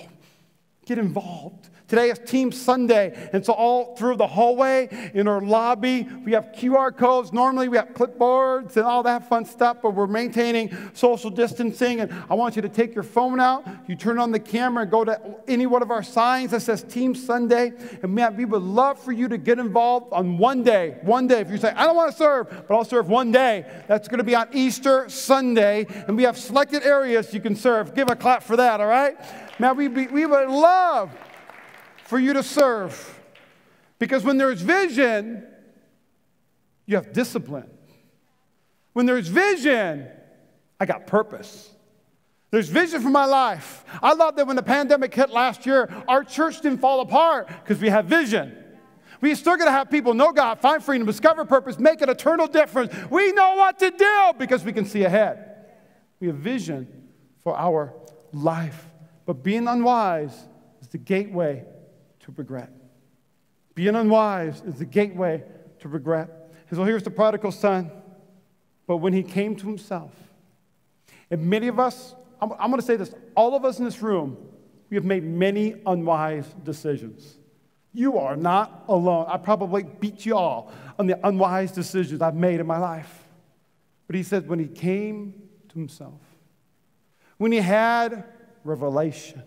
Get 0.86 0.98
involved. 0.98 1.70
Today 1.90 2.10
is 2.10 2.20
Team 2.20 2.52
Sunday. 2.52 3.30
And 3.32 3.44
so, 3.44 3.52
all 3.52 3.96
through 3.96 4.14
the 4.14 4.26
hallway, 4.28 5.10
in 5.12 5.26
our 5.26 5.40
lobby, 5.40 6.06
we 6.24 6.30
have 6.32 6.52
QR 6.52 6.96
codes. 6.96 7.32
Normally, 7.32 7.66
we 7.66 7.76
have 7.78 7.88
clipboards 7.94 8.76
and 8.76 8.86
all 8.86 9.02
that 9.02 9.28
fun 9.28 9.44
stuff, 9.44 9.78
but 9.82 9.90
we're 9.90 10.06
maintaining 10.06 10.72
social 10.92 11.30
distancing. 11.30 11.98
And 11.98 12.14
I 12.30 12.34
want 12.34 12.54
you 12.54 12.62
to 12.62 12.68
take 12.68 12.94
your 12.94 13.02
phone 13.02 13.40
out, 13.40 13.66
you 13.88 13.96
turn 13.96 14.20
on 14.20 14.30
the 14.30 14.38
camera, 14.38 14.82
and 14.82 14.90
go 14.90 15.04
to 15.04 15.20
any 15.48 15.66
one 15.66 15.82
of 15.82 15.90
our 15.90 16.04
signs 16.04 16.52
that 16.52 16.60
says 16.62 16.84
Team 16.84 17.12
Sunday. 17.12 17.72
And 18.04 18.14
man, 18.14 18.36
we 18.36 18.44
would 18.44 18.62
love 18.62 19.00
for 19.00 19.10
you 19.10 19.26
to 19.26 19.36
get 19.36 19.58
involved 19.58 20.12
on 20.12 20.38
one 20.38 20.62
day. 20.62 20.96
One 21.02 21.26
day. 21.26 21.40
If 21.40 21.50
you 21.50 21.58
say, 21.58 21.70
I 21.70 21.86
don't 21.86 21.96
want 21.96 22.12
to 22.12 22.16
serve, 22.16 22.66
but 22.68 22.72
I'll 22.72 22.84
serve 22.84 23.08
one 23.08 23.32
day, 23.32 23.64
that's 23.88 24.06
going 24.06 24.18
to 24.18 24.24
be 24.24 24.36
on 24.36 24.46
Easter 24.52 25.08
Sunday. 25.08 25.86
And 26.06 26.16
we 26.16 26.22
have 26.22 26.38
selected 26.38 26.84
areas 26.84 27.34
you 27.34 27.40
can 27.40 27.56
serve. 27.56 27.96
Give 27.96 28.08
a 28.08 28.14
clap 28.14 28.44
for 28.44 28.54
that, 28.54 28.80
all 28.80 28.86
right? 28.86 29.16
Man, 29.58 29.76
we, 29.76 29.88
we 29.88 30.24
would 30.24 30.48
love 30.48 31.10
for 32.10 32.18
you 32.18 32.32
to 32.32 32.42
serve. 32.42 33.20
Because 34.00 34.24
when 34.24 34.36
there's 34.36 34.60
vision, 34.60 35.46
you 36.84 36.96
have 36.96 37.12
discipline. 37.12 37.70
When 38.94 39.06
there's 39.06 39.28
vision, 39.28 40.08
I 40.80 40.86
got 40.86 41.06
purpose. 41.06 41.70
There's 42.50 42.68
vision 42.68 43.00
for 43.00 43.10
my 43.10 43.26
life. 43.26 43.84
I 44.02 44.14
love 44.14 44.34
that 44.36 44.48
when 44.48 44.56
the 44.56 44.62
pandemic 44.62 45.14
hit 45.14 45.30
last 45.30 45.66
year, 45.66 45.88
our 46.08 46.24
church 46.24 46.60
didn't 46.60 46.80
fall 46.80 47.00
apart 47.00 47.46
because 47.46 47.80
we 47.80 47.88
have 47.90 48.06
vision. 48.06 48.56
We 49.20 49.32
still 49.36 49.56
to 49.56 49.70
have 49.70 49.88
people 49.88 50.12
know 50.12 50.32
God, 50.32 50.60
find 50.60 50.82
freedom, 50.82 51.06
discover 51.06 51.44
purpose, 51.44 51.78
make 51.78 52.00
an 52.00 52.08
eternal 52.08 52.48
difference. 52.48 52.92
We 53.08 53.30
know 53.32 53.54
what 53.54 53.78
to 53.78 53.90
do 53.92 54.32
because 54.36 54.64
we 54.64 54.72
can 54.72 54.84
see 54.84 55.04
ahead. 55.04 55.66
We 56.18 56.26
have 56.26 56.36
vision 56.36 56.88
for 57.44 57.56
our 57.56 57.94
life. 58.32 58.84
But 59.26 59.44
being 59.44 59.68
unwise 59.68 60.34
is 60.80 60.88
the 60.88 60.98
gateway 60.98 61.66
to 62.30 62.38
regret. 62.38 62.70
Being 63.74 63.94
unwise 63.94 64.62
is 64.62 64.76
the 64.76 64.84
gateway 64.84 65.42
to 65.80 65.88
regret. 65.88 66.28
And 66.68 66.76
so 66.76 66.84
here's 66.84 67.02
the 67.02 67.10
prodigal 67.10 67.52
son. 67.52 67.90
But 68.86 68.98
when 68.98 69.12
he 69.12 69.22
came 69.22 69.56
to 69.56 69.66
himself, 69.66 70.12
and 71.30 71.46
many 71.46 71.68
of 71.68 71.78
us, 71.78 72.14
I'm, 72.40 72.52
I'm 72.52 72.70
going 72.70 72.80
to 72.80 72.86
say 72.86 72.96
this, 72.96 73.14
all 73.36 73.54
of 73.54 73.64
us 73.64 73.78
in 73.78 73.84
this 73.84 74.02
room, 74.02 74.36
we 74.88 74.96
have 74.96 75.04
made 75.04 75.22
many 75.22 75.76
unwise 75.86 76.46
decisions. 76.64 77.36
You 77.92 78.18
are 78.18 78.36
not 78.36 78.84
alone. 78.88 79.26
I 79.28 79.36
probably 79.36 79.84
beat 79.84 80.26
you 80.26 80.36
all 80.36 80.72
on 80.98 81.06
the 81.06 81.18
unwise 81.26 81.72
decisions 81.72 82.20
I've 82.20 82.34
made 82.34 82.60
in 82.60 82.66
my 82.66 82.78
life. 82.78 83.28
But 84.06 84.16
he 84.16 84.22
said, 84.24 84.48
when 84.48 84.58
he 84.58 84.66
came 84.66 85.34
to 85.68 85.74
himself, 85.74 86.20
when 87.38 87.52
he 87.52 87.58
had 87.58 88.24
revelation, 88.64 89.42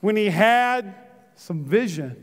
when 0.00 0.16
he 0.16 0.26
had 0.26 0.94
some 1.36 1.64
vision. 1.64 2.16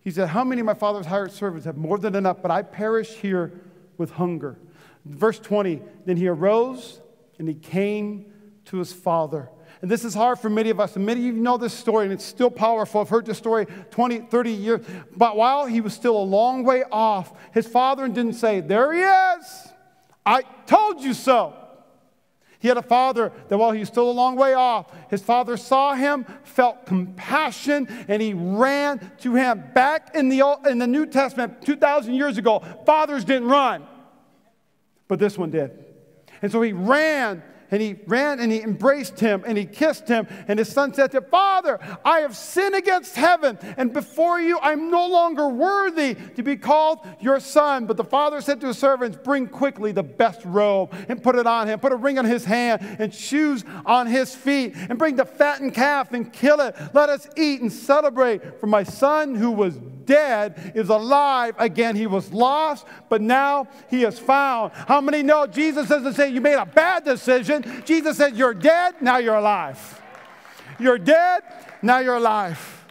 He 0.00 0.10
said, 0.10 0.28
How 0.28 0.44
many 0.44 0.60
of 0.60 0.66
my 0.66 0.74
father's 0.74 1.06
hired 1.06 1.32
servants 1.32 1.66
have 1.66 1.76
more 1.76 1.98
than 1.98 2.14
enough, 2.14 2.40
but 2.40 2.50
I 2.50 2.62
perish 2.62 3.10
here 3.16 3.52
with 3.98 4.12
hunger? 4.12 4.58
Verse 5.04 5.38
20, 5.38 5.82
then 6.06 6.16
he 6.16 6.28
arose 6.28 7.00
and 7.38 7.48
he 7.48 7.54
came 7.54 8.32
to 8.66 8.78
his 8.78 8.92
father. 8.92 9.50
And 9.80 9.90
this 9.90 10.04
is 10.04 10.14
hard 10.14 10.38
for 10.38 10.48
many 10.48 10.70
of 10.70 10.78
us. 10.78 10.94
And 10.94 11.04
many 11.04 11.28
of 11.28 11.34
you 11.34 11.42
know 11.42 11.56
this 11.56 11.74
story, 11.74 12.04
and 12.04 12.12
it's 12.12 12.24
still 12.24 12.50
powerful. 12.50 13.00
I've 13.00 13.08
heard 13.08 13.26
this 13.26 13.38
story 13.38 13.66
20, 13.90 14.20
30 14.20 14.50
years. 14.52 14.86
But 15.16 15.36
while 15.36 15.66
he 15.66 15.80
was 15.80 15.92
still 15.92 16.16
a 16.16 16.22
long 16.22 16.62
way 16.62 16.84
off, 16.92 17.32
his 17.52 17.66
father 17.66 18.06
didn't 18.06 18.34
say, 18.34 18.60
There 18.60 18.92
he 18.92 19.00
is. 19.00 19.68
I 20.24 20.42
told 20.66 21.02
you 21.02 21.14
so. 21.14 21.54
He 22.62 22.68
had 22.68 22.76
a 22.76 22.82
father 22.82 23.32
that 23.48 23.58
while 23.58 23.72
he 23.72 23.80
was 23.80 23.88
still 23.88 24.08
a 24.08 24.12
long 24.12 24.36
way 24.36 24.54
off, 24.54 24.86
his 25.10 25.20
father 25.20 25.56
saw 25.56 25.94
him, 25.94 26.24
felt 26.44 26.86
compassion, 26.86 27.88
and 28.06 28.22
he 28.22 28.34
ran 28.34 29.10
to 29.22 29.34
him. 29.34 29.64
Back 29.74 30.14
in 30.14 30.28
the, 30.28 30.42
Old, 30.42 30.64
in 30.68 30.78
the 30.78 30.86
New 30.86 31.06
Testament, 31.06 31.62
2,000 31.62 32.14
years 32.14 32.38
ago, 32.38 32.60
fathers 32.86 33.24
didn't 33.24 33.48
run, 33.48 33.84
but 35.08 35.18
this 35.18 35.36
one 35.36 35.50
did. 35.50 35.72
And 36.40 36.52
so 36.52 36.62
he 36.62 36.72
ran 36.72 37.42
and 37.72 37.80
he 37.80 37.96
ran 38.06 38.38
and 38.38 38.52
he 38.52 38.60
embraced 38.60 39.18
him 39.18 39.42
and 39.46 39.58
he 39.58 39.64
kissed 39.64 40.06
him. 40.06 40.28
And 40.46 40.58
his 40.58 40.70
son 40.70 40.94
said 40.94 41.10
to 41.12 41.16
him, 41.18 41.24
Father, 41.30 41.80
I 42.04 42.20
have 42.20 42.36
sinned 42.36 42.74
against 42.74 43.16
heaven, 43.16 43.58
and 43.76 43.92
before 43.92 44.40
you 44.40 44.58
I'm 44.60 44.90
no 44.90 45.08
longer 45.08 45.48
worthy 45.48 46.14
to 46.36 46.42
be 46.42 46.56
called 46.56 47.00
your 47.18 47.40
son. 47.40 47.86
But 47.86 47.96
the 47.96 48.04
father 48.04 48.40
said 48.40 48.60
to 48.60 48.68
his 48.68 48.78
servants, 48.78 49.18
Bring 49.24 49.48
quickly 49.48 49.90
the 49.90 50.02
best 50.02 50.44
robe 50.44 50.94
and 51.08 51.22
put 51.22 51.34
it 51.34 51.46
on 51.46 51.66
him, 51.66 51.80
put 51.80 51.92
a 51.92 51.96
ring 51.96 52.18
on 52.18 52.26
his 52.26 52.44
hand 52.44 52.82
and 52.98 53.12
shoes 53.12 53.64
on 53.86 54.06
his 54.06 54.34
feet, 54.34 54.74
and 54.76 54.98
bring 54.98 55.16
the 55.16 55.24
fattened 55.24 55.74
calf 55.74 56.12
and 56.12 56.32
kill 56.32 56.60
it. 56.60 56.76
Let 56.92 57.08
us 57.08 57.26
eat 57.36 57.62
and 57.62 57.72
celebrate. 57.72 58.60
For 58.60 58.66
my 58.66 58.82
son 58.82 59.34
who 59.34 59.50
was 59.50 59.80
dead 60.06 60.72
is 60.74 60.88
alive 60.88 61.54
again. 61.58 61.96
He 61.96 62.06
was 62.06 62.32
lost, 62.32 62.86
but 63.08 63.20
now 63.20 63.68
he 63.90 64.04
is 64.04 64.18
found. 64.18 64.72
How 64.72 65.00
many 65.00 65.22
know 65.22 65.46
Jesus 65.46 65.88
doesn't 65.88 66.14
say 66.14 66.30
you 66.30 66.40
made 66.40 66.56
a 66.56 66.66
bad 66.66 67.04
decision? 67.04 67.82
Jesus 67.84 68.16
said, 68.16 68.36
You're 68.36 68.54
dead, 68.54 69.00
now 69.00 69.18
you're 69.18 69.36
alive. 69.36 70.00
You're 70.78 70.98
dead, 70.98 71.42
now 71.82 71.98
you're 71.98 72.16
alive. 72.16 72.86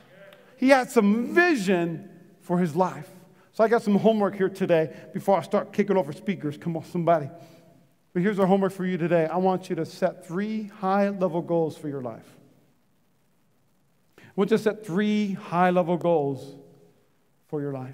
He 0.58 0.70
had 0.70 0.92
some 0.92 1.34
vision 1.34 2.10
for 2.42 2.60
his 2.60 2.76
life. 2.76 3.10
So 3.54 3.64
I 3.64 3.68
got 3.68 3.82
some 3.82 3.96
homework 3.96 4.36
here 4.36 4.50
today 4.50 4.96
before 5.14 5.38
I 5.38 5.42
start 5.42 5.74
kicking 5.74 5.98
over 5.98 6.14
speakers. 6.14 6.58
Come 6.58 6.78
on, 6.78 6.86
somebody. 6.86 7.30
But 8.14 8.22
here's 8.22 8.40
our 8.40 8.46
homework 8.46 8.74
for 8.74 8.86
you 8.86 8.98
today. 8.98 9.26
I 9.26 9.38
want 9.38 9.70
you 9.70 9.76
to 9.78 9.86
set 9.86 10.26
three 10.28 10.68
high 10.80 11.10
level 11.10 11.42
goals 11.42 11.78
for 11.78 11.88
your 11.88 12.02
life. 12.02 12.26
You 14.38 14.46
to 14.46 14.58
set 14.58 14.86
three 14.86 15.34
high 15.34 15.70
level 15.70 15.98
goals 15.98 16.56
for 17.52 17.62
your 17.62 17.74
life. 17.74 17.94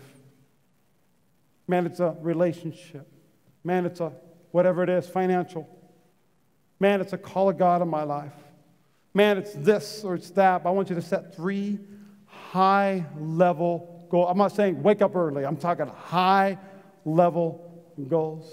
Man, 1.67 1.85
it's 1.85 1.99
a 1.99 2.15
relationship. 2.21 3.11
Man, 3.63 3.85
it's 3.85 3.99
a 3.99 4.13
whatever 4.51 4.83
it 4.83 4.89
is, 4.89 5.09
financial. 5.09 5.67
Man, 6.79 7.01
it's 7.01 7.11
a 7.11 7.17
call 7.17 7.49
of 7.49 7.57
God 7.57 7.81
in 7.81 7.89
my 7.89 8.03
life. 8.03 8.33
Man, 9.13 9.37
it's 9.37 9.51
this 9.53 10.03
or 10.05 10.15
it's 10.15 10.29
that. 10.31 10.63
But 10.63 10.69
I 10.69 10.71
want 10.71 10.89
you 10.89 10.95
to 10.95 11.01
set 11.01 11.35
three 11.35 11.79
high 12.27 13.05
level 13.19 14.07
goals. 14.09 14.27
I'm 14.29 14.37
not 14.37 14.53
saying 14.53 14.81
wake 14.81 15.01
up 15.01 15.15
early, 15.15 15.43
I'm 15.43 15.57
talking 15.57 15.87
high 15.87 16.57
level 17.03 17.83
goals. 18.07 18.45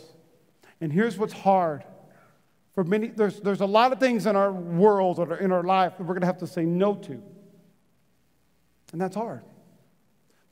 And 0.80 0.92
here's 0.92 1.18
what's 1.18 1.34
hard. 1.34 1.84
For 2.74 2.82
many, 2.82 3.08
there's, 3.08 3.38
there's 3.40 3.60
a 3.60 3.66
lot 3.66 3.92
of 3.92 4.00
things 4.00 4.26
in 4.26 4.34
our 4.34 4.50
world 4.50 5.20
or 5.20 5.36
in 5.36 5.52
our 5.52 5.62
life 5.62 5.96
that 5.96 6.02
we're 6.02 6.14
going 6.14 6.22
to 6.22 6.26
have 6.26 6.38
to 6.38 6.46
say 6.46 6.64
no 6.64 6.96
to. 6.96 7.22
And 8.92 9.00
that's 9.00 9.14
hard. 9.14 9.42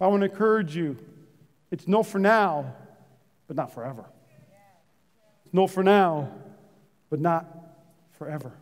I 0.02 0.08
want 0.08 0.22
to 0.22 0.30
encourage 0.30 0.74
you 0.74 0.96
it's 1.70 1.88
no 1.88 2.02
for 2.02 2.18
now, 2.18 2.74
but 3.46 3.56
not 3.56 3.72
forever. 3.72 4.04
It's 5.46 5.54
no 5.54 5.66
for 5.66 5.82
now, 5.82 6.30
but 7.08 7.20
not 7.20 7.46
forever. 8.18 8.52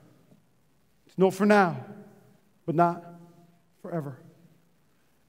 It's 1.07 1.19
no 1.19 1.31
for 1.31 1.47
now, 1.47 1.85
but 2.67 2.75
not 2.75 3.05
forever. 3.83 4.17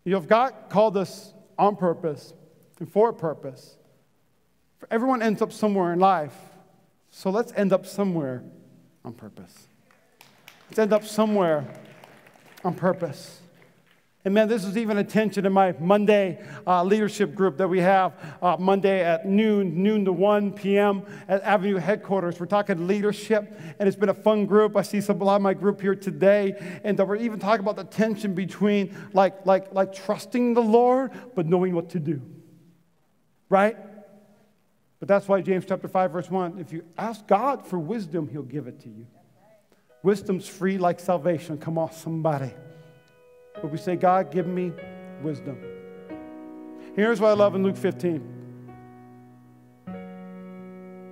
You 0.04 0.18
if 0.18 0.28
God 0.28 0.54
called 0.70 0.98
us 0.98 1.34
on 1.58 1.76
purpose 1.76 2.34
and 2.80 2.92
for 2.92 3.10
a 3.10 3.14
purpose, 3.14 3.78
everyone 4.90 5.22
ends 5.22 5.42
up 5.42 5.52
somewhere 5.52 5.94
in 5.94 6.00
life. 6.00 6.36
So 7.10 7.30
let's 7.30 7.52
end 7.56 7.74
up 7.74 7.86
somewhere 7.86 8.44
on 9.04 9.14
purpose. 9.14 9.68
Let's 10.70 10.80
end 10.80 10.94
up 10.94 11.04
somewhere 11.04 11.66
on 12.64 12.74
purpose. 12.74 13.41
And 14.24 14.36
man, 14.36 14.48
this 14.48 14.66
is 14.66 14.78
even 14.78 14.98
attention 14.98 15.48
in 15.48 15.54
my 15.54 15.74
Monday 15.80 16.40
uh, 16.68 16.84
leadership 16.84 17.34
group 17.34 17.58
that 17.58 17.68
we 17.68 17.80
have 17.80 18.14
uh, 18.40 18.56
Monday 18.60 19.04
at 19.04 19.26
noon, 19.26 19.82
noon 19.82 20.06
to 20.06 20.14
1 20.14 20.54
p.m. 20.54 21.04
at 21.28 21.42
Avenue 21.42 21.78
headquarters. 21.78 22.40
We're 22.40 22.46
talking 22.46 22.86
leadership, 22.86 23.60
and 23.80 23.88
it's 23.88 23.98
been 23.98 24.10
a 24.10 24.14
fun 24.14 24.46
group. 24.46 24.78
I 24.78 24.84
see 24.84 25.02
some, 25.02 25.20
a 25.22 25.24
lot 25.24 25.38
of 25.38 25.42
my 25.42 25.56
group 25.56 25.82
here 25.82 25.96
today, 25.96 26.54
and 26.84 27.00
uh, 27.00 27.06
we're 27.06 27.16
even 27.16 27.40
talking 27.40 27.62
about 27.62 27.78
the 27.78 27.84
tension 27.84 28.36
between 28.36 28.96
like, 29.12 29.44
like, 29.48 29.74
like 29.74 29.92
trusting 29.92 30.54
the 30.54 30.62
Lord, 30.62 31.12
but 31.34 31.48
knowing 31.48 31.74
what 31.74 31.90
to 31.90 32.00
do. 32.00 32.22
Right? 33.50 33.76
But 35.00 35.08
that's 35.08 35.28
why 35.28 35.42
James 35.42 35.66
chapter 35.68 35.88
5, 35.88 36.12
verse 36.12 36.30
1 36.30 36.60
if 36.60 36.72
you 36.72 36.86
ask 36.96 37.26
God 37.26 37.66
for 37.66 37.80
wisdom, 37.80 38.28
he'll 38.28 38.44
give 38.44 38.68
it 38.68 38.82
to 38.82 38.90
you. 38.90 39.08
Wisdom's 40.04 40.48
free 40.48 40.78
like 40.78 41.00
salvation. 41.00 41.58
Come 41.58 41.80
on, 41.80 41.92
somebody. 41.92 42.52
But 43.56 43.72
we 43.72 43.78
say, 43.78 43.96
God, 43.96 44.32
give 44.32 44.48
me 44.48 44.74
wisdom. 45.22 45.58
Here's 46.96 47.20
what 47.20 47.30
I 47.30 47.34
love 47.34 47.56
in 47.56 47.64
Luke 47.64 47.78
15. 47.78 48.42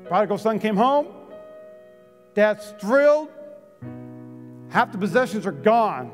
Prodigal 0.05 0.37
son 0.37 0.59
came 0.59 0.75
home. 0.75 1.07
Dad's 2.33 2.73
thrilled. 2.79 3.29
Half 4.69 4.91
the 4.91 4.97
possessions 4.97 5.45
are 5.45 5.51
gone. 5.51 6.11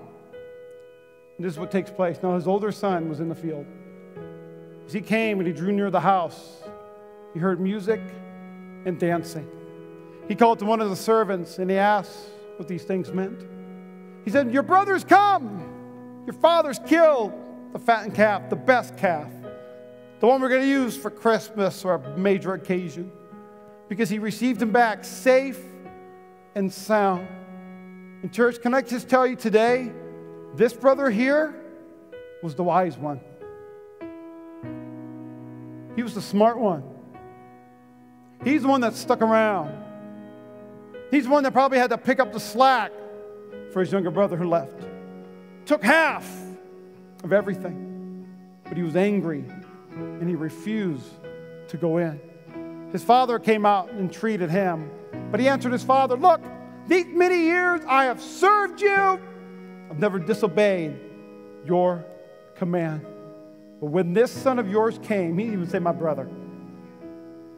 And 1.37 1.45
this 1.45 1.53
is 1.53 1.59
what 1.59 1.71
takes 1.71 1.91
place. 1.91 2.17
Now, 2.21 2.35
his 2.35 2.47
older 2.47 2.71
son 2.71 3.09
was 3.09 3.19
in 3.19 3.29
the 3.29 3.35
field. 3.35 3.65
As 4.85 4.93
he 4.93 5.01
came 5.01 5.39
and 5.39 5.47
he 5.47 5.53
drew 5.53 5.71
near 5.71 5.89
the 5.89 5.99
house, 5.99 6.63
he 7.33 7.39
heard 7.39 7.59
music 7.59 7.99
and 8.85 8.99
dancing. 8.99 9.49
He 10.27 10.35
called 10.35 10.59
to 10.59 10.65
one 10.65 10.79
of 10.79 10.89
the 10.89 10.95
servants 10.95 11.57
and 11.59 11.69
he 11.69 11.77
asked 11.77 12.17
what 12.57 12.67
these 12.67 12.83
things 12.83 13.11
meant. 13.11 13.45
He 14.23 14.31
said, 14.31 14.51
Your 14.51 14.63
brother's 14.63 15.03
come. 15.03 15.74
Your 16.25 16.33
father's 16.33 16.79
killed 16.79 17.33
the 17.71 17.79
fattened 17.79 18.15
calf, 18.15 18.49
the 18.49 18.55
best 18.55 18.97
calf, 18.97 19.29
the 20.19 20.27
one 20.27 20.41
we're 20.41 20.49
going 20.49 20.61
to 20.61 20.67
use 20.67 20.97
for 20.97 21.11
Christmas 21.11 21.85
or 21.85 21.95
a 21.95 22.17
major 22.17 22.53
occasion, 22.53 23.11
because 23.89 24.09
he 24.09 24.17
received 24.17 24.61
him 24.61 24.71
back 24.71 25.03
safe 25.03 25.59
and 26.55 26.71
sound. 26.71 27.27
And, 28.23 28.33
church, 28.33 28.61
can 28.61 28.73
I 28.73 28.81
just 28.81 29.07
tell 29.07 29.27
you 29.27 29.35
today, 29.35 29.91
this 30.55 30.73
brother 30.73 31.09
here 31.09 31.53
was 32.41 32.55
the 32.55 32.63
wise 32.63 32.97
one. 32.97 33.19
He 35.95 36.01
was 36.01 36.15
the 36.15 36.21
smart 36.21 36.57
one. 36.57 36.83
He's 38.43 38.63
the 38.63 38.67
one 38.67 38.81
that 38.81 38.95
stuck 38.95 39.21
around. 39.21 39.83
He's 41.11 41.25
the 41.25 41.29
one 41.29 41.43
that 41.43 41.51
probably 41.51 41.77
had 41.77 41.91
to 41.91 41.97
pick 41.97 42.19
up 42.19 42.33
the 42.33 42.39
slack 42.39 42.91
for 43.71 43.81
his 43.81 43.91
younger 43.91 44.11
brother 44.11 44.37
who 44.37 44.49
left 44.49 44.94
took 45.65 45.83
half 45.83 46.29
of 47.23 47.33
everything. 47.33 48.27
But 48.63 48.77
he 48.77 48.83
was 48.83 48.95
angry 48.95 49.45
and 49.95 50.29
he 50.29 50.35
refused 50.35 51.07
to 51.69 51.77
go 51.77 51.97
in. 51.97 52.19
His 52.91 53.03
father 53.03 53.39
came 53.39 53.65
out 53.65 53.91
and 53.91 54.11
treated 54.11 54.49
him, 54.49 54.89
but 55.31 55.39
he 55.39 55.47
answered 55.47 55.71
his 55.71 55.83
father, 55.83 56.15
Look, 56.15 56.41
these 56.87 57.07
many 57.07 57.41
years 57.41 57.81
I 57.87 58.05
have 58.05 58.21
served 58.21 58.81
you, 58.81 59.19
I've 59.89 59.99
never 59.99 60.19
disobeyed 60.19 60.99
your 61.65 62.05
command. 62.55 63.05
But 63.79 63.87
when 63.87 64.13
this 64.13 64.31
son 64.31 64.59
of 64.59 64.69
yours 64.69 64.99
came, 65.03 65.37
he 65.37 65.45
even 65.47 65.67
said, 65.67 65.81
My 65.81 65.91
brother. 65.91 66.29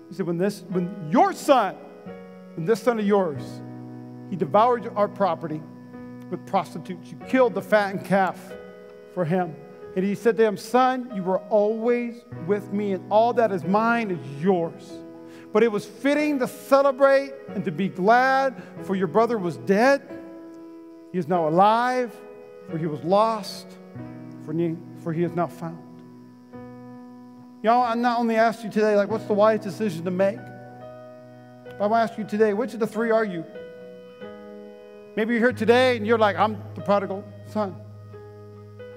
He 0.09 0.15
said, 0.15 0.25
When 0.25 0.37
this, 0.37 0.63
when 0.69 1.09
your 1.11 1.33
son, 1.33 1.75
when 2.55 2.65
this 2.65 2.81
son 2.81 2.99
of 2.99 3.05
yours, 3.05 3.43
he 4.29 4.35
devoured 4.35 4.91
our 4.95 5.07
property 5.07 5.61
with 6.29 6.45
prostitutes. 6.45 7.11
You 7.11 7.17
killed 7.27 7.53
the 7.53 7.61
fattened 7.61 8.05
calf 8.05 8.39
for 9.13 9.25
him. 9.25 9.55
And 9.95 10.05
he 10.05 10.13
said 10.13 10.37
to 10.37 10.45
him, 10.45 10.57
Son, 10.57 11.11
you 11.15 11.23
were 11.23 11.39
always 11.49 12.23
with 12.45 12.71
me, 12.71 12.93
and 12.93 13.11
all 13.11 13.33
that 13.33 13.51
is 13.51 13.63
mine 13.63 14.11
is 14.11 14.43
yours. 14.43 14.91
But 15.51 15.63
it 15.63 15.71
was 15.71 15.85
fitting 15.85 16.37
to 16.39 16.47
celebrate 16.47 17.33
and 17.49 17.65
to 17.65 17.71
be 17.71 17.87
glad, 17.87 18.61
for 18.83 18.95
your 18.95 19.07
brother 19.07 19.37
was 19.37 19.57
dead. 19.57 20.01
He 21.11 21.17
is 21.17 21.27
now 21.27 21.47
alive, 21.47 22.15
for 22.69 22.77
he 22.77 22.85
was 22.85 23.03
lost, 23.03 23.65
for 24.45 24.53
he, 24.53 24.75
for 25.03 25.13
he 25.13 25.23
is 25.23 25.31
now 25.31 25.47
found. 25.47 25.83
Y'all, 27.63 27.81
I 27.81 27.95
not 27.95 28.19
only 28.19 28.35
asked 28.35 28.63
you 28.63 28.69
today, 28.69 28.95
like, 28.95 29.09
what's 29.09 29.25
the 29.25 29.33
wise 29.33 29.61
decision 29.61 30.05
to 30.05 30.11
make? 30.11 30.37
But 30.37 31.81
I 31.81 31.87
want 31.87 32.07
to 32.07 32.11
ask 32.11 32.19
you 32.19 32.23
today, 32.23 32.53
which 32.53 32.73
of 32.73 32.79
the 32.79 32.87
three 32.87 33.09
are 33.09 33.25
you? 33.25 33.43
Maybe 35.17 35.33
you're 35.33 35.41
here 35.41 35.51
today 35.51 35.97
and 35.97 36.05
you're 36.05 36.19
like, 36.19 36.35
I'm 36.37 36.61
the 36.75 36.81
prodigal 36.81 37.23
son. 37.47 37.75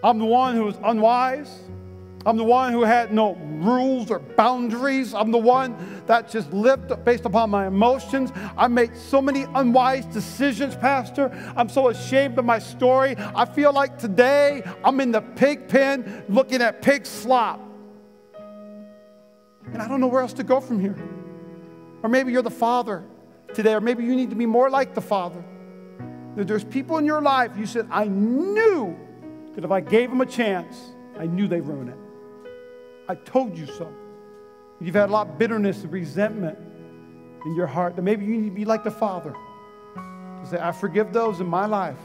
I'm 0.04 0.18
the 0.18 0.26
one 0.26 0.54
who 0.54 0.64
was 0.64 0.76
unwise. 0.84 1.60
I'm 2.26 2.36
the 2.36 2.44
one 2.44 2.74
who 2.74 2.82
had 2.82 3.10
no 3.10 3.36
rules 3.36 4.10
or 4.10 4.18
boundaries. 4.18 5.14
I'm 5.14 5.30
the 5.30 5.38
one 5.38 6.02
that 6.06 6.30
just 6.30 6.52
lived 6.52 6.92
based 7.06 7.24
upon 7.24 7.48
my 7.48 7.66
emotions. 7.66 8.32
I 8.58 8.68
made 8.68 8.94
so 8.94 9.22
many 9.22 9.46
unwise 9.54 10.04
decisions, 10.04 10.76
Pastor. 10.76 11.30
I'm 11.56 11.70
so 11.70 11.88
ashamed 11.88 12.38
of 12.38 12.44
my 12.44 12.58
story. 12.58 13.16
I 13.34 13.46
feel 13.46 13.72
like 13.72 13.98
today 13.98 14.62
I'm 14.84 15.00
in 15.00 15.12
the 15.12 15.22
pig 15.22 15.68
pen 15.68 16.26
looking 16.28 16.60
at 16.60 16.82
pig 16.82 17.06
slop. 17.06 17.62
And 19.72 19.80
I 19.80 19.88
don't 19.88 20.00
know 20.00 20.08
where 20.08 20.20
else 20.20 20.34
to 20.34 20.44
go 20.44 20.60
from 20.60 20.80
here. 20.80 20.98
Or 22.02 22.10
maybe 22.10 22.30
you're 22.30 22.42
the 22.42 22.50
father 22.50 23.04
today, 23.54 23.72
or 23.72 23.80
maybe 23.80 24.04
you 24.04 24.14
need 24.14 24.28
to 24.28 24.36
be 24.36 24.44
more 24.44 24.68
like 24.68 24.94
the 24.94 25.00
father 25.00 25.42
that 26.40 26.48
there's 26.48 26.64
people 26.64 26.96
in 26.96 27.04
your 27.04 27.20
life 27.20 27.50
you 27.58 27.66
said, 27.66 27.86
I 27.90 28.06
knew 28.06 28.98
that 29.54 29.62
if 29.62 29.70
I 29.70 29.80
gave 29.80 30.08
them 30.08 30.22
a 30.22 30.26
chance, 30.26 30.94
I 31.18 31.26
knew 31.26 31.46
they'd 31.46 31.60
ruin 31.60 31.90
it. 31.90 31.98
I 33.10 33.14
told 33.14 33.58
you 33.58 33.66
so. 33.66 33.92
You've 34.80 34.94
had 34.94 35.10
a 35.10 35.12
lot 35.12 35.28
of 35.28 35.38
bitterness 35.38 35.82
and 35.82 35.92
resentment 35.92 36.58
in 37.44 37.54
your 37.54 37.66
heart 37.66 37.94
that 37.96 38.00
maybe 38.00 38.24
you 38.24 38.38
need 38.38 38.48
to 38.48 38.54
be 38.54 38.64
like 38.64 38.84
the 38.84 38.90
Father. 38.90 39.34
To 39.34 40.46
say, 40.48 40.58
I 40.58 40.72
forgive 40.72 41.12
those 41.12 41.40
in 41.40 41.46
my 41.46 41.66
life 41.66 42.00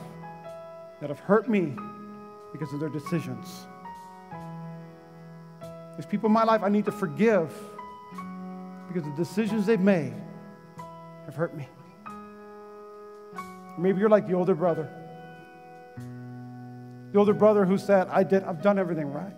that 1.00 1.10
have 1.10 1.20
hurt 1.20 1.48
me 1.48 1.74
because 2.52 2.74
of 2.74 2.82
their 2.82 2.90
decisions. 2.90 3.48
There's 5.94 6.06
people 6.06 6.28
in 6.28 6.34
my 6.34 6.44
life 6.44 6.62
I 6.62 6.68
need 6.68 6.84
to 6.86 6.92
forgive 6.92 7.54
because 8.90 9.04
the 9.04 9.16
decisions 9.16 9.66
they've 9.66 9.80
made 9.80 10.14
have 11.26 11.36
hurt 11.36 11.56
me. 11.56 11.70
Maybe 13.78 14.00
you're 14.00 14.10
like 14.10 14.28
the 14.28 14.34
older 14.34 14.56
brother. 14.56 14.90
The 17.12 17.20
older 17.20 17.34
brother 17.34 17.66
who 17.66 17.78
said, 17.78 18.08
I 18.10 18.24
did, 18.24 18.44
I've 18.44 18.62
done 18.62 18.78
everything 18.78 19.12
right. 19.12 19.34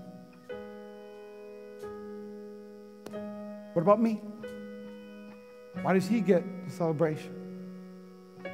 What 3.74 3.82
about 3.82 4.02
me? 4.02 4.22
Why 5.84 5.94
does 5.94 6.08
he 6.08 6.22
get 6.22 6.44
the 6.66 6.72
celebration? 6.72 7.34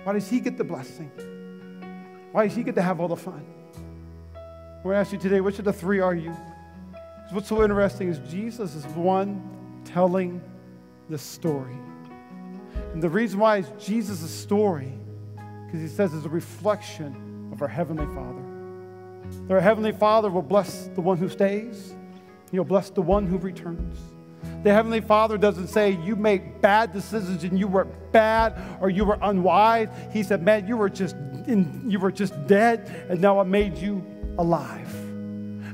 Why 0.04 0.14
does 0.14 0.30
he 0.30 0.40
get 0.40 0.58
the 0.58 0.64
blessing? 0.64 1.10
Why 2.34 2.48
does 2.48 2.56
he 2.56 2.64
get 2.64 2.76
to 2.76 2.82
have 2.82 3.00
all 3.00 3.08
the 3.08 3.16
fun? 3.16 3.46
I 4.36 4.88
want 4.88 4.96
to 4.96 5.00
ask 5.00 5.14
you 5.14 5.18
today, 5.18 5.40
which 5.40 5.60
of 5.60 5.66
the 5.66 5.72
three 5.72 6.00
are 6.00 6.14
you? 6.14 6.36
What's 7.32 7.48
so 7.48 7.64
interesting 7.64 8.10
is 8.10 8.20
Jesus 8.30 8.76
is 8.76 8.86
one 8.88 9.82
telling 9.86 10.42
the 11.10 11.18
story. 11.18 11.78
And 12.92 13.02
the 13.02 13.10
reason 13.10 13.40
why 13.40 13.58
is 13.58 13.68
Jesus' 13.80 14.30
story, 14.30 14.94
because 15.74 15.90
he 15.90 15.96
says 15.96 16.14
it's 16.14 16.28
a 16.28 16.30
reflection 16.30 17.50
of 17.52 17.64
our 17.64 17.68
Heavenly 17.68 18.06
Father. 18.14 18.44
That 19.48 19.56
our 19.56 19.60
Heavenly 19.60 19.92
Father 19.92 20.30
will 20.30 20.44
bless 20.44 20.86
the 20.94 21.02
one 21.02 21.18
who 21.18 21.28
stays, 21.28 21.96
He'll 22.52 22.64
bless 22.64 22.92
the 22.92 23.02
one 23.02 23.26
who 23.26 23.40
returns. 23.40 23.98
The 24.62 24.72
Heavenly 24.72 25.02
Father 25.02 25.36
doesn't 25.36 25.70
say 25.70 25.98
you 26.04 26.16
made 26.16 26.62
bad 26.62 26.94
decisions 26.94 27.44
and 27.44 27.58
you 27.58 27.68
were 27.68 27.86
bad 27.86 28.54
or 28.82 28.92
you 28.92 29.04
were 29.04 29.18
unwise. 29.24 29.90
He 30.12 30.22
said, 30.22 30.44
Man, 30.44 30.68
you 30.68 30.78
were 30.78 30.90
just 30.90 31.16
in, 31.48 31.90
you 31.90 31.98
were 31.98 32.12
just 32.12 32.46
dead, 32.46 33.08
and 33.10 33.20
now 33.20 33.40
I 33.40 33.44
made 33.44 33.76
you 33.80 34.06
alive. 34.38 34.94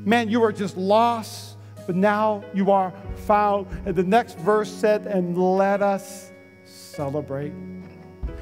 Man, 0.05 0.29
you 0.29 0.39
were 0.39 0.53
just 0.53 0.77
lost, 0.77 1.57
but 1.85 1.97
now 1.97 2.41
you 2.53 2.71
are 2.71 2.93
found. 3.25 3.67
And 3.85 3.97
the 3.97 4.03
next 4.03 4.37
verse 4.37 4.71
said, 4.71 5.07
And 5.07 5.37
let 5.37 5.81
us 5.81 6.31
celebrate. 6.63 7.51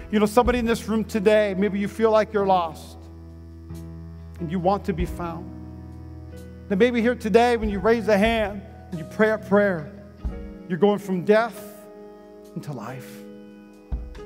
You 0.09 0.19
know, 0.19 0.25
somebody 0.25 0.59
in 0.59 0.65
this 0.65 0.87
room 0.87 1.03
today, 1.03 1.53
maybe 1.57 1.79
you 1.79 1.89
feel 1.89 2.11
like 2.11 2.31
you're 2.31 2.45
lost 2.45 2.97
and 4.39 4.49
you 4.49 4.57
want 4.57 4.85
to 4.85 4.93
be 4.93 5.05
found. 5.05 5.51
Then 6.69 6.77
maybe 6.77 7.01
here 7.01 7.15
today, 7.15 7.57
when 7.57 7.69
you 7.69 7.79
raise 7.79 8.07
a 8.07 8.17
hand 8.17 8.61
and 8.91 8.99
you 8.99 9.05
pray 9.05 9.31
a 9.31 9.37
prayer, 9.37 9.91
you're 10.69 10.77
going 10.77 10.99
from 10.99 11.25
death 11.25 11.61
into 12.55 12.71
life. 12.71 13.17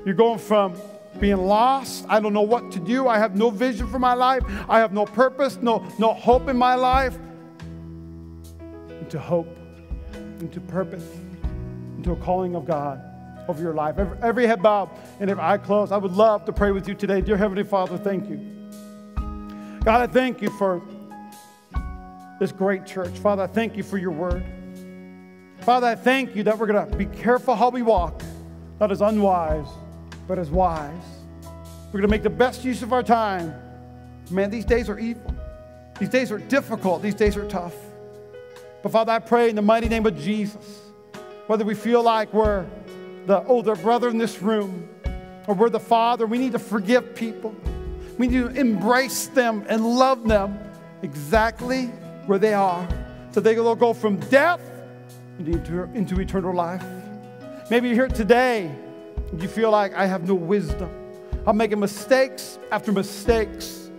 You're 0.04 0.14
going 0.14 0.38
from 0.38 0.74
being 1.18 1.36
lost. 1.36 2.06
I 2.08 2.20
don't 2.20 2.32
know 2.32 2.42
what 2.42 2.70
to 2.72 2.80
do. 2.80 3.08
I 3.08 3.18
have 3.18 3.34
no 3.34 3.50
vision 3.50 3.88
for 3.88 3.98
my 3.98 4.14
life. 4.14 4.44
I 4.68 4.78
have 4.78 4.92
no 4.92 5.04
purpose, 5.04 5.58
no, 5.60 5.84
no 5.98 6.14
hope 6.14 6.48
in 6.48 6.56
my 6.56 6.76
life. 6.76 7.18
Into 9.00 9.18
hope, 9.18 9.56
into 10.38 10.60
purpose, 10.60 11.04
into 11.96 12.12
a 12.12 12.16
calling 12.16 12.54
of 12.54 12.66
God 12.66 13.11
over 13.48 13.62
your 13.62 13.74
life. 13.74 13.98
Every, 13.98 14.18
every 14.22 14.46
head 14.46 14.62
bowed 14.62 14.90
and 15.20 15.30
every 15.30 15.42
eye 15.42 15.58
closed. 15.58 15.92
I 15.92 15.96
would 15.96 16.12
love 16.12 16.44
to 16.46 16.52
pray 16.52 16.70
with 16.72 16.88
you 16.88 16.94
today. 16.94 17.20
Dear 17.20 17.36
Heavenly 17.36 17.64
Father, 17.64 17.98
thank 17.98 18.28
you. 18.28 18.52
God, 19.84 20.00
I 20.00 20.06
thank 20.06 20.40
you 20.40 20.50
for 20.50 20.82
this 22.38 22.52
great 22.52 22.86
church. 22.86 23.16
Father, 23.18 23.42
I 23.42 23.46
thank 23.46 23.76
you 23.76 23.82
for 23.82 23.98
your 23.98 24.10
word. 24.10 24.44
Father, 25.60 25.86
I 25.86 25.94
thank 25.94 26.34
you 26.34 26.42
that 26.44 26.58
we're 26.58 26.66
going 26.66 26.90
to 26.90 26.96
be 26.96 27.06
careful 27.06 27.54
how 27.54 27.68
we 27.68 27.82
walk, 27.82 28.22
not 28.80 28.90
as 28.90 29.00
unwise, 29.00 29.66
but 30.26 30.38
as 30.38 30.50
wise. 30.50 30.92
We're 31.86 32.00
going 32.00 32.02
to 32.02 32.08
make 32.08 32.22
the 32.22 32.30
best 32.30 32.64
use 32.64 32.82
of 32.82 32.92
our 32.92 33.02
time. 33.02 33.54
Man, 34.30 34.50
these 34.50 34.64
days 34.64 34.88
are 34.88 34.98
evil. 34.98 35.34
These 35.98 36.08
days 36.08 36.32
are 36.32 36.38
difficult. 36.38 37.02
These 37.02 37.14
days 37.14 37.36
are 37.36 37.46
tough. 37.48 37.74
But 38.82 38.90
Father, 38.90 39.12
I 39.12 39.18
pray 39.20 39.50
in 39.50 39.56
the 39.56 39.62
mighty 39.62 39.88
name 39.88 40.06
of 40.06 40.18
Jesus, 40.18 40.80
whether 41.46 41.64
we 41.64 41.74
feel 41.74 42.02
like 42.02 42.32
we're 42.32 42.66
the 43.26 43.44
older 43.44 43.76
brother 43.76 44.08
in 44.08 44.18
this 44.18 44.42
room 44.42 44.88
or 45.46 45.54
we're 45.54 45.70
the 45.70 45.80
father, 45.80 46.26
we 46.26 46.38
need 46.38 46.52
to 46.52 46.58
forgive 46.58 47.14
people. 47.14 47.54
We 48.18 48.26
need 48.26 48.54
to 48.54 48.60
embrace 48.60 49.26
them 49.28 49.64
and 49.68 49.84
love 49.84 50.26
them 50.28 50.58
exactly 51.02 51.86
where 52.26 52.38
they 52.38 52.54
are 52.54 52.86
so 53.32 53.40
they 53.40 53.58
will 53.58 53.74
go 53.74 53.92
from 53.92 54.16
death 54.28 54.60
into, 55.38 55.84
into 55.94 56.20
eternal 56.20 56.54
life. 56.54 56.84
Maybe 57.70 57.88
you're 57.88 58.06
here 58.06 58.08
today 58.08 58.70
and 59.30 59.42
you 59.42 59.48
feel 59.48 59.70
like 59.70 59.94
I 59.94 60.06
have 60.06 60.28
no 60.28 60.34
wisdom. 60.34 60.90
I'm 61.46 61.56
making 61.56 61.80
mistakes 61.80 62.58
after 62.70 62.92
mistakes. 62.92 63.90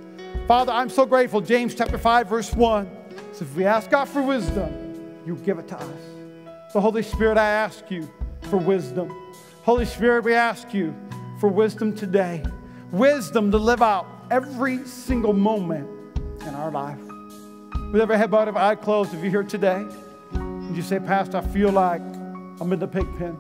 Father, 0.48 0.72
I'm 0.72 0.90
so 0.90 1.06
grateful. 1.06 1.42
James 1.42 1.74
chapter 1.76 1.98
5, 1.98 2.28
verse 2.28 2.54
1 2.54 2.90
says, 3.32 3.42
If 3.42 3.56
we 3.56 3.66
ask 3.66 3.90
God 3.90 4.06
for 4.06 4.22
wisdom, 4.22 5.20
you 5.26 5.36
give 5.38 5.58
it 5.58 5.68
to 5.70 5.78
us. 5.78 6.72
So, 6.72 6.80
Holy 6.80 7.04
Spirit, 7.04 7.38
I 7.38 7.50
ask 7.50 7.90
you 7.90 8.10
for 8.46 8.58
wisdom. 8.58 9.14
Holy 9.64 9.86
Spirit, 9.86 10.24
we 10.24 10.34
ask 10.34 10.74
you 10.74 10.96
for 11.40 11.50
wisdom 11.50 11.96
today. 11.96 12.44
Wisdom 12.92 13.52
to 13.52 13.58
live 13.58 13.82
out 13.82 14.08
every 14.30 14.86
single 14.86 15.34
moment 15.34 15.88
in 16.42 16.54
our 16.56 16.72
life. 16.72 17.00
With 17.92 18.02
every 18.02 18.18
head 18.18 18.32
bowed, 18.32 18.48
every 18.48 18.62
eye 18.62 18.76
closed, 18.76 19.14
if 19.14 19.22
you're 19.22 19.32
here 19.32 19.44
today, 19.44 19.86
and 20.34 20.76
you 20.76 20.82
say, 20.82 21.00
Pastor, 21.00 21.38
I 21.38 21.42
feel 21.42 21.72
like 21.72 22.02
I'm 22.60 22.72
in 22.74 22.80
the 22.80 22.88
pig 22.88 23.08
pen. 23.18 23.38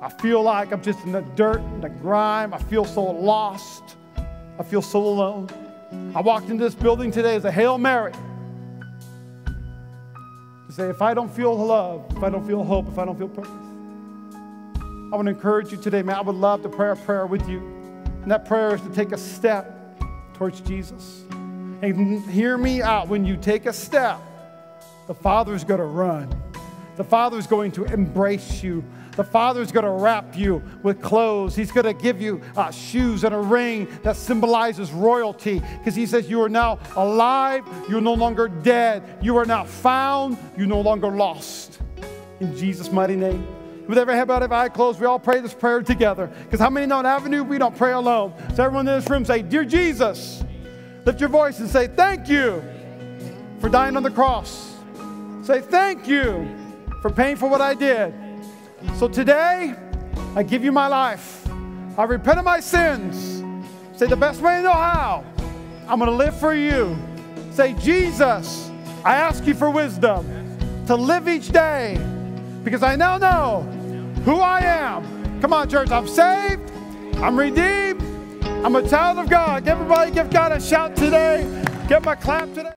I 0.00 0.08
feel 0.20 0.42
like 0.42 0.72
I'm 0.72 0.82
just 0.82 1.04
in 1.04 1.12
the 1.12 1.22
dirt, 1.36 1.60
and 1.60 1.82
the 1.82 1.88
grime. 1.88 2.52
I 2.52 2.58
feel 2.58 2.84
so 2.84 3.04
lost. 3.04 3.96
I 4.58 4.62
feel 4.62 4.82
so 4.82 5.04
alone. 5.04 5.48
I 6.14 6.20
walked 6.20 6.48
into 6.48 6.64
this 6.64 6.74
building 6.74 7.10
today 7.10 7.36
as 7.36 7.44
a 7.44 7.52
Hail 7.52 7.78
Mary 7.78 8.12
to 10.66 10.72
say, 10.72 10.88
if 10.88 11.02
I 11.02 11.14
don't 11.14 11.30
feel 11.30 11.54
love, 11.54 12.04
if 12.16 12.22
I 12.22 12.30
don't 12.30 12.46
feel 12.46 12.64
hope, 12.64 12.88
if 12.88 12.98
I 12.98 13.04
don't 13.04 13.16
feel 13.18 13.28
purpose, 13.28 13.50
I 15.12 15.16
want 15.16 15.26
to 15.26 15.34
encourage 15.34 15.70
you 15.70 15.76
today, 15.76 16.00
man. 16.00 16.16
I 16.16 16.22
would 16.22 16.36
love 16.36 16.62
to 16.62 16.70
pray 16.70 16.90
a 16.90 16.96
prayer 16.96 17.26
with 17.26 17.46
you. 17.46 17.58
And 18.22 18.30
that 18.30 18.46
prayer 18.46 18.74
is 18.74 18.80
to 18.80 18.88
take 18.88 19.12
a 19.12 19.18
step 19.18 20.00
towards 20.32 20.62
Jesus. 20.62 21.24
And 21.82 22.24
hear 22.30 22.56
me 22.56 22.80
out. 22.80 23.08
When 23.08 23.26
you 23.26 23.36
take 23.36 23.66
a 23.66 23.74
step, 23.74 24.18
the 25.08 25.14
Father's 25.14 25.64
going 25.64 25.80
to 25.80 25.84
run. 25.86 26.34
The 26.96 27.04
Father's 27.04 27.46
going 27.46 27.72
to 27.72 27.84
embrace 27.84 28.62
you. 28.62 28.82
The 29.14 29.24
Father's 29.24 29.70
going 29.70 29.84
to 29.84 29.90
wrap 29.90 30.34
you 30.34 30.62
with 30.82 31.02
clothes. 31.02 31.54
He's 31.54 31.70
going 31.70 31.84
to 31.84 31.92
give 31.92 32.22
you 32.22 32.40
uh, 32.56 32.70
shoes 32.70 33.24
and 33.24 33.34
a 33.34 33.38
ring 33.38 33.88
that 34.04 34.16
symbolizes 34.16 34.92
royalty 34.92 35.60
because 35.76 35.94
He 35.94 36.06
says, 36.06 36.30
You 36.30 36.40
are 36.40 36.48
now 36.48 36.78
alive. 36.96 37.64
You're 37.86 38.00
no 38.00 38.14
longer 38.14 38.48
dead. 38.48 39.18
You 39.20 39.36
are 39.36 39.44
now 39.44 39.64
found. 39.64 40.38
You're 40.56 40.66
no 40.66 40.80
longer 40.80 41.08
lost. 41.08 41.80
In 42.40 42.56
Jesus' 42.56 42.90
mighty 42.90 43.16
name. 43.16 43.46
With 43.88 43.98
every 43.98 44.14
head 44.14 44.28
bowed, 44.28 44.42
every 44.42 44.56
eye 44.56 44.68
closed, 44.68 45.00
we 45.00 45.06
all 45.06 45.18
pray 45.18 45.40
this 45.40 45.54
prayer 45.54 45.82
together. 45.82 46.28
Because 46.44 46.60
how 46.60 46.70
many 46.70 46.86
know 46.86 47.00
an 47.00 47.06
avenue 47.06 47.42
we 47.42 47.58
don't 47.58 47.76
pray 47.76 47.92
alone? 47.92 48.32
So 48.54 48.64
everyone 48.64 48.86
in 48.86 49.00
this 49.00 49.10
room 49.10 49.24
say, 49.24 49.42
Dear 49.42 49.64
Jesus, 49.64 50.44
lift 51.04 51.20
your 51.20 51.28
voice 51.28 51.58
and 51.58 51.68
say, 51.68 51.88
Thank 51.88 52.28
you 52.28 52.62
for 53.60 53.68
dying 53.68 53.96
on 53.96 54.02
the 54.02 54.10
cross. 54.10 54.76
Say, 55.42 55.60
Thank 55.60 56.06
you 56.06 56.48
for 57.00 57.10
paying 57.10 57.36
for 57.36 57.48
what 57.48 57.60
I 57.60 57.74
did. 57.74 58.14
So 58.96 59.08
today, 59.08 59.74
I 60.36 60.42
give 60.42 60.64
you 60.64 60.72
my 60.72 60.86
life. 60.86 61.46
I 61.98 62.04
repent 62.04 62.38
of 62.38 62.44
my 62.44 62.60
sins. 62.60 63.42
Say 63.98 64.06
the 64.06 64.16
best 64.16 64.40
way 64.40 64.58
I 64.58 64.62
know 64.62 64.72
how. 64.72 65.24
I'm 65.88 65.98
going 65.98 66.10
to 66.10 66.16
live 66.16 66.38
for 66.38 66.54
you. 66.54 66.96
Say, 67.50 67.74
Jesus, 67.74 68.70
I 69.04 69.16
ask 69.16 69.46
you 69.46 69.54
for 69.54 69.68
wisdom 69.68 70.26
to 70.86 70.94
live 70.94 71.28
each 71.28 71.50
day 71.50 71.98
because 72.64 72.82
I 72.82 72.96
now 72.96 73.18
know 73.18 73.62
who 74.24 74.40
I 74.40 74.60
am. 74.60 75.40
Come 75.40 75.52
on, 75.52 75.68
church. 75.68 75.90
I'm 75.90 76.06
saved. 76.06 76.70
I'm 77.16 77.38
redeemed. 77.38 78.02
I'm 78.64 78.76
a 78.76 78.88
child 78.88 79.18
of 79.18 79.28
God. 79.28 79.66
Everybody 79.66 80.12
give 80.12 80.30
God 80.30 80.52
a 80.52 80.60
shout 80.60 80.94
today. 80.96 81.42
Give 81.88 81.98
him 81.98 82.08
a 82.08 82.16
clap 82.16 82.48
today. 82.54 82.70